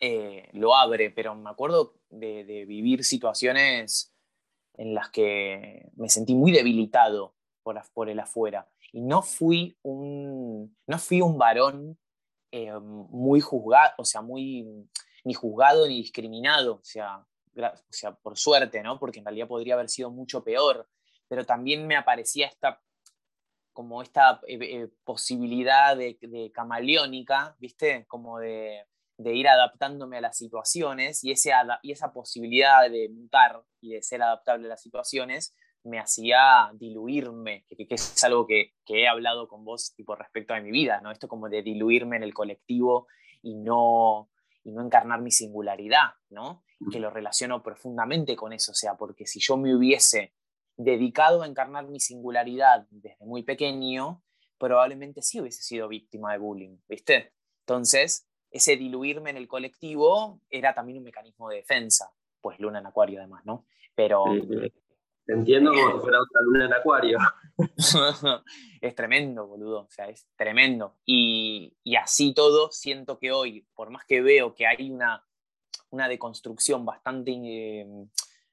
eh, 0.00 0.50
lo 0.52 0.76
abre. 0.76 1.10
Pero 1.10 1.34
me 1.34 1.48
acuerdo 1.48 1.94
de, 2.10 2.66
vivir 2.68 3.04
situaciones 3.04 4.14
en 4.74 4.92
las 4.92 5.08
que 5.08 5.88
me 5.96 6.10
sentí 6.10 6.34
muy 6.34 6.52
debilitado 6.52 7.34
por, 7.62 7.80
por 7.94 8.10
el 8.10 8.20
afuera. 8.20 8.70
Y 8.92 9.00
no 9.00 9.22
fui 9.22 9.78
un, 9.80 10.76
no 10.86 10.98
fui 10.98 11.22
un 11.22 11.38
varón 11.38 11.98
eh, 12.50 12.70
muy 12.78 13.40
juzgado, 13.40 13.94
o 13.96 14.04
sea, 14.04 14.20
muy, 14.20 14.90
ni 15.24 15.32
juzgado 15.32 15.88
ni 15.88 15.96
discriminado, 15.96 16.74
o 16.74 16.84
sea, 16.84 17.26
o 17.56 17.80
sea, 17.88 18.14
por 18.16 18.36
suerte, 18.36 18.82
¿no? 18.82 18.98
Porque 18.98 19.20
en 19.20 19.24
realidad 19.24 19.48
podría 19.48 19.72
haber 19.72 19.88
sido 19.88 20.10
mucho 20.10 20.44
peor, 20.44 20.86
pero 21.28 21.46
también 21.46 21.86
me 21.86 21.96
aparecía 21.96 22.46
esta 22.46 22.82
como 23.72 24.02
esta 24.02 24.40
eh, 24.46 24.58
eh, 24.60 24.88
posibilidad 25.04 25.96
de, 25.96 26.50
camaleónica, 26.54 27.56
¿viste? 27.58 28.04
Como 28.06 28.38
de, 28.38 28.84
ir 29.24 29.48
adaptándome 29.48 30.18
a 30.18 30.20
las 30.20 30.36
situaciones 30.36 31.22
y, 31.22 31.30
ese, 31.30 31.52
y 31.82 31.92
esa 31.92 32.12
posibilidad 32.12 32.90
de 32.90 33.08
mutar 33.08 33.62
y 33.80 33.94
de 33.94 34.02
ser 34.02 34.22
adaptable 34.22 34.66
a 34.66 34.70
las 34.70 34.82
situaciones 34.82 35.54
me 35.84 35.98
hacía 35.98 36.70
diluirme, 36.74 37.66
que, 37.68 37.86
es 37.88 38.24
algo 38.24 38.46
que, 38.46 38.74
he 38.86 39.08
hablado 39.08 39.48
con 39.48 39.64
vos 39.64 39.94
tipo, 39.94 40.14
respecto 40.14 40.54
a 40.54 40.60
mi 40.60 40.70
vida, 40.70 41.00
¿no? 41.00 41.10
Esto 41.10 41.28
como 41.28 41.48
de 41.48 41.62
diluirme 41.62 42.16
en 42.16 42.22
el 42.22 42.34
colectivo 42.34 43.06
y 43.42 43.54
no, 43.56 44.30
y 44.64 44.72
no 44.72 44.82
encarnar 44.82 45.20
mi 45.22 45.30
singularidad, 45.30 46.14
¿no? 46.30 46.64
Que 46.90 47.00
lo 47.00 47.10
relaciono 47.10 47.62
profundamente 47.62 48.36
con 48.36 48.52
eso, 48.52 48.72
o 48.72 48.74
sea, 48.74 48.96
porque 48.96 49.26
si 49.26 49.40
yo 49.40 49.56
me 49.56 49.74
hubiese 49.74 50.34
dedicado 50.82 51.42
a 51.42 51.46
encarnar 51.46 51.88
mi 51.88 52.00
singularidad 52.00 52.86
desde 52.90 53.24
muy 53.24 53.42
pequeño, 53.42 54.22
probablemente 54.58 55.22
sí 55.22 55.40
hubiese 55.40 55.62
sido 55.62 55.88
víctima 55.88 56.32
de 56.32 56.38
bullying, 56.38 56.76
¿viste? 56.88 57.32
Entonces, 57.60 58.28
ese 58.50 58.76
diluirme 58.76 59.30
en 59.30 59.36
el 59.36 59.48
colectivo 59.48 60.40
era 60.50 60.74
también 60.74 60.98
un 60.98 61.04
mecanismo 61.04 61.48
de 61.48 61.56
defensa, 61.56 62.12
pues 62.40 62.60
luna 62.60 62.78
en 62.78 62.86
acuario 62.86 63.18
además, 63.18 63.44
¿no? 63.44 63.66
Pero... 63.94 64.24
Entiendo 65.26 65.72
como 65.72 65.92
si 65.92 65.98
fuera 66.00 66.20
otra 66.20 66.40
luna 66.42 66.66
en 66.66 66.72
acuario. 66.74 67.18
es 68.80 68.94
tremendo, 68.94 69.46
boludo, 69.46 69.82
o 69.82 69.90
sea, 69.90 70.08
es 70.08 70.26
tremendo. 70.36 70.96
Y, 71.06 71.74
así 72.00 72.34
todo, 72.34 72.70
siento 72.72 73.18
que 73.18 73.30
hoy, 73.30 73.66
por 73.74 73.90
más 73.90 74.04
que 74.04 74.20
veo 74.20 74.54
que 74.54 74.66
hay 74.66 74.90
una, 74.90 75.24
una 75.90 76.08
deconstrucción 76.08 76.84
bastante... 76.84 77.32
Eh, 77.32 77.86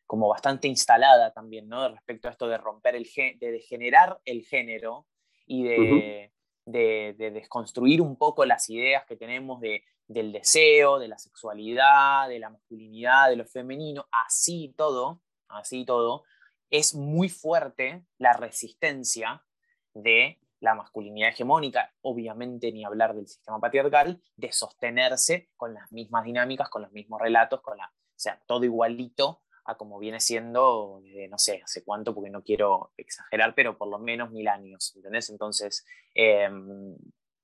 como 0.09 0.27
bastante 0.27 0.67
instalada 0.67 1.31
también, 1.33 1.69
¿no? 1.69 1.87
Respecto 1.87 2.27
a 2.27 2.31
esto 2.31 2.47
de 2.47 2.57
romper 2.57 2.95
el 2.95 3.07
de 3.39 3.51
degenerar 3.51 4.19
el 4.25 4.43
género 4.43 5.05
y 5.45 5.61
de, 5.65 6.33
de, 6.65 7.13
desconstruir 7.31 8.01
un 8.01 8.17
poco 8.17 8.43
las 8.43 8.71
ideas 8.71 9.05
que 9.05 9.15
tenemos 9.15 9.61
de, 9.61 9.83
del 10.07 10.31
deseo, 10.31 10.97
de 10.97 11.09
la 11.09 11.19
sexualidad, 11.19 12.27
de 12.27 12.39
la 12.39 12.49
masculinidad, 12.49 13.29
de 13.29 13.35
lo 13.35 13.45
femenino, 13.45 14.07
así 14.11 14.73
todo, 14.75 15.21
así 15.47 15.85
todo, 15.85 16.23
es 16.71 16.95
muy 16.95 17.29
fuerte 17.29 18.03
la 18.17 18.33
resistencia 18.33 19.45
de 19.93 20.39
la 20.59 20.73
masculinidad 20.73 21.29
hegemónica, 21.29 21.93
obviamente 22.01 22.71
ni 22.71 22.83
hablar 22.83 23.13
del 23.13 23.27
sistema 23.27 23.59
patriarcal, 23.59 24.23
de 24.35 24.51
sostenerse 24.51 25.51
con 25.55 25.75
las 25.75 25.91
mismas 25.91 26.23
dinámicas, 26.23 26.67
con 26.67 26.81
los 26.81 26.91
mismos 26.93 27.21
relatos, 27.21 27.61
con 27.61 27.77
la, 27.77 27.85
o 27.85 28.19
sea, 28.19 28.41
todo 28.47 28.65
igualito 28.65 29.43
como 29.77 29.99
viene 29.99 30.19
siendo, 30.19 31.01
no 31.29 31.37
sé, 31.37 31.61
hace 31.63 31.83
cuánto, 31.83 32.13
porque 32.13 32.29
no 32.29 32.43
quiero 32.43 32.91
exagerar, 32.97 33.53
pero 33.55 33.77
por 33.77 33.87
lo 33.87 33.99
menos 33.99 34.31
mil 34.31 34.47
años, 34.47 34.93
¿entendés? 34.95 35.29
Entonces, 35.29 35.85
em, 36.13 36.95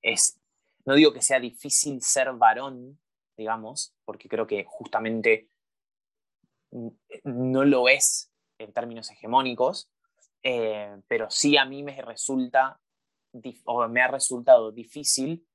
es, 0.02 0.40
no 0.86 0.96
digo 0.96 1.14
que 1.14 1.22
sea 1.22 1.40
difícil 1.40 2.02
ser 2.02 2.34
varón, 2.34 3.00
digamos, 3.38 3.96
porque 4.06 4.30
creo 4.30 4.48
que 4.48 4.66
justamente 4.68 5.50
no 7.24 7.66
lo 7.66 7.88
es 7.88 8.32
en 8.58 8.74
términos 8.74 9.10
hegemónicos, 9.12 9.90
eh, 10.44 10.98
pero 11.08 11.30
sí 11.30 11.58
a 11.58 11.66
mí 11.66 11.84
me 11.84 12.02
resulta 12.02 12.80
o 13.66 13.88
me 13.88 14.02
ha 14.02 14.08
resultado 14.08 14.72
difícil 14.72 15.46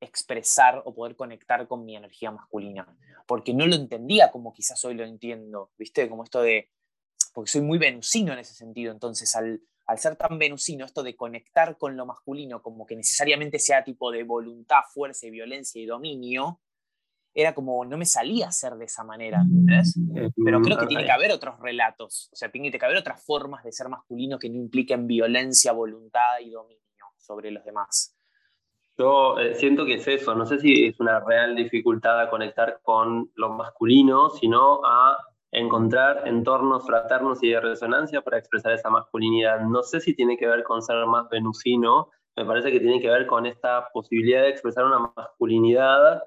expresar 0.00 0.82
o 0.84 0.94
poder 0.94 1.14
conectar 1.14 1.68
con 1.68 1.84
mi 1.84 1.96
energía 1.96 2.32
masculina, 2.32 2.96
porque 3.26 3.54
no 3.54 3.66
lo 3.66 3.74
entendía 3.74 4.30
como 4.30 4.52
quizás 4.52 4.84
hoy 4.84 4.94
lo 4.94 5.04
entiendo, 5.04 5.70
¿viste? 5.78 6.08
Como 6.08 6.24
esto 6.24 6.42
de, 6.42 6.70
porque 7.32 7.50
soy 7.50 7.60
muy 7.62 7.78
venusino 7.78 8.32
en 8.32 8.38
ese 8.38 8.54
sentido, 8.54 8.92
entonces 8.92 9.34
al, 9.36 9.62
al 9.86 9.98
ser 9.98 10.16
tan 10.16 10.38
venusino, 10.38 10.84
esto 10.84 11.02
de 11.02 11.16
conectar 11.16 11.76
con 11.76 11.96
lo 11.96 12.06
masculino 12.06 12.62
como 12.62 12.86
que 12.86 12.96
necesariamente 12.96 13.58
sea 13.58 13.84
tipo 13.84 14.10
de 14.10 14.24
voluntad, 14.24 14.80
fuerza 14.92 15.26
y 15.26 15.30
violencia 15.30 15.80
y 15.80 15.86
dominio, 15.86 16.60
era 17.34 17.54
como, 17.54 17.84
no 17.84 17.96
me 17.96 18.04
salía 18.04 18.48
a 18.48 18.52
ser 18.52 18.74
de 18.74 18.84
esa 18.84 19.04
manera, 19.04 19.40
¿entendés? 19.40 19.98
Pero 20.44 20.60
creo 20.60 20.76
que 20.76 20.86
tiene 20.86 21.04
que 21.04 21.10
haber 21.10 21.32
otros 21.32 21.58
relatos, 21.60 22.28
o 22.32 22.36
sea, 22.36 22.50
tiene 22.50 22.70
que 22.70 22.84
haber 22.84 22.98
otras 22.98 23.24
formas 23.24 23.64
de 23.64 23.72
ser 23.72 23.88
masculino 23.88 24.38
que 24.38 24.50
no 24.50 24.56
impliquen 24.56 25.06
violencia, 25.06 25.72
voluntad 25.72 26.40
y 26.40 26.50
dominio 26.50 26.82
sobre 27.16 27.50
los 27.50 27.64
demás. 27.64 28.14
Yo 29.02 29.36
eh, 29.36 29.56
siento 29.56 29.84
que 29.84 29.94
es 29.94 30.06
eso, 30.06 30.32
no 30.36 30.46
sé 30.46 30.60
si 30.60 30.86
es 30.86 31.00
una 31.00 31.18
real 31.18 31.56
dificultad 31.56 32.20
a 32.20 32.30
conectar 32.30 32.78
con 32.82 33.32
lo 33.34 33.48
masculino, 33.48 34.30
sino 34.30 34.80
a 34.84 35.18
encontrar 35.50 36.22
entornos 36.28 36.86
fraternos 36.86 37.42
y 37.42 37.50
de 37.50 37.60
resonancia 37.60 38.20
para 38.20 38.38
expresar 38.38 38.70
esa 38.70 38.90
masculinidad. 38.90 39.58
No 39.62 39.82
sé 39.82 39.98
si 39.98 40.14
tiene 40.14 40.36
que 40.36 40.46
ver 40.46 40.62
con 40.62 40.82
ser 40.82 41.04
más 41.06 41.28
venusino, 41.28 42.10
me 42.36 42.44
parece 42.44 42.70
que 42.70 42.78
tiene 42.78 43.00
que 43.00 43.10
ver 43.10 43.26
con 43.26 43.44
esta 43.44 43.88
posibilidad 43.92 44.42
de 44.42 44.50
expresar 44.50 44.84
una 44.84 45.12
masculinidad 45.16 46.22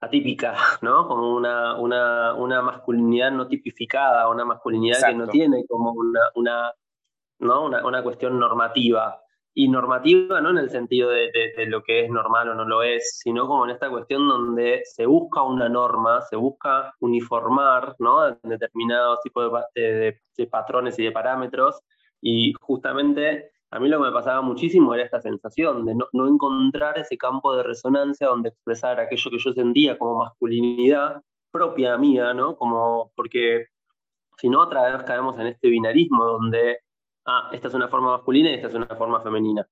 atípica, 0.00 0.54
¿no? 0.80 1.06
Como 1.06 1.36
una, 1.36 1.78
una, 1.78 2.32
una 2.32 2.62
masculinidad 2.62 3.30
no 3.30 3.46
tipificada, 3.46 4.30
una 4.30 4.46
masculinidad 4.46 5.06
que 5.06 5.14
no 5.14 5.26
tiene 5.26 5.66
como 5.68 5.92
una, 5.92 6.20
una, 6.34 6.72
¿no? 7.40 7.66
una, 7.66 7.86
una 7.86 8.02
cuestión 8.02 8.38
normativa 8.38 9.23
y 9.54 9.68
normativa, 9.68 10.40
no 10.40 10.50
en 10.50 10.58
el 10.58 10.68
sentido 10.68 11.10
de, 11.10 11.30
lo 11.68 11.82
que 11.82 12.04
es 12.04 12.10
normal 12.10 12.48
o 12.48 12.54
no 12.56 12.64
lo 12.64 12.82
es, 12.82 13.20
sino 13.20 13.46
como 13.46 13.64
en 13.64 13.70
esta 13.70 13.88
cuestión 13.88 14.28
donde 14.28 14.82
se 14.84 15.06
busca 15.06 15.42
una 15.42 15.68
norma, 15.68 16.22
se 16.22 16.34
busca 16.34 16.92
uniformar 16.98 17.94
¿no? 18.00 18.32
determinados 18.42 19.20
tipos 19.22 19.52
de, 19.76 20.18
patrones 20.50 20.98
y 20.98 21.04
de 21.04 21.12
parámetros, 21.12 21.80
y 22.20 22.52
justamente 22.60 23.52
a 23.70 23.78
mí 23.78 23.88
lo 23.88 23.98
que 23.98 24.06
me 24.06 24.12
pasaba 24.12 24.42
muchísimo 24.42 24.92
era 24.92 25.04
esta 25.04 25.20
sensación 25.20 25.84
de 25.84 25.94
no, 25.94 26.28
encontrar 26.28 26.98
ese 26.98 27.16
campo 27.16 27.54
de 27.56 27.62
resonancia 27.62 28.28
donde 28.28 28.48
expresar 28.48 28.98
aquello 28.98 29.30
que 29.30 29.38
yo 29.38 29.52
sentía 29.52 29.98
como 29.98 30.18
masculinidad 30.18 31.22
propia 31.52 31.96
mía, 31.96 32.34
¿no? 32.34 32.56
Como, 32.56 33.12
porque 33.14 33.66
si 34.36 34.48
no, 34.48 34.62
otra 34.62 34.96
vez 34.96 35.04
caemos 35.04 35.38
en 35.38 35.46
este 35.46 35.68
binarismo 35.68 36.24
donde 36.24 36.78
ah, 37.26 37.50
esta 37.52 37.68
es 37.68 37.74
una 37.74 37.88
forma 37.88 38.12
masculina 38.12 38.50
y 38.50 38.54
esta 38.54 38.68
es 38.68 38.74
una 38.74 38.86
forma 38.86 39.20
femenina. 39.20 39.66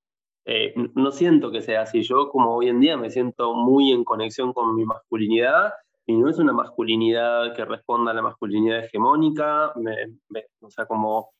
Eh, 0.44 0.74
no 0.94 1.12
siento 1.12 1.50
que 1.52 1.62
sea 1.62 1.82
así. 1.82 2.02
Yo, 2.02 2.28
como 2.30 2.56
hoy 2.56 2.68
en 2.68 2.80
día, 2.80 2.96
me 2.96 3.10
siento 3.10 3.54
muy 3.54 3.92
en 3.92 4.04
conexión 4.04 4.52
con 4.52 4.74
mi 4.74 4.84
masculinidad 4.84 5.72
y 6.06 6.16
no 6.16 6.28
es 6.28 6.38
una 6.38 6.52
masculinidad 6.52 7.54
que 7.54 7.64
responda 7.64 8.10
a 8.10 8.14
la 8.14 8.22
masculinidad 8.22 8.84
hegemónica, 8.84 9.72
o 10.60 10.70
sea, 10.70 10.86
como, 10.86 11.30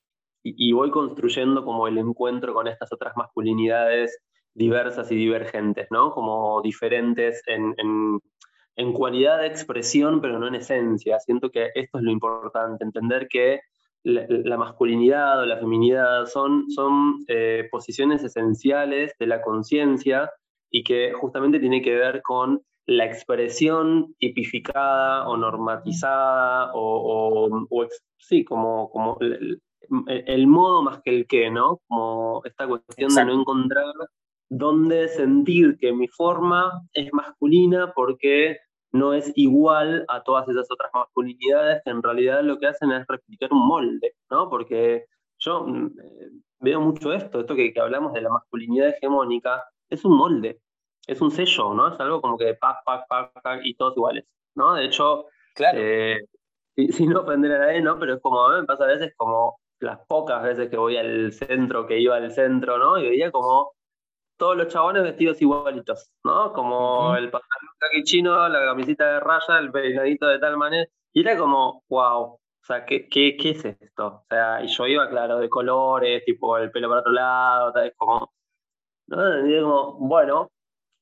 y, 0.45 0.73
voy 0.73 0.91
construyendo 0.91 1.65
como 1.65 1.89
el 1.89 1.99
encuentro 1.99 2.55
con 2.55 2.69
estas 2.69 2.93
otras 2.93 3.17
masculinidades 3.17 4.19
diversas 4.55 5.11
y 5.11 5.17
divergentes, 5.17 5.89
¿no? 5.91 6.13
Como 6.13 6.63
diferentes 6.63 7.43
en, 7.47 7.75
en, 7.79 8.21
en 8.77 8.93
cualidad 8.93 9.41
de 9.41 9.49
expresión, 9.49 10.21
pero 10.21 10.39
no 10.39 10.47
en 10.47 10.57
esencia. 10.57 11.19
Siento 11.21 11.51
que 11.51 11.71
esto 11.75 11.99
es 11.99 12.05
lo 12.05 12.13
importante, 12.13 12.85
entender 12.85 13.29
que 13.29 13.61
la, 14.05 14.57
masculinidad 14.57 15.41
o 15.41 15.47
la 15.47 15.59
feminidad 15.59 16.27
son, 16.27 16.71
son 16.71 17.25
eh, 17.29 17.69
posiciones 17.71 18.23
esenciales 18.25 19.15
de 19.19 19.27
la 19.27 19.43
conciencia 19.43 20.31
y 20.71 20.83
que 20.83 21.13
justamente 21.13 21.61
tiene 21.61 21.83
que 21.83 21.95
ver 21.95 22.23
con 22.23 22.63
la 22.87 23.05
expresión 23.05 24.15
tipificada 24.19 25.29
o 25.29 25.37
normatizada 25.37 26.71
o, 26.75 27.69
sí, 28.19 28.45
como, 28.45 28.91
como 28.91 29.19
el, 29.21 30.47
modo 30.47 30.83
más 30.83 31.01
que 31.03 31.11
el 31.11 31.27
qué, 31.27 31.51
¿no? 31.51 31.81
Como 31.87 32.43
esta 32.45 32.67
cuestión 32.67 33.15
de 33.15 33.25
no 33.25 33.41
encontrar 33.41 33.95
dónde 34.49 35.09
sentir 35.09 35.77
que 35.79 35.93
mi 35.93 36.09
forma 36.09 36.83
es 36.93 37.13
masculina 37.13 37.93
porque 37.95 38.59
no 38.93 39.15
es 39.15 39.33
igual 39.37 40.05
a 40.09 40.23
todas 40.23 40.49
esas 40.49 40.71
otras 40.71 40.91
masculinidades 40.95 41.83
que 41.85 41.91
en 41.91 42.03
realidad 42.03 42.43
lo 42.43 42.59
que 42.59 42.67
hacen 42.67 42.93
es 42.93 43.07
replicar 43.07 43.53
un 43.53 43.67
molde, 43.67 44.15
¿no? 44.31 44.49
Porque 44.49 45.07
yo 45.39 45.65
mm, 45.65 45.87
eh, 45.87 46.31
veo 46.61 46.81
mucho 46.81 47.13
esto, 47.13 47.41
esto 47.41 47.55
que, 47.55 47.73
hablamos 47.81 48.13
de 48.13 48.21
la 48.21 48.31
masculinidad 48.31 48.91
hegemónica, 48.91 49.65
es 49.89 50.05
un 50.05 50.17
molde, 50.17 50.61
es 51.07 51.21
un 51.21 51.31
sello, 51.31 51.75
¿no? 51.75 51.89
Es 51.89 52.01
algo 52.01 52.21
como 52.21 52.37
que 52.37 52.55
pac, 52.55 52.85
pac, 52.85 53.07
pac, 53.09 53.33
pac 53.43 53.61
y 53.65 53.75
todos 53.75 53.97
iguales, 53.97 54.25
¿no? 54.55 54.75
De 54.75 54.85
hecho, 54.85 55.27
claro. 55.55 55.79
Eh, 55.81 56.21
sin 56.91 57.11
no 57.11 57.21
ofender 57.21 57.53
a 57.53 57.59
nadie, 57.67 57.81
¿no? 57.81 57.99
Pero 57.99 58.15
es 58.15 58.21
como, 58.21 58.47
a 58.47 58.55
mí 58.55 58.61
me 58.61 58.67
pasa 58.67 58.85
a 58.85 58.89
veces 58.89 59.13
como 59.17 59.59
las 59.81 59.99
pocas 60.07 60.43
veces 60.43 60.71
que 60.71 60.77
voy 60.77 60.97
al 60.97 61.33
centro, 61.33 61.87
que 61.87 61.99
iba 61.99 62.17
al 62.17 62.31
centro, 62.31 62.79
¿no? 62.79 62.99
Y 62.99 63.09
veía 63.09 63.33
como 63.33 63.73
todos 64.37 64.57
los 64.57 64.69
chabones 64.69 65.03
vestidos 65.03 65.41
igualitos, 65.43 66.11
¿no? 66.25 66.53
Como 66.53 67.17
el 67.17 67.31
pantalón 67.31 67.52
kaki 67.83 68.03
chino, 68.05 68.49
la 68.49 68.65
camisita 68.65 69.15
de 69.15 69.21
raya, 69.21 69.59
el 69.59 69.71
peinadito 69.73 70.27
de 70.29 70.39
tal 70.39 70.57
manera. 70.57 70.89
Y 71.13 71.21
era 71.21 71.37
como, 71.37 71.85
wow, 71.89 72.39
o 72.63 72.65
sea, 72.65 72.85
¿qué, 72.87 73.09
qué, 73.09 73.37
qué 73.37 73.51
es 73.51 73.65
esto? 73.65 74.07
O 74.07 74.25
sea, 74.29 74.63
y 74.63 74.69
yo 74.69 74.87
iba, 74.87 75.09
claro, 75.09 75.39
de 75.39 75.49
colores, 75.49 76.25
tipo 76.25 76.57
el 76.59 76.71
pelo 76.71 76.89
para 76.89 77.01
otro 77.01 77.13
lado, 77.13 77.73
tal, 77.73 77.93
como, 77.97 78.33
¿no? 79.09 79.49
Y 79.49 79.61
como, 79.61 79.95
bueno, 79.99 80.51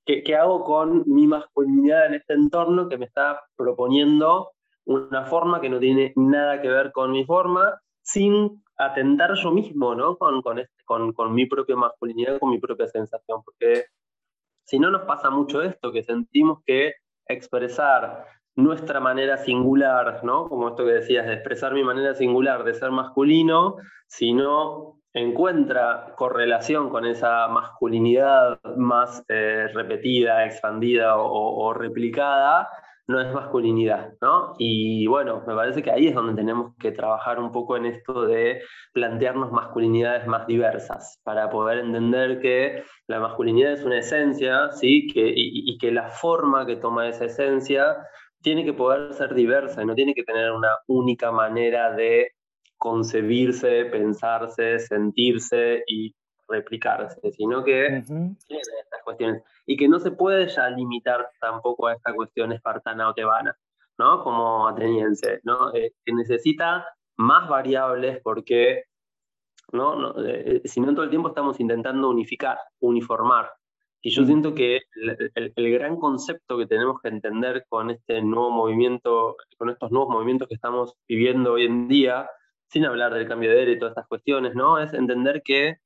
¿qué, 0.06 0.22
¿qué 0.22 0.36
hago 0.36 0.64
con 0.64 1.04
mi 1.06 1.26
masculinidad 1.26 2.06
en 2.06 2.14
este 2.14 2.34
entorno 2.34 2.88
que 2.88 2.98
me 2.98 3.06
está 3.06 3.42
proponiendo 3.56 4.52
una 4.86 5.24
forma 5.26 5.60
que 5.60 5.68
no 5.68 5.78
tiene 5.78 6.12
nada 6.16 6.60
que 6.60 6.68
ver 6.68 6.92
con 6.92 7.12
mi 7.12 7.24
forma, 7.24 7.80
sin 8.02 8.62
atentar 8.76 9.34
yo 9.34 9.50
mismo, 9.52 9.94
¿no? 9.94 10.16
Con, 10.16 10.42
con, 10.42 10.58
este, 10.58 10.82
con, 10.84 11.12
con, 11.12 11.34
mi 11.34 11.46
propia 11.46 11.76
masculinidad, 11.76 12.38
con 12.38 12.50
mi 12.50 12.58
propia 12.58 12.88
sensación, 12.88 13.42
porque 13.44 13.84
si 14.70 14.78
no 14.78 14.88
nos 14.88 15.02
pasa 15.02 15.30
mucho 15.30 15.62
esto, 15.62 15.90
que 15.90 16.04
sentimos 16.04 16.60
que 16.64 16.94
expresar 17.26 18.24
nuestra 18.54 19.00
manera 19.00 19.36
singular, 19.36 20.22
¿no? 20.22 20.48
Como 20.48 20.68
esto 20.68 20.84
que 20.84 20.92
decías, 20.92 21.26
de 21.26 21.34
expresar 21.34 21.74
mi 21.74 21.82
manera 21.82 22.14
singular 22.14 22.62
de 22.62 22.74
ser 22.74 22.92
masculino, 22.92 23.78
si 24.06 24.32
no 24.32 25.00
encuentra 25.12 26.14
correlación 26.16 26.88
con 26.88 27.04
esa 27.04 27.48
masculinidad 27.48 28.60
más 28.76 29.24
eh, 29.26 29.66
repetida, 29.74 30.46
expandida 30.46 31.16
o, 31.16 31.66
o 31.66 31.74
replicada, 31.74 32.68
no 33.10 33.20
es 33.20 33.32
masculinidad, 33.32 34.14
¿no? 34.20 34.54
Y 34.58 35.06
bueno, 35.06 35.42
me 35.46 35.54
parece 35.54 35.82
que 35.82 35.90
ahí 35.90 36.06
es 36.06 36.14
donde 36.14 36.34
tenemos 36.34 36.74
que 36.78 36.92
trabajar 36.92 37.40
un 37.40 37.50
poco 37.50 37.76
en 37.76 37.86
esto 37.86 38.22
de 38.22 38.62
plantearnos 38.92 39.50
masculinidades 39.50 40.26
más 40.26 40.46
diversas, 40.46 41.20
para 41.24 41.50
poder 41.50 41.78
entender 41.78 42.40
que 42.40 42.84
la 43.08 43.20
masculinidad 43.20 43.72
es 43.72 43.84
una 43.84 43.98
esencia, 43.98 44.70
¿sí? 44.72 45.08
Que, 45.12 45.32
y, 45.34 45.76
que 45.78 45.90
la 45.90 46.08
forma 46.08 46.66
que 46.66 46.76
toma 46.76 47.08
esa 47.08 47.24
esencia 47.24 47.96
tiene 48.42 48.64
que 48.64 48.72
poder 48.72 49.12
ser 49.14 49.34
diversa 49.34 49.82
y 49.82 49.86
no 49.86 49.94
tiene 49.94 50.14
que 50.14 50.22
tener 50.22 50.52
una 50.52 50.78
única 50.86 51.32
manera 51.32 51.92
de 51.92 52.32
concebirse, 52.78 53.86
pensarse, 53.86 54.78
sentirse 54.78 55.82
y 55.86 56.14
replicarse, 56.50 57.32
sino 57.32 57.64
que 57.64 58.02
tiene 58.06 58.36
estas 58.82 59.02
cuestiones. 59.04 59.42
Y 59.66 59.76
que 59.76 59.88
no 59.88 60.00
se 60.00 60.10
puede 60.10 60.48
ya 60.48 60.68
limitar 60.70 61.28
tampoco 61.40 61.86
a 61.86 61.94
esta 61.94 62.12
cuestión 62.14 62.52
espartana 62.52 63.08
o 63.08 63.14
tebana, 63.14 63.56
¿no? 63.98 64.22
Como 64.22 64.68
ateniense, 64.68 65.40
¿no? 65.44 65.72
Eh, 65.74 65.92
que 66.04 66.12
necesita 66.12 66.86
más 67.16 67.48
variables 67.48 68.20
porque, 68.22 68.84
¿no? 69.72 69.96
no 69.96 70.24
eh, 70.24 70.62
si 70.64 70.80
no 70.80 70.92
todo 70.94 71.04
el 71.04 71.10
tiempo 71.10 71.28
estamos 71.28 71.60
intentando 71.60 72.08
unificar, 72.10 72.58
uniformar. 72.80 73.50
Y 74.02 74.10
yo 74.10 74.24
siento 74.24 74.54
que 74.54 74.80
el, 74.94 75.52
el, 75.54 75.72
gran 75.72 75.96
concepto 75.96 76.56
que 76.56 76.66
tenemos 76.66 77.02
que 77.02 77.08
entender 77.08 77.66
con 77.68 77.90
este 77.90 78.22
nuevo 78.22 78.50
movimiento, 78.50 79.36
con 79.58 79.68
estos 79.68 79.90
nuevos 79.90 80.08
movimientos 80.08 80.48
que 80.48 80.54
estamos 80.54 80.94
viviendo 81.06 81.52
hoy 81.52 81.66
en 81.66 81.86
día, 81.86 82.26
sin 82.70 82.86
hablar 82.86 83.12
del 83.12 83.28
cambio 83.28 83.50
de 83.50 83.62
era 83.62 83.72
y 83.72 83.78
todas 83.78 83.92
estas 83.92 84.06
cuestiones, 84.06 84.54
¿no? 84.54 84.78
Es 84.78 84.94
entender 84.94 85.42
que 85.44 85.76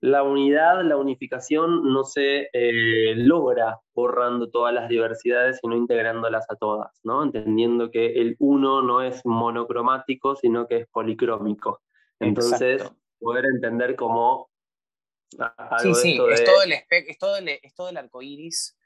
la 0.00 0.22
unidad, 0.22 0.82
la 0.84 0.96
unificación 0.96 1.92
no 1.92 2.04
se 2.04 2.50
eh, 2.52 3.14
logra 3.16 3.80
borrando 3.94 4.50
todas 4.50 4.74
las 4.74 4.88
diversidades, 4.88 5.58
sino 5.62 5.76
integrándolas 5.76 6.44
a 6.50 6.56
todas, 6.56 7.00
¿no? 7.04 7.22
Entendiendo 7.22 7.90
que 7.90 8.06
el 8.20 8.36
uno 8.38 8.82
no 8.82 9.00
es 9.00 9.22
monocromático, 9.24 10.36
sino 10.36 10.66
que 10.66 10.76
es 10.78 10.88
policrómico. 10.88 11.80
Entonces, 12.20 12.82
poder 13.18 13.46
entender 13.46 13.96
cómo... 13.96 14.50
sí, 15.80 15.94
sí, 15.94 16.18
es, 16.30 16.44
todo 16.44 16.62
el 16.62 16.72
es, 16.72 17.18
todo 17.18 17.36
el, 17.36 17.48
es 17.48 17.74
todo 17.74 17.88
el 17.88 17.96
arco 17.96 18.20
iris, 18.20 18.78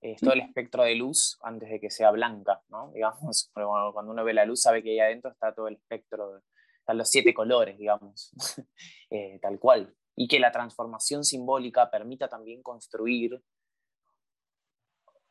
es 0.00 0.20
todo 0.20 0.34
el 0.34 0.40
espectro 0.40 0.84
de 0.84 0.94
luz 0.94 1.38
antes 1.42 1.70
de 1.70 1.80
que 1.80 1.90
sea 1.90 2.10
blanca, 2.10 2.60
¿no? 2.68 2.92
Digamos, 2.94 3.50
cuando 3.54 4.12
uno 4.12 4.24
ve 4.24 4.34
la 4.34 4.44
luz 4.44 4.62
sabe 4.62 4.82
que 4.82 4.90
ahí 4.90 5.00
adentro 5.00 5.30
está 5.30 5.54
todo 5.54 5.68
el 5.68 5.76
espectro, 5.76 6.42
están 6.78 6.98
los 6.98 7.08
siete 7.08 7.32
colores, 7.32 7.78
digamos, 7.78 8.32
eh, 9.10 9.38
tal 9.40 9.58
cual 9.58 9.94
y 10.20 10.26
que 10.26 10.40
la 10.40 10.50
transformación 10.50 11.22
simbólica 11.22 11.88
permita 11.92 12.28
también 12.28 12.60
construir 12.60 13.40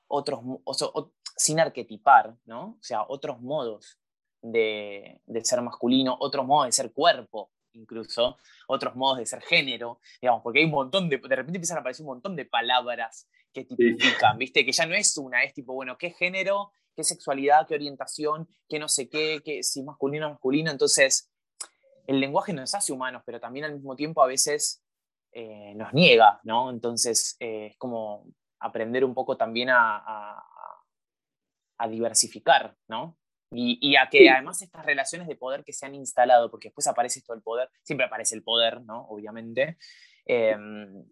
otros, 0.08 0.40
sin 1.36 1.60
arquetipar, 1.60 2.38
¿no? 2.46 2.78
O 2.80 2.84
sea, 2.84 3.04
otros 3.06 3.42
modos 3.42 4.00
de, 4.42 5.22
ser 5.44 5.62
masculino, 5.62 6.16
otros 6.22 6.46
modos 6.46 6.68
de 6.68 6.72
ser 6.72 6.94
cuerpo, 6.94 7.52
incluso, 7.74 8.38
otros 8.70 8.96
modos 8.96 9.18
de 9.18 9.26
ser 9.26 9.42
género, 9.42 10.00
digamos, 10.22 10.42
porque 10.42 10.60
hay 10.60 10.66
un 10.66 10.72
montón 10.72 11.10
de, 11.10 11.18
de 11.18 11.36
repente 11.36 11.58
empiezan 11.58 11.78
a 11.78 11.82
aparecer 11.82 12.06
un 12.06 12.14
montón 12.14 12.38
de 12.38 12.46
palabras 12.46 13.28
que 13.52 13.66
tipifican, 13.66 14.38
¿viste? 14.38 14.66
Que 14.66 14.72
ya 14.72 14.86
no 14.86 14.96
es 14.96 15.18
una, 15.18 15.44
es 15.44 15.54
tipo, 15.54 15.74
bueno, 15.74 15.98
¿qué 15.98 16.12
género? 16.12 16.72
¿Qué 16.96 17.04
sexualidad? 17.04 17.68
¿Qué 17.68 17.76
orientación? 17.76 18.48
¿Qué 18.70 18.80
no 18.80 18.88
sé 18.88 19.10
qué? 19.10 19.42
qué 19.44 19.64
si 19.64 19.84
masculino 19.84 20.28
o 20.28 20.30
masculino? 20.30 20.72
Entonces, 20.72 21.30
el 22.08 22.20
lenguaje 22.20 22.53
nos 22.53 22.74
hace 22.74 22.93
humanos, 22.93 23.22
pero 23.26 23.39
también 23.39 23.66
al 23.66 23.74
mismo 23.74 23.95
tiempo 23.95 24.24
a 24.24 24.28
veces 24.28 24.82
eh, 25.34 25.76
nos 25.76 25.93
niega, 25.93 26.39
¿no? 26.43 26.70
Entonces 26.70 27.36
eh, 27.39 27.68
es 27.72 27.78
como 27.78 28.26
aprender 28.60 29.03
un 29.03 29.14
poco 29.14 29.38
también 29.38 29.70
a, 29.70 30.41
a, 31.78 31.88
diversificar, 31.88 32.76
¿no? 32.88 33.18
Y, 33.51 33.95
a 33.95 34.10
que 34.10 34.30
además 34.30 34.62
estas 34.62 34.86
relaciones 34.86 35.28
de 35.28 35.36
poder 35.36 35.64
que 35.64 35.72
se 35.72 35.86
han 35.86 35.95
instalado, 35.95 36.49
porque 36.49 36.70
después 36.70 36.88
aparece 36.88 37.20
esto 37.20 37.34
del 37.34 37.43
poder, 37.43 37.70
siempre 37.84 38.05
aparece 38.05 38.36
el 38.36 38.43
poder, 38.43 38.82
¿no? 38.82 39.05
Obviamente, 39.10 39.78
em, 40.26 41.05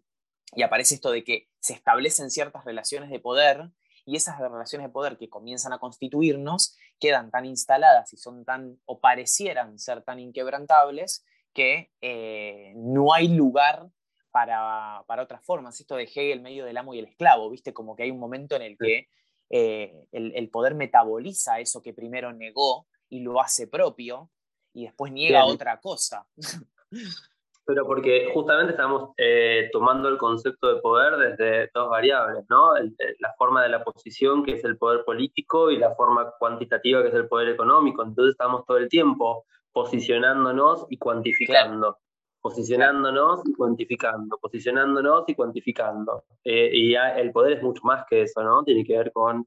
y 0.54 0.62
aparece 0.62 0.96
esto 0.96 1.10
de 1.12 1.24
que 1.24 1.48
se 1.60 1.72
establecen 1.72 2.30
ciertas 2.30 2.64
relaciones 2.64 3.10
de 3.10 3.20
poder 3.20 3.70
y 4.06 4.16
esas 4.16 4.38
relaciones 4.38 4.86
de 4.86 4.92
poder 4.92 5.18
que 5.18 5.28
comienzan 5.28 5.72
a 5.72 5.78
constituirnos 5.78 6.76
quedan 6.98 7.30
tan 7.30 7.44
instaladas 7.44 8.12
y 8.12 8.16
son 8.16 8.44
tan, 8.44 8.78
o 8.86 9.00
parecieran 9.00 9.78
ser 9.78 10.02
tan 10.02 10.20
inquebrantables, 10.20 11.24
que 11.52 11.90
eh, 12.00 12.72
no 12.76 13.12
hay 13.12 13.28
lugar 13.28 13.88
para, 14.30 15.02
para, 15.06 15.22
otras 15.22 15.44
formas. 15.44 15.80
Esto 15.80 15.96
de 15.96 16.04
Hegel 16.04 16.40
medio 16.40 16.64
del 16.64 16.76
amo 16.76 16.94
y 16.94 17.00
el 17.00 17.06
esclavo, 17.06 17.50
¿viste? 17.50 17.72
Como 17.72 17.96
que 17.96 18.04
hay 18.04 18.10
un 18.10 18.20
momento 18.20 18.54
en 18.54 18.62
el 18.62 18.78
que 18.78 19.08
eh, 19.50 20.06
el, 20.12 20.50
poder 20.50 20.74
metaboliza 20.74 21.58
eso 21.60 21.82
que 21.82 21.92
primero 21.92 22.32
negó 22.32 22.86
y 23.08 23.20
lo 23.20 23.40
hace 23.40 23.66
propio 23.66 24.30
y 24.72 24.84
después 24.84 25.12
niega 25.12 25.44
otra 25.44 25.80
cosa. 25.80 26.28
Pero 27.66 27.84
porque 27.84 28.30
justamente 28.32 28.72
estamos 28.72 29.10
eh, 29.16 29.68
tomando 29.72 30.08
el 30.08 30.18
concepto 30.18 30.72
de 30.72 30.80
poder 30.80 31.16
desde 31.16 31.70
dos 31.74 31.90
variables, 31.90 32.44
¿no? 32.48 32.74
la 33.18 33.34
forma 33.36 33.62
de 33.64 33.70
la 33.70 33.82
posición, 33.82 34.44
que 34.44 34.52
es 34.52 34.64
el 34.64 34.78
poder 34.78 35.04
político, 35.04 35.70
y 35.70 35.78
la 35.78 35.94
forma 35.94 36.30
cuantitativa, 36.38 37.02
que 37.02 37.08
es 37.08 37.14
el 37.14 37.28
poder 37.28 37.48
económico. 37.48 38.02
Entonces 38.02 38.32
estamos 38.32 38.64
todo 38.66 38.78
el 38.78 38.88
tiempo 38.88 39.44
posicionándonos 39.72 40.86
y 40.88 40.96
cuantificando. 40.96 41.98
Posicionándonos 42.40 43.42
y 43.44 43.52
cuantificando, 43.54 44.38
posicionándonos 44.38 45.24
y 45.26 45.34
cuantificando. 45.34 46.24
Eh, 46.44 46.70
y 46.72 46.94
el 46.94 47.32
poder 47.32 47.54
es 47.54 47.62
mucho 47.62 47.82
más 47.84 48.06
que 48.08 48.22
eso, 48.22 48.42
¿no? 48.42 48.62
Tiene 48.62 48.84
que 48.84 48.96
ver 48.96 49.12
con 49.12 49.46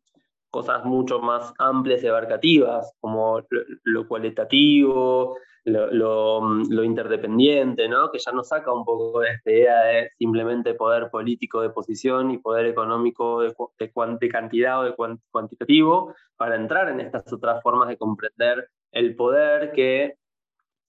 cosas 0.51 0.83
mucho 0.85 1.19
más 1.19 1.53
amplias 1.57 2.03
y 2.03 2.07
abarcativas, 2.07 2.93
como 2.99 3.41
lo 3.83 4.07
cualitativo, 4.07 5.35
lo, 5.69 6.83
interdependiente, 6.83 7.87
¿no? 7.87 8.11
que 8.11 8.19
ya 8.19 8.31
nos 8.31 8.49
saca 8.49 8.73
un 8.73 8.85
poco 8.85 9.19
de 9.21 9.29
esta 9.29 9.51
idea 9.51 9.83
de 9.83 10.11
simplemente 10.17 10.73
poder 10.73 11.09
político 11.09 11.61
de 11.61 11.69
posición 11.69 12.31
y 12.31 12.37
poder 12.37 12.65
económico 12.65 13.41
de, 13.41 13.53
de, 13.79 14.29
cantidad 14.29 14.79
o 14.79 14.83
de 14.83 14.95
cuantitativo, 15.31 16.13
para 16.37 16.55
entrar 16.55 16.89
en 16.89 16.99
estas 16.99 17.31
otras 17.31 17.61
formas 17.61 17.89
de 17.89 17.97
comprender 17.97 18.69
el 18.91 19.15
poder 19.15 19.71
que 19.71 20.15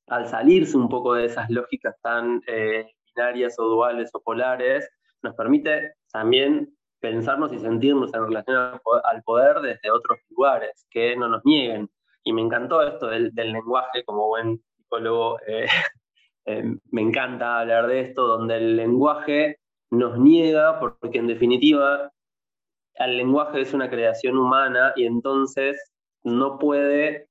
al 0.08 0.26
salirse 0.26 0.76
un 0.76 0.88
poco 0.88 1.14
de 1.14 1.26
esas 1.26 1.48
lógicas 1.50 1.96
tan 2.02 2.42
eh, 2.46 2.86
binarias 3.14 3.58
o 3.58 3.64
duales 3.64 4.10
o 4.12 4.20
polares, 4.20 4.88
nos 5.22 5.34
permite 5.34 5.94
también 6.12 6.74
pensarnos 7.00 7.52
y 7.52 7.58
sentirnos 7.58 8.12
en 8.14 8.24
relación 8.24 8.80
al 9.04 9.22
poder 9.22 9.60
desde 9.60 9.90
otros 9.90 10.18
lugares 10.30 10.86
que 10.90 11.16
no 11.16 11.28
nos 11.28 11.44
nieguen. 11.44 11.88
Y 12.24 12.32
me 12.32 12.42
encantó 12.42 12.82
esto 12.82 13.06
del, 13.06 13.34
del 13.34 13.52
lenguaje, 13.52 14.04
como 14.04 14.28
buen 14.28 14.62
psicólogo, 14.90 15.38
eh, 15.46 15.66
eh, 16.46 16.64
me 16.90 17.02
encanta 17.02 17.60
hablar 17.60 17.86
de 17.86 18.00
esto, 18.00 18.26
donde 18.26 18.56
el 18.56 18.76
lenguaje 18.76 19.60
nos 19.90 20.18
niega, 20.18 20.78
porque 20.80 21.18
en 21.18 21.26
definitiva 21.26 22.12
el 22.94 23.16
lenguaje 23.16 23.60
es 23.60 23.72
una 23.72 23.88
creación 23.88 24.36
humana 24.36 24.92
y 24.96 25.04
entonces 25.06 25.92
no 26.22 26.58
puede 26.58 27.28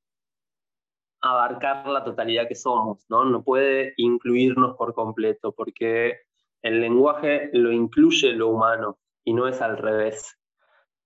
abarcar 1.21 1.85
la 1.87 2.03
totalidad 2.03 2.47
que 2.47 2.55
somos, 2.55 3.05
¿no? 3.09 3.25
No 3.25 3.43
puede 3.43 3.93
incluirnos 3.97 4.75
por 4.77 4.93
completo, 4.93 5.51
porque 5.51 6.21
el 6.61 6.81
lenguaje 6.81 7.49
lo 7.53 7.71
incluye 7.71 8.33
lo 8.33 8.47
humano 8.47 8.97
y 9.25 9.33
no 9.33 9.47
es 9.47 9.61
al 9.61 9.77
revés. 9.77 10.38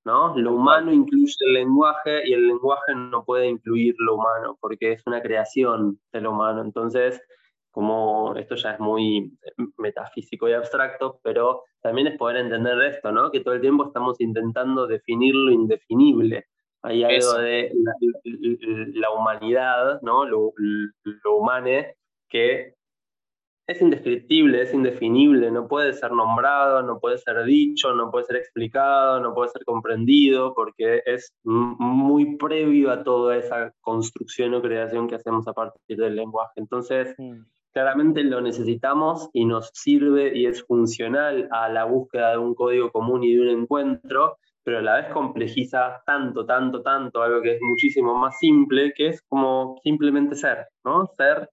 ¿No? 0.06 0.38
Lo 0.38 0.54
humano 0.54 0.92
incluye 0.92 1.36
el 1.40 1.54
lenguaje 1.54 2.28
y 2.28 2.34
el 2.34 2.48
lenguaje 2.48 2.94
no 2.96 3.24
puede 3.24 3.48
incluir 3.48 3.96
lo 4.00 4.16
humano 4.16 4.58
porque 4.60 4.94
es 4.94 5.04
una 5.06 5.22
creación 5.22 6.00
de 6.12 6.22
lo 6.22 6.32
humano. 6.32 6.62
Entonces, 6.62 7.22
como 7.72 8.36
esto 8.36 8.56
ya 8.56 8.74
es 8.74 8.80
muy 8.80 9.36
metafísico 9.78 10.48
y 10.48 10.54
abstracto, 10.54 11.20
pero 11.24 11.64
también 11.82 12.08
es 12.08 12.18
poder 12.18 12.38
entender 12.38 12.80
esto, 12.84 13.12
¿no? 13.12 13.32
Que 13.32 13.40
todo 13.40 13.56
el 13.56 13.62
tiempo 13.62 13.88
estamos 13.88 14.20
intentando 14.22 14.86
definir 14.88 15.34
lo 15.36 15.52
indefinible. 15.52 16.46
Hay 16.84 17.04
algo 17.04 17.34
de 17.40 17.72
la, 18.94 19.10
humanidad, 19.12 20.02
¿no? 20.02 20.26
Lo, 20.26 20.54
lo 20.58 21.36
humane, 21.38 21.96
que 22.30 22.74
es 23.66 23.82
indescriptible, 23.82 24.62
es 24.62 24.74
indefinible, 24.74 25.50
no 25.50 25.68
puede 25.68 25.94
ser 25.94 26.12
nombrado, 26.12 26.82
no 26.84 27.00
puede 27.00 27.18
ser 27.18 27.44
dicho, 27.46 27.94
no 27.94 28.12
puede 28.12 28.26
ser 28.26 28.36
explicado, 28.36 29.22
no 29.22 29.34
puede 29.34 29.50
ser 29.50 29.64
comprendido, 29.64 30.54
porque 30.54 31.02
es 31.06 31.34
muy 31.44 32.36
previo 32.38 32.92
a 32.92 33.04
toda 33.04 33.38
esa 33.38 33.74
construcción 33.82 34.54
o 34.54 34.62
creación 34.62 35.08
que 35.08 35.16
hacemos 35.16 35.48
a 35.48 35.54
partir 35.54 35.98
del 35.98 36.16
lenguaje. 36.16 36.54
Entonces, 36.58 37.16
claramente 37.72 38.24
lo 38.24 38.42
necesitamos 38.42 39.30
y 39.32 39.46
nos 39.46 39.70
sirve 39.74 40.38
y 40.38 40.46
es 40.46 40.64
funcional 40.64 41.48
a 41.52 41.70
la 41.70 41.86
búsqueda 41.86 42.32
de 42.32 42.40
un 42.40 42.56
código 42.56 42.92
común 42.92 43.24
y 43.24 43.34
de 43.34 43.42
un 43.42 43.62
encuentro, 43.62 44.38
pero 44.64 44.80
a 44.80 44.82
la 44.82 44.96
vez 44.98 45.08
complejiza 45.14 46.02
tanto, 46.06 46.46
tanto, 46.46 46.82
tanto 46.82 47.22
algo 47.22 47.42
que 47.42 47.56
es 47.56 47.62
muchísimo 47.62 48.16
más 48.16 48.38
simple, 48.40 48.94
que 48.94 49.08
es 49.08 49.22
como 49.24 49.80
simplemente 49.84 50.36
ser, 50.36 50.68
¿no? 50.84 51.08
Ser 51.18 51.50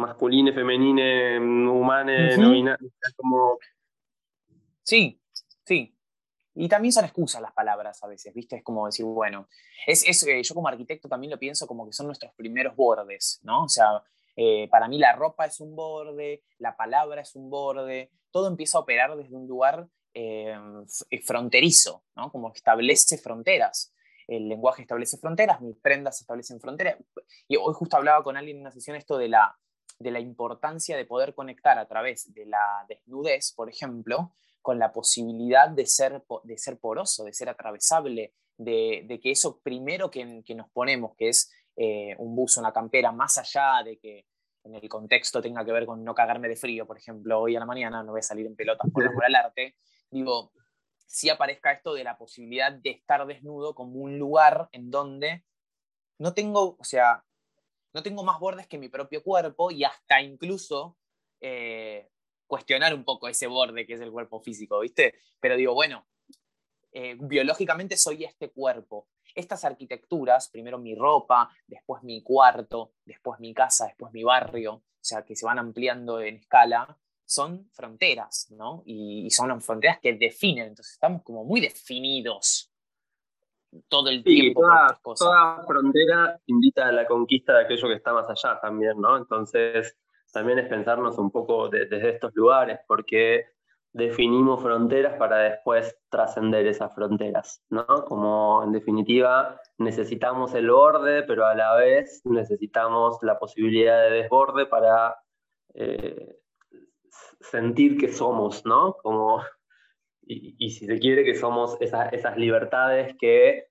masculine, 0.00 0.52
femenine, 0.52 1.38
humane, 1.38 2.36
no 2.36 2.76
como... 3.16 3.58
Sí, 4.82 5.20
sí. 5.64 5.94
Y 6.54 6.68
también 6.68 6.92
son 6.92 7.04
excusas 7.04 7.40
las 7.40 7.52
palabras 7.52 8.02
a 8.02 8.08
veces, 8.08 8.34
¿viste? 8.34 8.56
Es 8.56 8.62
como 8.64 8.86
decir, 8.86 9.04
bueno, 9.06 9.48
es, 9.86 10.06
es 10.06 10.22
eh, 10.26 10.42
yo 10.42 10.54
como 10.54 10.68
arquitecto 10.68 11.08
también 11.08 11.30
lo 11.30 11.38
pienso 11.38 11.66
como 11.66 11.86
que 11.86 11.92
son 11.92 12.06
nuestros 12.06 12.34
primeros 12.34 12.74
bordes, 12.74 13.40
¿no? 13.44 13.64
O 13.64 13.68
sea, 13.68 14.02
eh, 14.36 14.68
para 14.68 14.88
mí 14.88 14.98
la 14.98 15.14
ropa 15.14 15.46
es 15.46 15.60
un 15.60 15.76
borde, 15.76 16.42
la 16.58 16.76
palabra 16.76 17.20
es 17.20 17.36
un 17.36 17.50
borde, 17.50 18.10
todo 18.30 18.48
empieza 18.48 18.78
a 18.78 18.80
operar 18.80 19.16
desde 19.16 19.36
un 19.36 19.46
lugar 19.46 19.88
eh, 20.12 20.56
fronterizo, 21.24 22.04
¿no? 22.16 22.30
Como 22.32 22.52
establece 22.52 23.18
fronteras. 23.18 23.94
El 24.26 24.48
lenguaje 24.48 24.82
establece 24.82 25.18
fronteras, 25.18 25.60
mis 25.60 25.76
prendas 25.76 26.20
establecen 26.20 26.60
fronteras. 26.60 26.96
Y 27.48 27.56
hoy 27.56 27.74
justo 27.74 27.96
hablaba 27.96 28.22
con 28.22 28.36
alguien 28.36 28.58
en 28.58 28.62
una 28.62 28.70
sesión 28.70 28.96
esto 28.96 29.18
de 29.18 29.28
la, 29.28 29.56
de 30.00 30.10
la 30.10 30.18
importancia 30.18 30.96
de 30.96 31.04
poder 31.04 31.34
conectar 31.34 31.78
a 31.78 31.86
través 31.86 32.32
de 32.32 32.46
la 32.46 32.84
desnudez, 32.88 33.52
por 33.52 33.68
ejemplo, 33.68 34.32
con 34.62 34.78
la 34.78 34.92
posibilidad 34.92 35.68
de 35.68 35.86
ser, 35.86 36.24
de 36.42 36.58
ser 36.58 36.78
poroso, 36.78 37.24
de 37.24 37.34
ser 37.34 37.50
atravesable, 37.50 38.34
de, 38.56 39.20
que 39.22 39.30
eso 39.30 39.60
primero 39.60 40.10
que, 40.10 40.24
nos 40.54 40.70
ponemos, 40.70 41.14
que 41.16 41.28
es 41.28 41.52
eh, 41.76 42.16
un 42.18 42.34
buzo, 42.34 42.60
una 42.60 42.72
campera, 42.72 43.12
más 43.12 43.36
allá 43.38 43.82
de 43.84 43.98
que 43.98 44.26
en 44.64 44.74
el 44.74 44.88
contexto 44.88 45.40
tenga 45.40 45.64
que 45.64 45.72
ver 45.72 45.86
con 45.86 46.02
no 46.02 46.14
cagarme 46.14 46.48
de 46.48 46.56
frío, 46.56 46.86
por 46.86 46.96
ejemplo, 46.96 47.38
hoy 47.38 47.56
a 47.56 47.60
la 47.60 47.66
mañana 47.66 48.02
no 48.02 48.12
voy 48.12 48.20
a 48.20 48.22
salir 48.22 48.46
en 48.46 48.56
pelotas 48.56 48.90
por 48.90 49.06
amor 49.06 49.26
al 49.26 49.34
arte, 49.34 49.76
digo, 50.10 50.52
si 51.06 51.28
aparezca 51.28 51.72
esto 51.72 51.92
de 51.92 52.04
la 52.04 52.16
posibilidad 52.16 52.72
de 52.72 52.90
estar 52.90 53.26
desnudo 53.26 53.74
como 53.74 54.00
un 54.00 54.18
lugar 54.18 54.68
en 54.72 54.90
donde 54.90 55.44
no 56.18 56.32
tengo, 56.32 56.76
o 56.78 56.84
sea, 56.84 57.24
no 57.92 58.02
tengo 58.02 58.22
más 58.24 58.38
bordes 58.38 58.66
que 58.66 58.78
mi 58.78 58.88
propio 58.88 59.22
cuerpo 59.22 59.70
y 59.70 59.84
hasta 59.84 60.20
incluso 60.20 60.96
eh, 61.40 62.10
cuestionar 62.46 62.94
un 62.94 63.04
poco 63.04 63.28
ese 63.28 63.46
borde 63.46 63.86
que 63.86 63.94
es 63.94 64.00
el 64.00 64.10
cuerpo 64.10 64.40
físico, 64.40 64.80
¿viste? 64.80 65.14
Pero 65.40 65.56
digo, 65.56 65.74
bueno, 65.74 66.06
eh, 66.92 67.16
biológicamente 67.20 67.96
soy 67.96 68.24
este 68.24 68.50
cuerpo. 68.50 69.08
Estas 69.34 69.64
arquitecturas, 69.64 70.48
primero 70.48 70.78
mi 70.78 70.94
ropa, 70.94 71.48
después 71.66 72.02
mi 72.02 72.22
cuarto, 72.22 72.94
después 73.04 73.38
mi 73.38 73.54
casa, 73.54 73.86
después 73.86 74.12
mi 74.12 74.24
barrio, 74.24 74.74
o 74.74 74.84
sea, 75.00 75.24
que 75.24 75.36
se 75.36 75.46
van 75.46 75.58
ampliando 75.58 76.20
en 76.20 76.36
escala, 76.36 76.98
son 77.24 77.70
fronteras, 77.72 78.48
¿no? 78.50 78.82
Y, 78.84 79.30
son 79.30 79.60
fronteras 79.60 80.00
que 80.00 80.14
definen, 80.14 80.66
entonces 80.66 80.94
estamos 80.94 81.22
como 81.22 81.44
muy 81.44 81.60
definidos 81.60 82.69
todo 83.88 84.08
el 84.08 84.22
tiempo. 84.22 84.62
Toda, 84.62 84.98
toda 85.16 85.64
frontera 85.66 86.40
invita 86.46 86.88
a 86.88 86.92
la 86.92 87.06
conquista 87.06 87.54
de 87.54 87.64
aquello 87.64 87.88
que 87.88 87.94
está 87.94 88.12
más 88.12 88.28
allá 88.28 88.58
también, 88.60 89.00
¿no? 89.00 89.16
Entonces, 89.16 89.96
también 90.32 90.58
es 90.58 90.68
pensarnos 90.68 91.18
un 91.18 91.30
poco 91.30 91.68
desde 91.68 92.08
estos 92.10 92.34
lugares, 92.34 92.80
porque 92.86 93.46
definimos 93.92 94.62
fronteras 94.62 95.16
para 95.16 95.38
después 95.38 95.98
trascender 96.10 96.66
esas 96.66 96.94
fronteras, 96.94 97.62
¿no? 97.70 97.86
Como 98.04 98.62
en 98.64 98.72
definitiva 98.72 99.60
necesitamos 99.78 100.54
el 100.54 100.70
borde, 100.70 101.24
pero 101.24 101.46
a 101.46 101.54
la 101.54 101.74
vez 101.74 102.20
necesitamos 102.24 103.18
la 103.22 103.38
posibilidad 103.38 104.00
de 104.02 104.10
desborde 104.10 104.66
para 104.66 105.16
eh, 105.74 106.38
sentir 107.40 107.98
que 107.98 108.12
somos, 108.12 108.64
¿no? 108.64 108.94
Como, 109.02 109.42
y, 110.30 110.70
si 110.70 110.86
se 110.86 110.98
quiere 110.98 111.24
que 111.24 111.34
somos 111.34 111.76
esas 111.80 112.36
libertades 112.36 113.14
que 113.18 113.66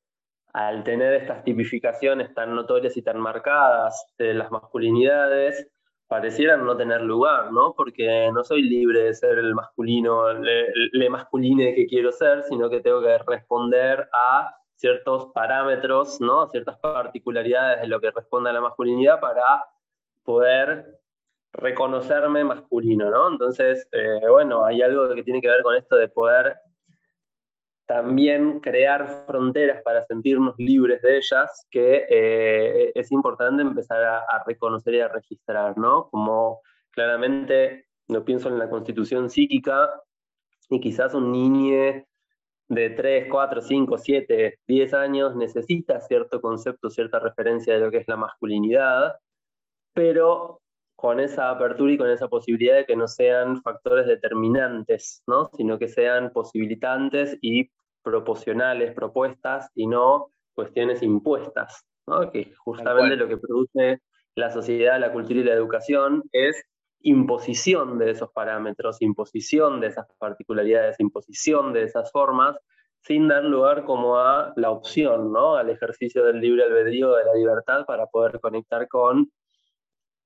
al 0.51 0.84
tener 0.84 1.14
estas 1.14 1.43
tipificaciones 1.43 2.34
tan 2.34 2.55
notorias 2.55 2.97
y 2.97 3.01
tan 3.01 3.20
marcadas 3.20 4.14
de 4.18 4.34
las 4.34 4.51
masculinidades, 4.51 5.68
parecieran 6.07 6.66
no 6.66 6.76
tener 6.76 7.01
lugar, 7.01 7.51
¿no? 7.51 7.74
Porque 7.76 8.30
no 8.34 8.43
soy 8.43 8.64
libre 8.64 9.03
de 9.03 9.14
ser 9.14 9.38
el 9.38 9.53
masculino, 9.53 10.34
le, 10.34 11.10
masculine 11.10 11.76
que 11.76 11.86
quiero 11.86 12.12
ser, 12.12 12.43
sino 12.43 12.70
que 12.70 12.82
tengo 12.82 13.01
que 13.01 13.18
responder 13.20 14.10
a 14.12 14.55
ciertos 14.76 15.28
parámetros, 15.34 16.20
¿no? 16.20 16.47
Ciertas 16.47 16.80
particularidades 16.80 17.82
de 17.82 17.88
lo 17.88 18.01
que 18.01 18.12
responde 18.12 18.49
a 18.49 18.53
la 18.53 18.62
masculinidad 18.62 19.20
para 19.20 19.66
poder 20.24 20.99
reconocerme 21.54 22.43
masculino, 22.43 23.10
¿no? 23.10 23.30
Entonces, 23.30 23.88
eh, 23.91 24.28
bueno, 24.30 24.66
hay 24.66 24.82
algo 24.82 25.14
que 25.14 25.24
tiene 25.24 25.41
que 25.41 25.50
ver 25.50 25.64
con 25.64 25.76
esto 25.76 25.95
de 25.95 26.08
poder 26.10 26.56
también 27.89 28.60
crear 28.60 29.26
fronteras 29.26 29.82
para 29.82 30.06
sentirnos 30.06 30.54
libres 30.60 31.02
de 31.02 31.18
ellas, 31.18 31.66
que 31.72 32.06
eh, 32.08 32.91
es 32.93 33.12
importante 33.12 33.64
empezar 33.64 34.04
a, 34.04 34.43
reconocer 34.45 34.93
y 34.93 35.00
a 35.00 35.08
registrar, 35.08 35.76
¿no? 35.76 36.08
Como 36.12 36.62
claramente 36.91 37.88
no 38.08 38.24
pienso 38.24 38.47
en 38.47 38.60
la 38.60 38.70
constitución 38.70 39.32
psíquica 39.32 39.89
y 40.70 40.80
quizás 40.80 41.16
un 41.16 41.32
niño 41.32 42.06
de 42.68 42.89
3, 42.91 43.28
4, 43.28 43.62
5, 43.62 43.97
7, 43.97 44.60
10 44.68 44.93
años 44.93 45.36
necesita 45.36 46.00
cierto 46.00 46.39
concepto, 46.41 46.91
cierta 46.91 47.18
referencia 47.18 47.74
de 47.74 47.80
lo 47.80 47.89
que 47.89 47.97
es 47.97 48.08
la 48.08 48.18
masculinidad, 48.18 49.16
pero 49.95 50.59
con 51.00 51.22
esa 51.22 51.50
apertura 51.50 51.93
y 51.93 51.97
con 51.97 52.10
esa 52.10 52.28
posibilidad 52.28 52.76
de 52.76 52.86
que 52.86 52.97
no 52.97 53.08
sean 53.08 53.62
factores 53.62 54.06
determinantes, 54.06 55.24
¿no? 55.28 55.50
sino 55.56 55.80
que 55.80 55.88
sean 55.88 56.32
posibilitantes 56.34 57.38
y 57.41 57.72
proporcionales, 58.04 58.93
propuestas 58.93 59.72
y 59.76 59.88
no 59.88 60.32
cuestiones 60.54 61.02
impuestas, 61.02 61.86
¿no? 62.06 62.30
que 62.32 62.54
justamente 62.58 63.16
lo 63.16 63.30
que 63.30 63.38
produce 63.38 64.02
la 64.36 64.52
sociedad, 64.52 65.00
la 65.00 65.14
cultura 65.14 65.39
y 65.39 65.43
la 65.43 65.54
educación 65.54 66.24
es 66.34 66.62
imposición 67.00 67.97
de 67.97 68.12
esos 68.12 68.30
parámetros, 68.34 69.02
imposición 69.02 69.80
de 69.80 69.88
esas 69.88 70.06
particularidades, 70.18 71.00
imposición 71.00 71.72
de 71.72 71.84
esas 71.84 72.12
formas, 72.12 72.58
sin 73.04 73.30
dar 73.30 73.45
lugar 73.45 73.86
como 73.86 74.18
a 74.18 74.52
la 74.58 74.70
opción, 74.70 75.32
¿no? 75.32 75.56
al 75.56 75.70
ejercicio 75.70 76.26
del 76.26 76.41
libre 76.41 76.66
albedrío, 76.66 77.16
de 77.16 77.24
la 77.24 77.36
libertad, 77.36 77.86
para 77.86 78.08
poder 78.08 78.41
conectar 78.41 78.89
con 78.89 79.32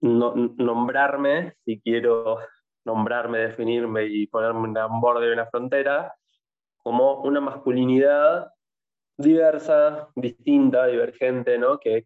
nombrarme, 0.04 1.54
si 1.66 1.80
quiero 1.82 2.39
nombrarme, 2.86 3.39
definirme 3.39 4.06
y 4.06 4.28
ponerme 4.28 4.68
un 4.86 5.01
borde 5.01 5.28
de 5.28 5.34
una 5.34 5.45
frontera, 5.45 6.14
como 6.78 7.22
una 7.22 7.39
masculinidad 7.39 8.51
diversa, 9.18 10.10
distinta, 10.16 10.88
divergente, 10.88 11.58
¿no? 11.58 11.80
Que, 11.80 12.04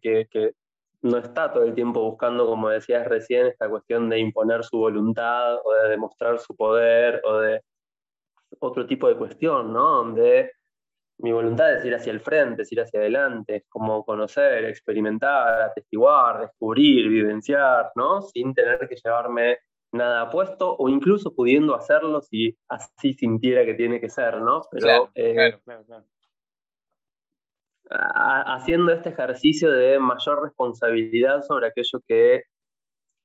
no 1.00 1.18
está 1.18 1.52
todo 1.52 1.62
el 1.62 1.74
tiempo 1.74 2.02
buscando, 2.02 2.46
como 2.46 2.68
decías 2.70 3.06
recién, 3.06 3.46
esta 3.46 3.68
cuestión 3.68 4.08
de 4.08 4.18
imponer 4.18 4.64
su 4.64 4.78
voluntad 4.78 5.56
o 5.64 5.72
de 5.74 5.90
demostrar 5.90 6.40
su 6.40 6.56
poder 6.56 7.20
o 7.24 7.38
de 7.38 7.62
otro 8.58 8.86
tipo 8.86 9.08
de 9.08 9.16
cuestión, 9.16 9.72
¿no? 9.72 10.00
Mi 11.18 11.32
voluntad 11.32 11.74
es 11.74 11.84
ir 11.84 11.94
hacia 11.94 12.12
el 12.12 12.20
frente, 12.20 12.62
es 12.62 12.72
ir 12.72 12.80
hacia 12.80 13.00
adelante, 13.00 13.56
es 13.56 13.64
como 13.68 14.04
conocer, 14.04 14.64
experimentar, 14.64 15.62
atestiguar, 15.62 16.40
descubrir, 16.42 17.08
vivenciar, 17.08 17.90
¿no? 17.96 18.22
Sin 18.22 18.54
tener 18.54 18.88
que 18.88 18.96
llevarme 18.96 19.58
nada 19.92 20.30
puesto 20.30 20.76
o 20.76 20.88
incluso 20.88 21.34
pudiendo 21.34 21.74
hacerlo 21.74 22.20
si 22.20 22.56
así 22.68 23.14
sintiera 23.14 23.64
que 23.64 23.74
tiene 23.74 24.00
que 24.00 24.10
ser, 24.10 24.40
¿no? 24.40 24.62
Pero 24.70 25.10
eh, 25.14 25.58
haciendo 27.90 28.92
este 28.92 29.08
ejercicio 29.08 29.72
de 29.72 29.98
mayor 29.98 30.42
responsabilidad 30.42 31.42
sobre 31.42 31.68
aquello 31.68 32.00
que 32.06 32.44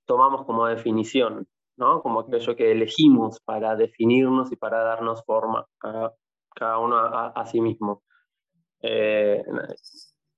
tomamos 0.05 0.45
como 0.45 0.65
definición, 0.67 1.47
¿no? 1.77 2.01
Como 2.01 2.21
aquello 2.21 2.55
que 2.55 2.71
elegimos 2.71 3.39
para 3.41 3.75
definirnos 3.75 4.51
y 4.51 4.55
para 4.55 4.83
darnos 4.83 5.23
forma 5.25 5.67
a 5.83 6.11
cada 6.53 6.77
uno 6.79 6.97
a, 6.97 7.45
sí 7.45 7.61
mismo. 7.61 8.03
Eh, 8.81 9.43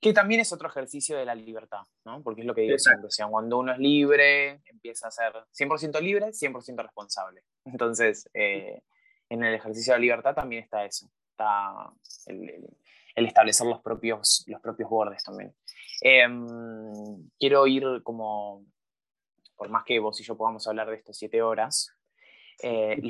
que 0.05 0.13
también 0.13 0.41
es 0.41 0.53
otro 0.53 0.67
ejercicio 0.67 1.17
de 1.17 1.25
la 1.25 1.33
libertad, 1.33 1.81
¿no? 2.05 2.21
Porque 2.21 2.41
es 2.41 2.47
lo 2.47 2.53
que 2.53 2.61
digo 2.61 2.77
siempre, 2.77 3.07
o 3.07 3.09
sea, 3.09 3.27
cuando 3.27 3.57
uno 3.57 3.71
es 3.71 3.79
libre, 3.79 4.61
empieza 4.65 5.07
a 5.07 5.11
ser 5.11 5.33
100% 5.51 5.99
libre, 5.99 6.27
100% 6.27 6.83
responsable. 6.83 7.41
Entonces, 7.65 8.29
eh, 8.35 8.83
en 9.29 9.43
el 9.43 9.55
ejercicio 9.55 9.93
de 9.93 9.97
la 9.97 10.01
libertad 10.01 10.35
también 10.35 10.63
está 10.63 10.85
eso, 10.85 11.09
está 11.31 11.91
el, 12.27 12.67
establecer 13.15 13.65
los 13.65 13.81
propios, 13.81 14.43
los 14.45 14.61
propios 14.61 14.89
bordes 14.91 15.23
también. 15.23 15.55
Em, 16.01 17.27
quiero 17.39 17.65
ir 17.65 18.03
como, 18.03 18.63
por 19.55 19.69
más 19.69 19.85
que 19.85 19.97
vos 19.97 20.21
y 20.21 20.23
yo 20.23 20.37
podamos 20.37 20.67
hablar 20.67 20.87
de 20.87 20.97
esto 20.97 21.13
siete 21.13 21.41
horas, 21.41 21.91
eh, 22.61 23.01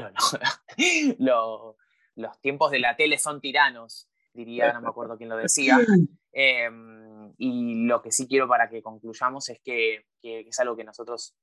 los 2.16 2.40
tiempos 2.42 2.72
de 2.72 2.80
la 2.80 2.96
tele 2.96 3.18
son 3.18 3.42
tiranos 3.42 4.10
diría, 4.36 4.74
no 4.74 4.82
me 4.82 4.90
acuerdo 4.90 5.18
quién 5.18 5.30
lo 5.30 5.38
decía. 5.38 5.78
Em, 6.38 7.34
y 7.38 7.86
lo 7.86 8.02
que 8.02 8.12
sí 8.12 8.28
quiero 8.28 8.46
para 8.46 8.70
que 8.70 8.82
concluyamos 8.82 9.48
es 9.48 9.62
que, 9.62 10.06
es 10.22 10.60
algo 10.60 10.76
que 10.76 10.84
nosotros 10.84 11.34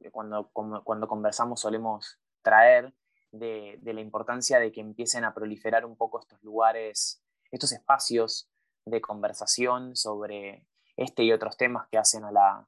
eh, 0.00 0.10
cuando, 0.10 0.50
cuando 0.52 1.06
conversamos 1.06 1.60
solemos 1.60 2.18
traer 2.40 2.94
de, 3.30 3.78
la 3.82 4.00
importancia 4.00 4.58
de 4.58 4.72
que 4.72 4.80
empiecen 4.80 5.24
a 5.24 5.34
proliferar 5.34 5.84
un 5.84 5.98
poco 5.98 6.18
estos 6.18 6.42
lugares, 6.42 7.22
estos 7.50 7.72
espacios 7.72 8.48
de 8.86 9.02
conversación 9.02 9.96
sobre 9.96 10.64
este 10.96 11.24
y 11.24 11.32
otros 11.32 11.58
temas 11.58 11.86
que 11.90 11.98
hacen 11.98 12.24
a 12.24 12.32
la, 12.32 12.66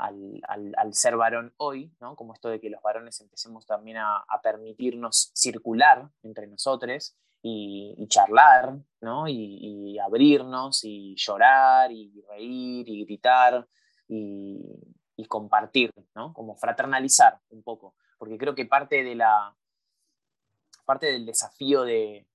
al, 0.00 0.94
ser 0.94 1.16
varón 1.16 1.52
hoy, 1.56 1.92
¿no? 2.00 2.16
como 2.16 2.34
esto 2.34 2.48
de 2.48 2.60
que 2.60 2.70
los 2.70 2.82
varones 2.82 3.20
empecemos 3.20 3.66
también 3.66 3.98
a, 3.98 4.24
permitirnos 4.42 5.30
circular 5.34 6.08
entre 6.22 6.46
nosotros 6.46 7.16
y, 7.42 8.06
charlar, 8.08 8.78
¿no? 9.00 9.28
Y, 9.28 9.98
abrirnos 9.98 10.84
y 10.84 11.14
llorar 11.16 11.92
y 11.92 12.22
reír 12.28 12.88
y 12.88 13.04
gritar 13.04 13.66
y, 14.08 15.26
compartir, 15.28 15.92
¿no? 16.14 16.32
Como 16.32 16.56
fraternalizar 16.56 17.38
un 17.50 17.62
poco, 17.62 17.94
porque 18.18 18.38
creo 18.38 18.54
que 18.54 18.64
parte 18.64 19.04
de 19.04 19.14
la 19.14 19.54
parte 20.86 21.12
del 21.12 21.26
desafío 21.26 21.82
de, 21.82 22.26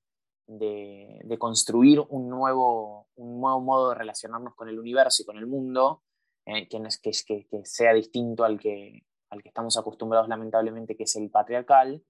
de, 0.48 1.38
construir 1.40 2.00
un 2.10 2.30
nuevo, 2.30 3.08
un 3.16 3.42
nuevo 3.42 3.60
modo 3.62 3.90
de 3.90 3.96
relacionarnos 3.96 4.56
con 4.56 4.70
el 4.70 4.80
universo 4.80 5.24
y 5.24 5.26
con 5.26 5.38
el 5.38 5.48
mundo, 5.48 6.04
eh, 6.46 6.68
que, 6.68 6.82
que, 7.02 7.48
que, 7.48 7.66
sea 7.66 7.94
distinto 7.94 8.44
al 8.44 8.60
que, 8.60 9.04
al 9.30 9.42
que 9.42 9.50
estamos 9.50 9.78
acostumbrados 9.78 10.28
lamentablemente, 10.28 10.96
que 10.96 11.04
es 11.04 11.16
el 11.16 11.30
patriarcal, 11.30 12.04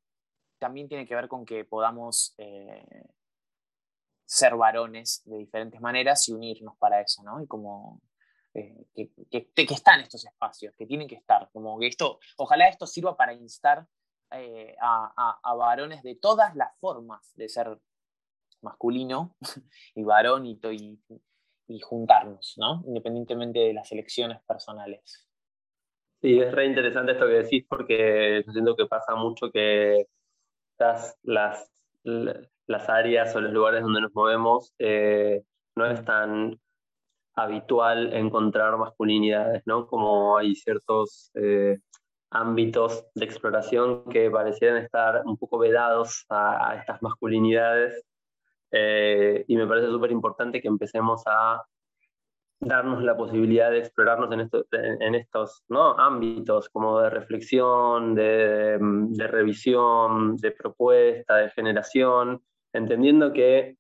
también 0.60 0.88
tiene 0.88 1.06
que 1.06 1.16
ver 1.16 1.28
con 1.28 1.46
que 1.46 1.66
podamos 1.66 2.34
eh, 2.38 3.08
ser 4.26 4.56
varones 4.56 5.22
de 5.26 5.38
diferentes 5.38 5.80
maneras 5.82 6.28
y 6.28 6.34
unirnos 6.34 6.76
para 6.78 7.02
eso, 7.02 7.24
¿no? 7.24 7.42
Y 7.42 7.48
como 7.48 8.02
eh, 8.54 8.86
que, 8.96 9.12
que, 9.30 9.74
están 9.74 10.00
estos 10.00 10.26
espacios, 10.26 10.74
que 10.76 10.86
tienen 10.86 11.08
que 11.08 11.16
estar, 11.16 11.50
como 11.52 11.78
que 11.78 11.88
esto, 11.88 12.20
ojalá 12.38 12.68
esto 12.68 12.88
sirva 12.88 13.16
para 13.18 13.34
instar 13.34 13.86
eh, 14.32 14.76
a, 14.82 15.56
varones 15.56 16.04
de 16.04 16.16
todas 16.16 16.56
las 16.56 16.76
formas 16.80 17.32
de 17.36 17.48
ser 17.48 17.80
masculino 18.62 19.36
y 19.96 20.04
varón 20.04 20.46
y, 20.46 20.60
y, 20.72 21.00
y 21.68 21.80
juntarnos, 21.80 22.56
¿no? 22.58 22.84
Independientemente 22.88 23.60
de 23.60 23.74
las 23.74 23.92
elecciones 23.92 24.40
personales. 24.48 25.28
Sí, 26.22 26.40
es 26.40 26.52
re 26.52 26.66
interesante 26.66 27.14
esto 27.14 27.28
que 27.28 27.34
decís 27.34 27.66
porque 27.68 28.44
yo 28.46 28.52
siento 28.52 28.76
que 28.76 28.86
pasa 28.86 29.16
mucho 29.16 29.52
que 29.52 30.08
las, 30.78 31.18
las, 31.24 31.72
las 32.04 32.90
áreas 32.90 33.36
o 33.36 33.42
los 33.42 33.52
lugares 33.52 33.84
donde 33.84 34.02
nos 34.02 34.14
movemos 34.14 34.74
eh, 34.80 35.44
no 35.76 35.86
es 35.86 36.04
tan 36.06 36.60
habitual 37.36 38.14
encontrar 38.14 38.78
masculinidades, 38.78 39.64
¿no? 39.66 39.88
Como 39.88 40.38
hay 40.38 40.56
ciertos 40.56 41.32
eh, 41.36 41.78
ámbitos 42.32 43.06
de 43.14 43.26
exploración 43.26 44.06
que 44.06 44.30
parecieran 44.32 44.78
estar 44.78 45.24
un 45.26 45.38
poco 45.38 45.58
vedados 45.58 46.26
a, 46.30 46.76
estas 46.80 47.02
masculinidades 47.02 48.04
eh, 48.78 49.46
y 49.48 49.56
me 49.56 49.66
parece 49.68 49.88
súper 49.88 50.12
importante 50.12 50.62
que 50.62 50.68
empecemos 50.68 51.24
a 51.28 51.64
darnos 52.60 53.02
la 53.04 53.16
posibilidad 53.16 53.72
de 53.72 53.80
explorarnos 53.80 54.30
en, 54.34 55.02
en 55.02 55.16
estos 55.16 55.64
¿no? 55.70 55.98
ámbitos 55.98 56.68
como 56.68 57.00
de 57.00 57.10
reflexión, 57.10 58.16
de, 58.16 58.78
de, 58.80 59.28
revisión, 59.28 60.36
de 60.36 60.52
propuesta, 60.52 61.38
de 61.38 61.52
generación, 61.52 62.42
entendiendo 62.74 63.32
que 63.32 63.78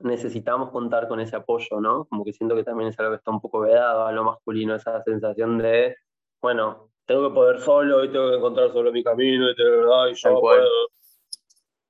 necesitamos 0.00 0.70
contar 0.72 1.08
con 1.08 1.20
ese 1.20 1.36
apoyo, 1.36 1.80
¿no? 1.80 2.04
Como 2.04 2.22
que 2.22 2.34
siento 2.34 2.54
que 2.54 2.64
también 2.64 2.90
es 2.90 2.98
algo 2.98 3.12
que 3.12 3.18
está 3.18 3.30
un 3.30 3.40
poco 3.40 3.60
vedado 3.60 4.04
a 4.04 4.12
lo 4.12 4.24
masculino, 4.24 4.74
esa 4.74 5.02
sensación 5.04 5.56
de, 5.56 5.96
bueno, 6.42 6.90
tengo 7.06 7.28
que 7.28 7.34
poder 7.34 7.60
solo 7.60 8.04
y 8.04 8.12
tengo 8.12 8.28
que 8.28 8.36
encontrar 8.36 8.72
solo 8.72 8.92
mi 8.92 9.02
camino 9.02 9.50
y, 9.50 9.54
tengo, 9.54 10.08
y 10.08 10.14
yo 10.14 10.40
puedo. 10.40 10.68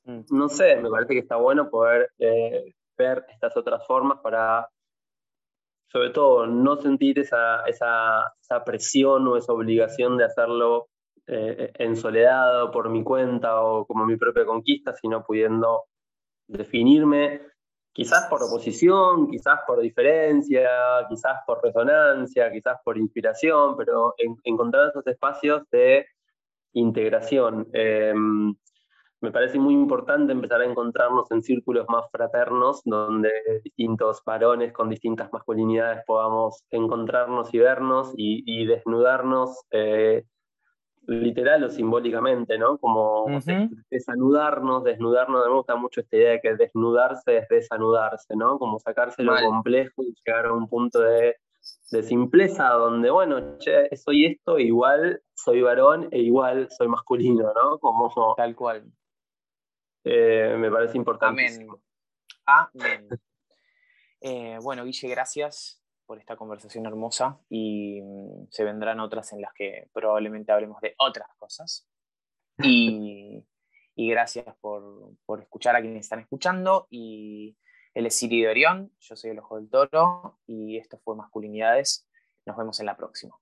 Mm. 0.05 0.21
No 0.31 0.49
sé, 0.49 0.77
me 0.77 0.91
parece 0.91 1.15
que 1.15 1.21
está 1.21 1.37
bueno 1.37 1.71
poder 1.71 2.11
eh, 2.19 2.75
ver 2.97 3.25
estas 3.29 3.57
otras 3.57 3.87
formas 3.87 4.19
para, 4.23 4.69
sobre 5.91 6.11
todo, 6.11 6.47
no 6.47 6.77
sentir 6.77 7.19
esa, 7.19 7.63
esa, 7.65 8.33
esa 8.41 8.65
presión 8.65 9.27
o 9.29 9.37
esa 9.37 9.53
obligación 9.53 10.17
de 10.17 10.25
hacerlo 10.25 10.89
eh, 11.27 11.73
en 11.75 11.97
soledad 11.97 12.65
o 12.65 12.71
por 12.71 12.89
mi 12.91 13.05
cuenta 13.05 13.63
o 13.63 13.87
como 13.87 14.05
mi 14.07 14.17
propia 14.17 14.45
conquista, 14.45 14.95
sino 14.95 15.25
pudiendo 15.25 15.85
definirme 16.49 17.41
quizás 17.93 18.27
por 18.29 18.43
oposición, 18.43 19.31
quizás 19.31 19.61
por 19.67 19.81
diferencia, 19.81 20.69
quizás 21.09 21.41
por 21.47 21.63
resonancia, 21.63 22.51
quizás 22.51 22.79
por 22.85 22.99
inspiración, 22.99 23.77
pero 23.77 24.15
encontrar 24.45 24.89
esos 24.89 25.07
espacios 25.07 25.63
de 25.71 26.07
integración. 26.73 27.69
Em, 27.73 28.55
me 29.23 29.31
parece 29.31 29.59
muy 29.59 29.73
importante 29.73 30.33
empezar 30.33 30.61
a 30.61 30.67
encontrarnos 30.67 31.31
en 31.31 31.43
círculos 31.43 31.87
más 31.89 32.11
fraternos, 32.11 32.83
donde 32.85 33.31
distintos 33.63 34.21
varones 34.27 34.73
con 34.73 34.91
distintas 34.91 35.33
masculinidades 35.33 36.03
podamos 36.07 36.65
encontrarnos 36.71 37.55
y 37.55 37.59
vernos 37.59 38.13
y, 38.17 38.67
desnudarnos 38.67 39.65
eh, 39.71 40.25
literal 41.07 41.63
o 41.63 41.71
simbólicamente, 41.71 42.59
¿no? 42.59 42.79
Como 42.79 43.27
desanudarnos, 43.91 44.83
desnudarnos, 44.83 45.47
me 45.47 45.55
gusta 45.55 45.77
mucho 45.77 46.01
esta 46.01 46.17
idea 46.17 46.31
de 46.33 46.41
que 46.41 46.57
desnudarse 46.57 47.39
es 47.39 47.49
desanudarse, 47.49 48.35
¿no? 48.35 48.59
Como 48.59 48.81
sacarse 48.81 49.23
lo 49.23 49.37
complejo 49.37 50.03
y 50.03 50.15
llegar 50.15 50.47
a 50.47 50.53
un 50.53 50.67
punto 50.67 50.99
de, 50.99 51.37
simpleza 52.03 52.71
donde, 52.71 53.09
bueno, 53.11 53.57
che, 53.59 53.95
soy 53.97 54.27
esto, 54.27 54.59
igual 54.59 55.23
soy 55.33 55.63
varón 55.63 56.09
e 56.11 56.19
igual 56.19 56.69
soy 56.71 56.89
masculino, 56.89 57.53
¿no? 57.55 57.79
Como, 57.79 58.35
Tal 58.37 58.57
cual. 58.57 58.93
Eh, 60.05 60.57
me 60.59 60.71
parece 60.71 60.97
importante. 60.97 61.47
Amén. 61.47 61.69
Amén. 62.47 63.09
Eh, 64.21 64.59
bueno, 64.63 64.85
Guille, 64.85 65.09
gracias 65.09 65.83
por 66.07 66.19
esta 66.19 66.37
conversación 66.37 66.87
hermosa 66.87 67.41
y 67.49 68.01
mm, 68.03 68.47
se 68.51 68.65
vendrán 68.65 69.01
otras 69.01 69.33
en 69.33 69.41
las 69.41 69.53
que 69.53 69.89
probablemente 69.93 70.53
hablemos 70.53 70.81
de 70.81 70.95
otras 70.99 71.29
cosas. 71.39 71.89
Y, 73.95 74.09
gracias 74.09 74.57
por, 74.61 75.13
por, 75.27 75.43
escuchar 75.43 75.77
a 75.77 75.83
quienes 75.83 76.07
están 76.07 76.21
escuchando. 76.21 76.87
Y 76.89 77.59
él 77.93 78.07
es 78.07 78.17
Siri 78.17 78.41
de 78.41 78.49
Orión, 78.49 78.91
yo 79.01 79.17
soy 79.17 79.31
el 79.31 79.39
Ojo 79.39 79.57
del 79.57 79.69
Toro 79.69 80.39
y 80.47 80.79
esto 80.79 80.99
fue 81.05 81.15
Masculinidades. 81.15 82.09
Nos 82.47 82.57
vemos 82.57 82.81
en 82.81 82.87
la 82.87 82.97
próxima. 82.97 83.37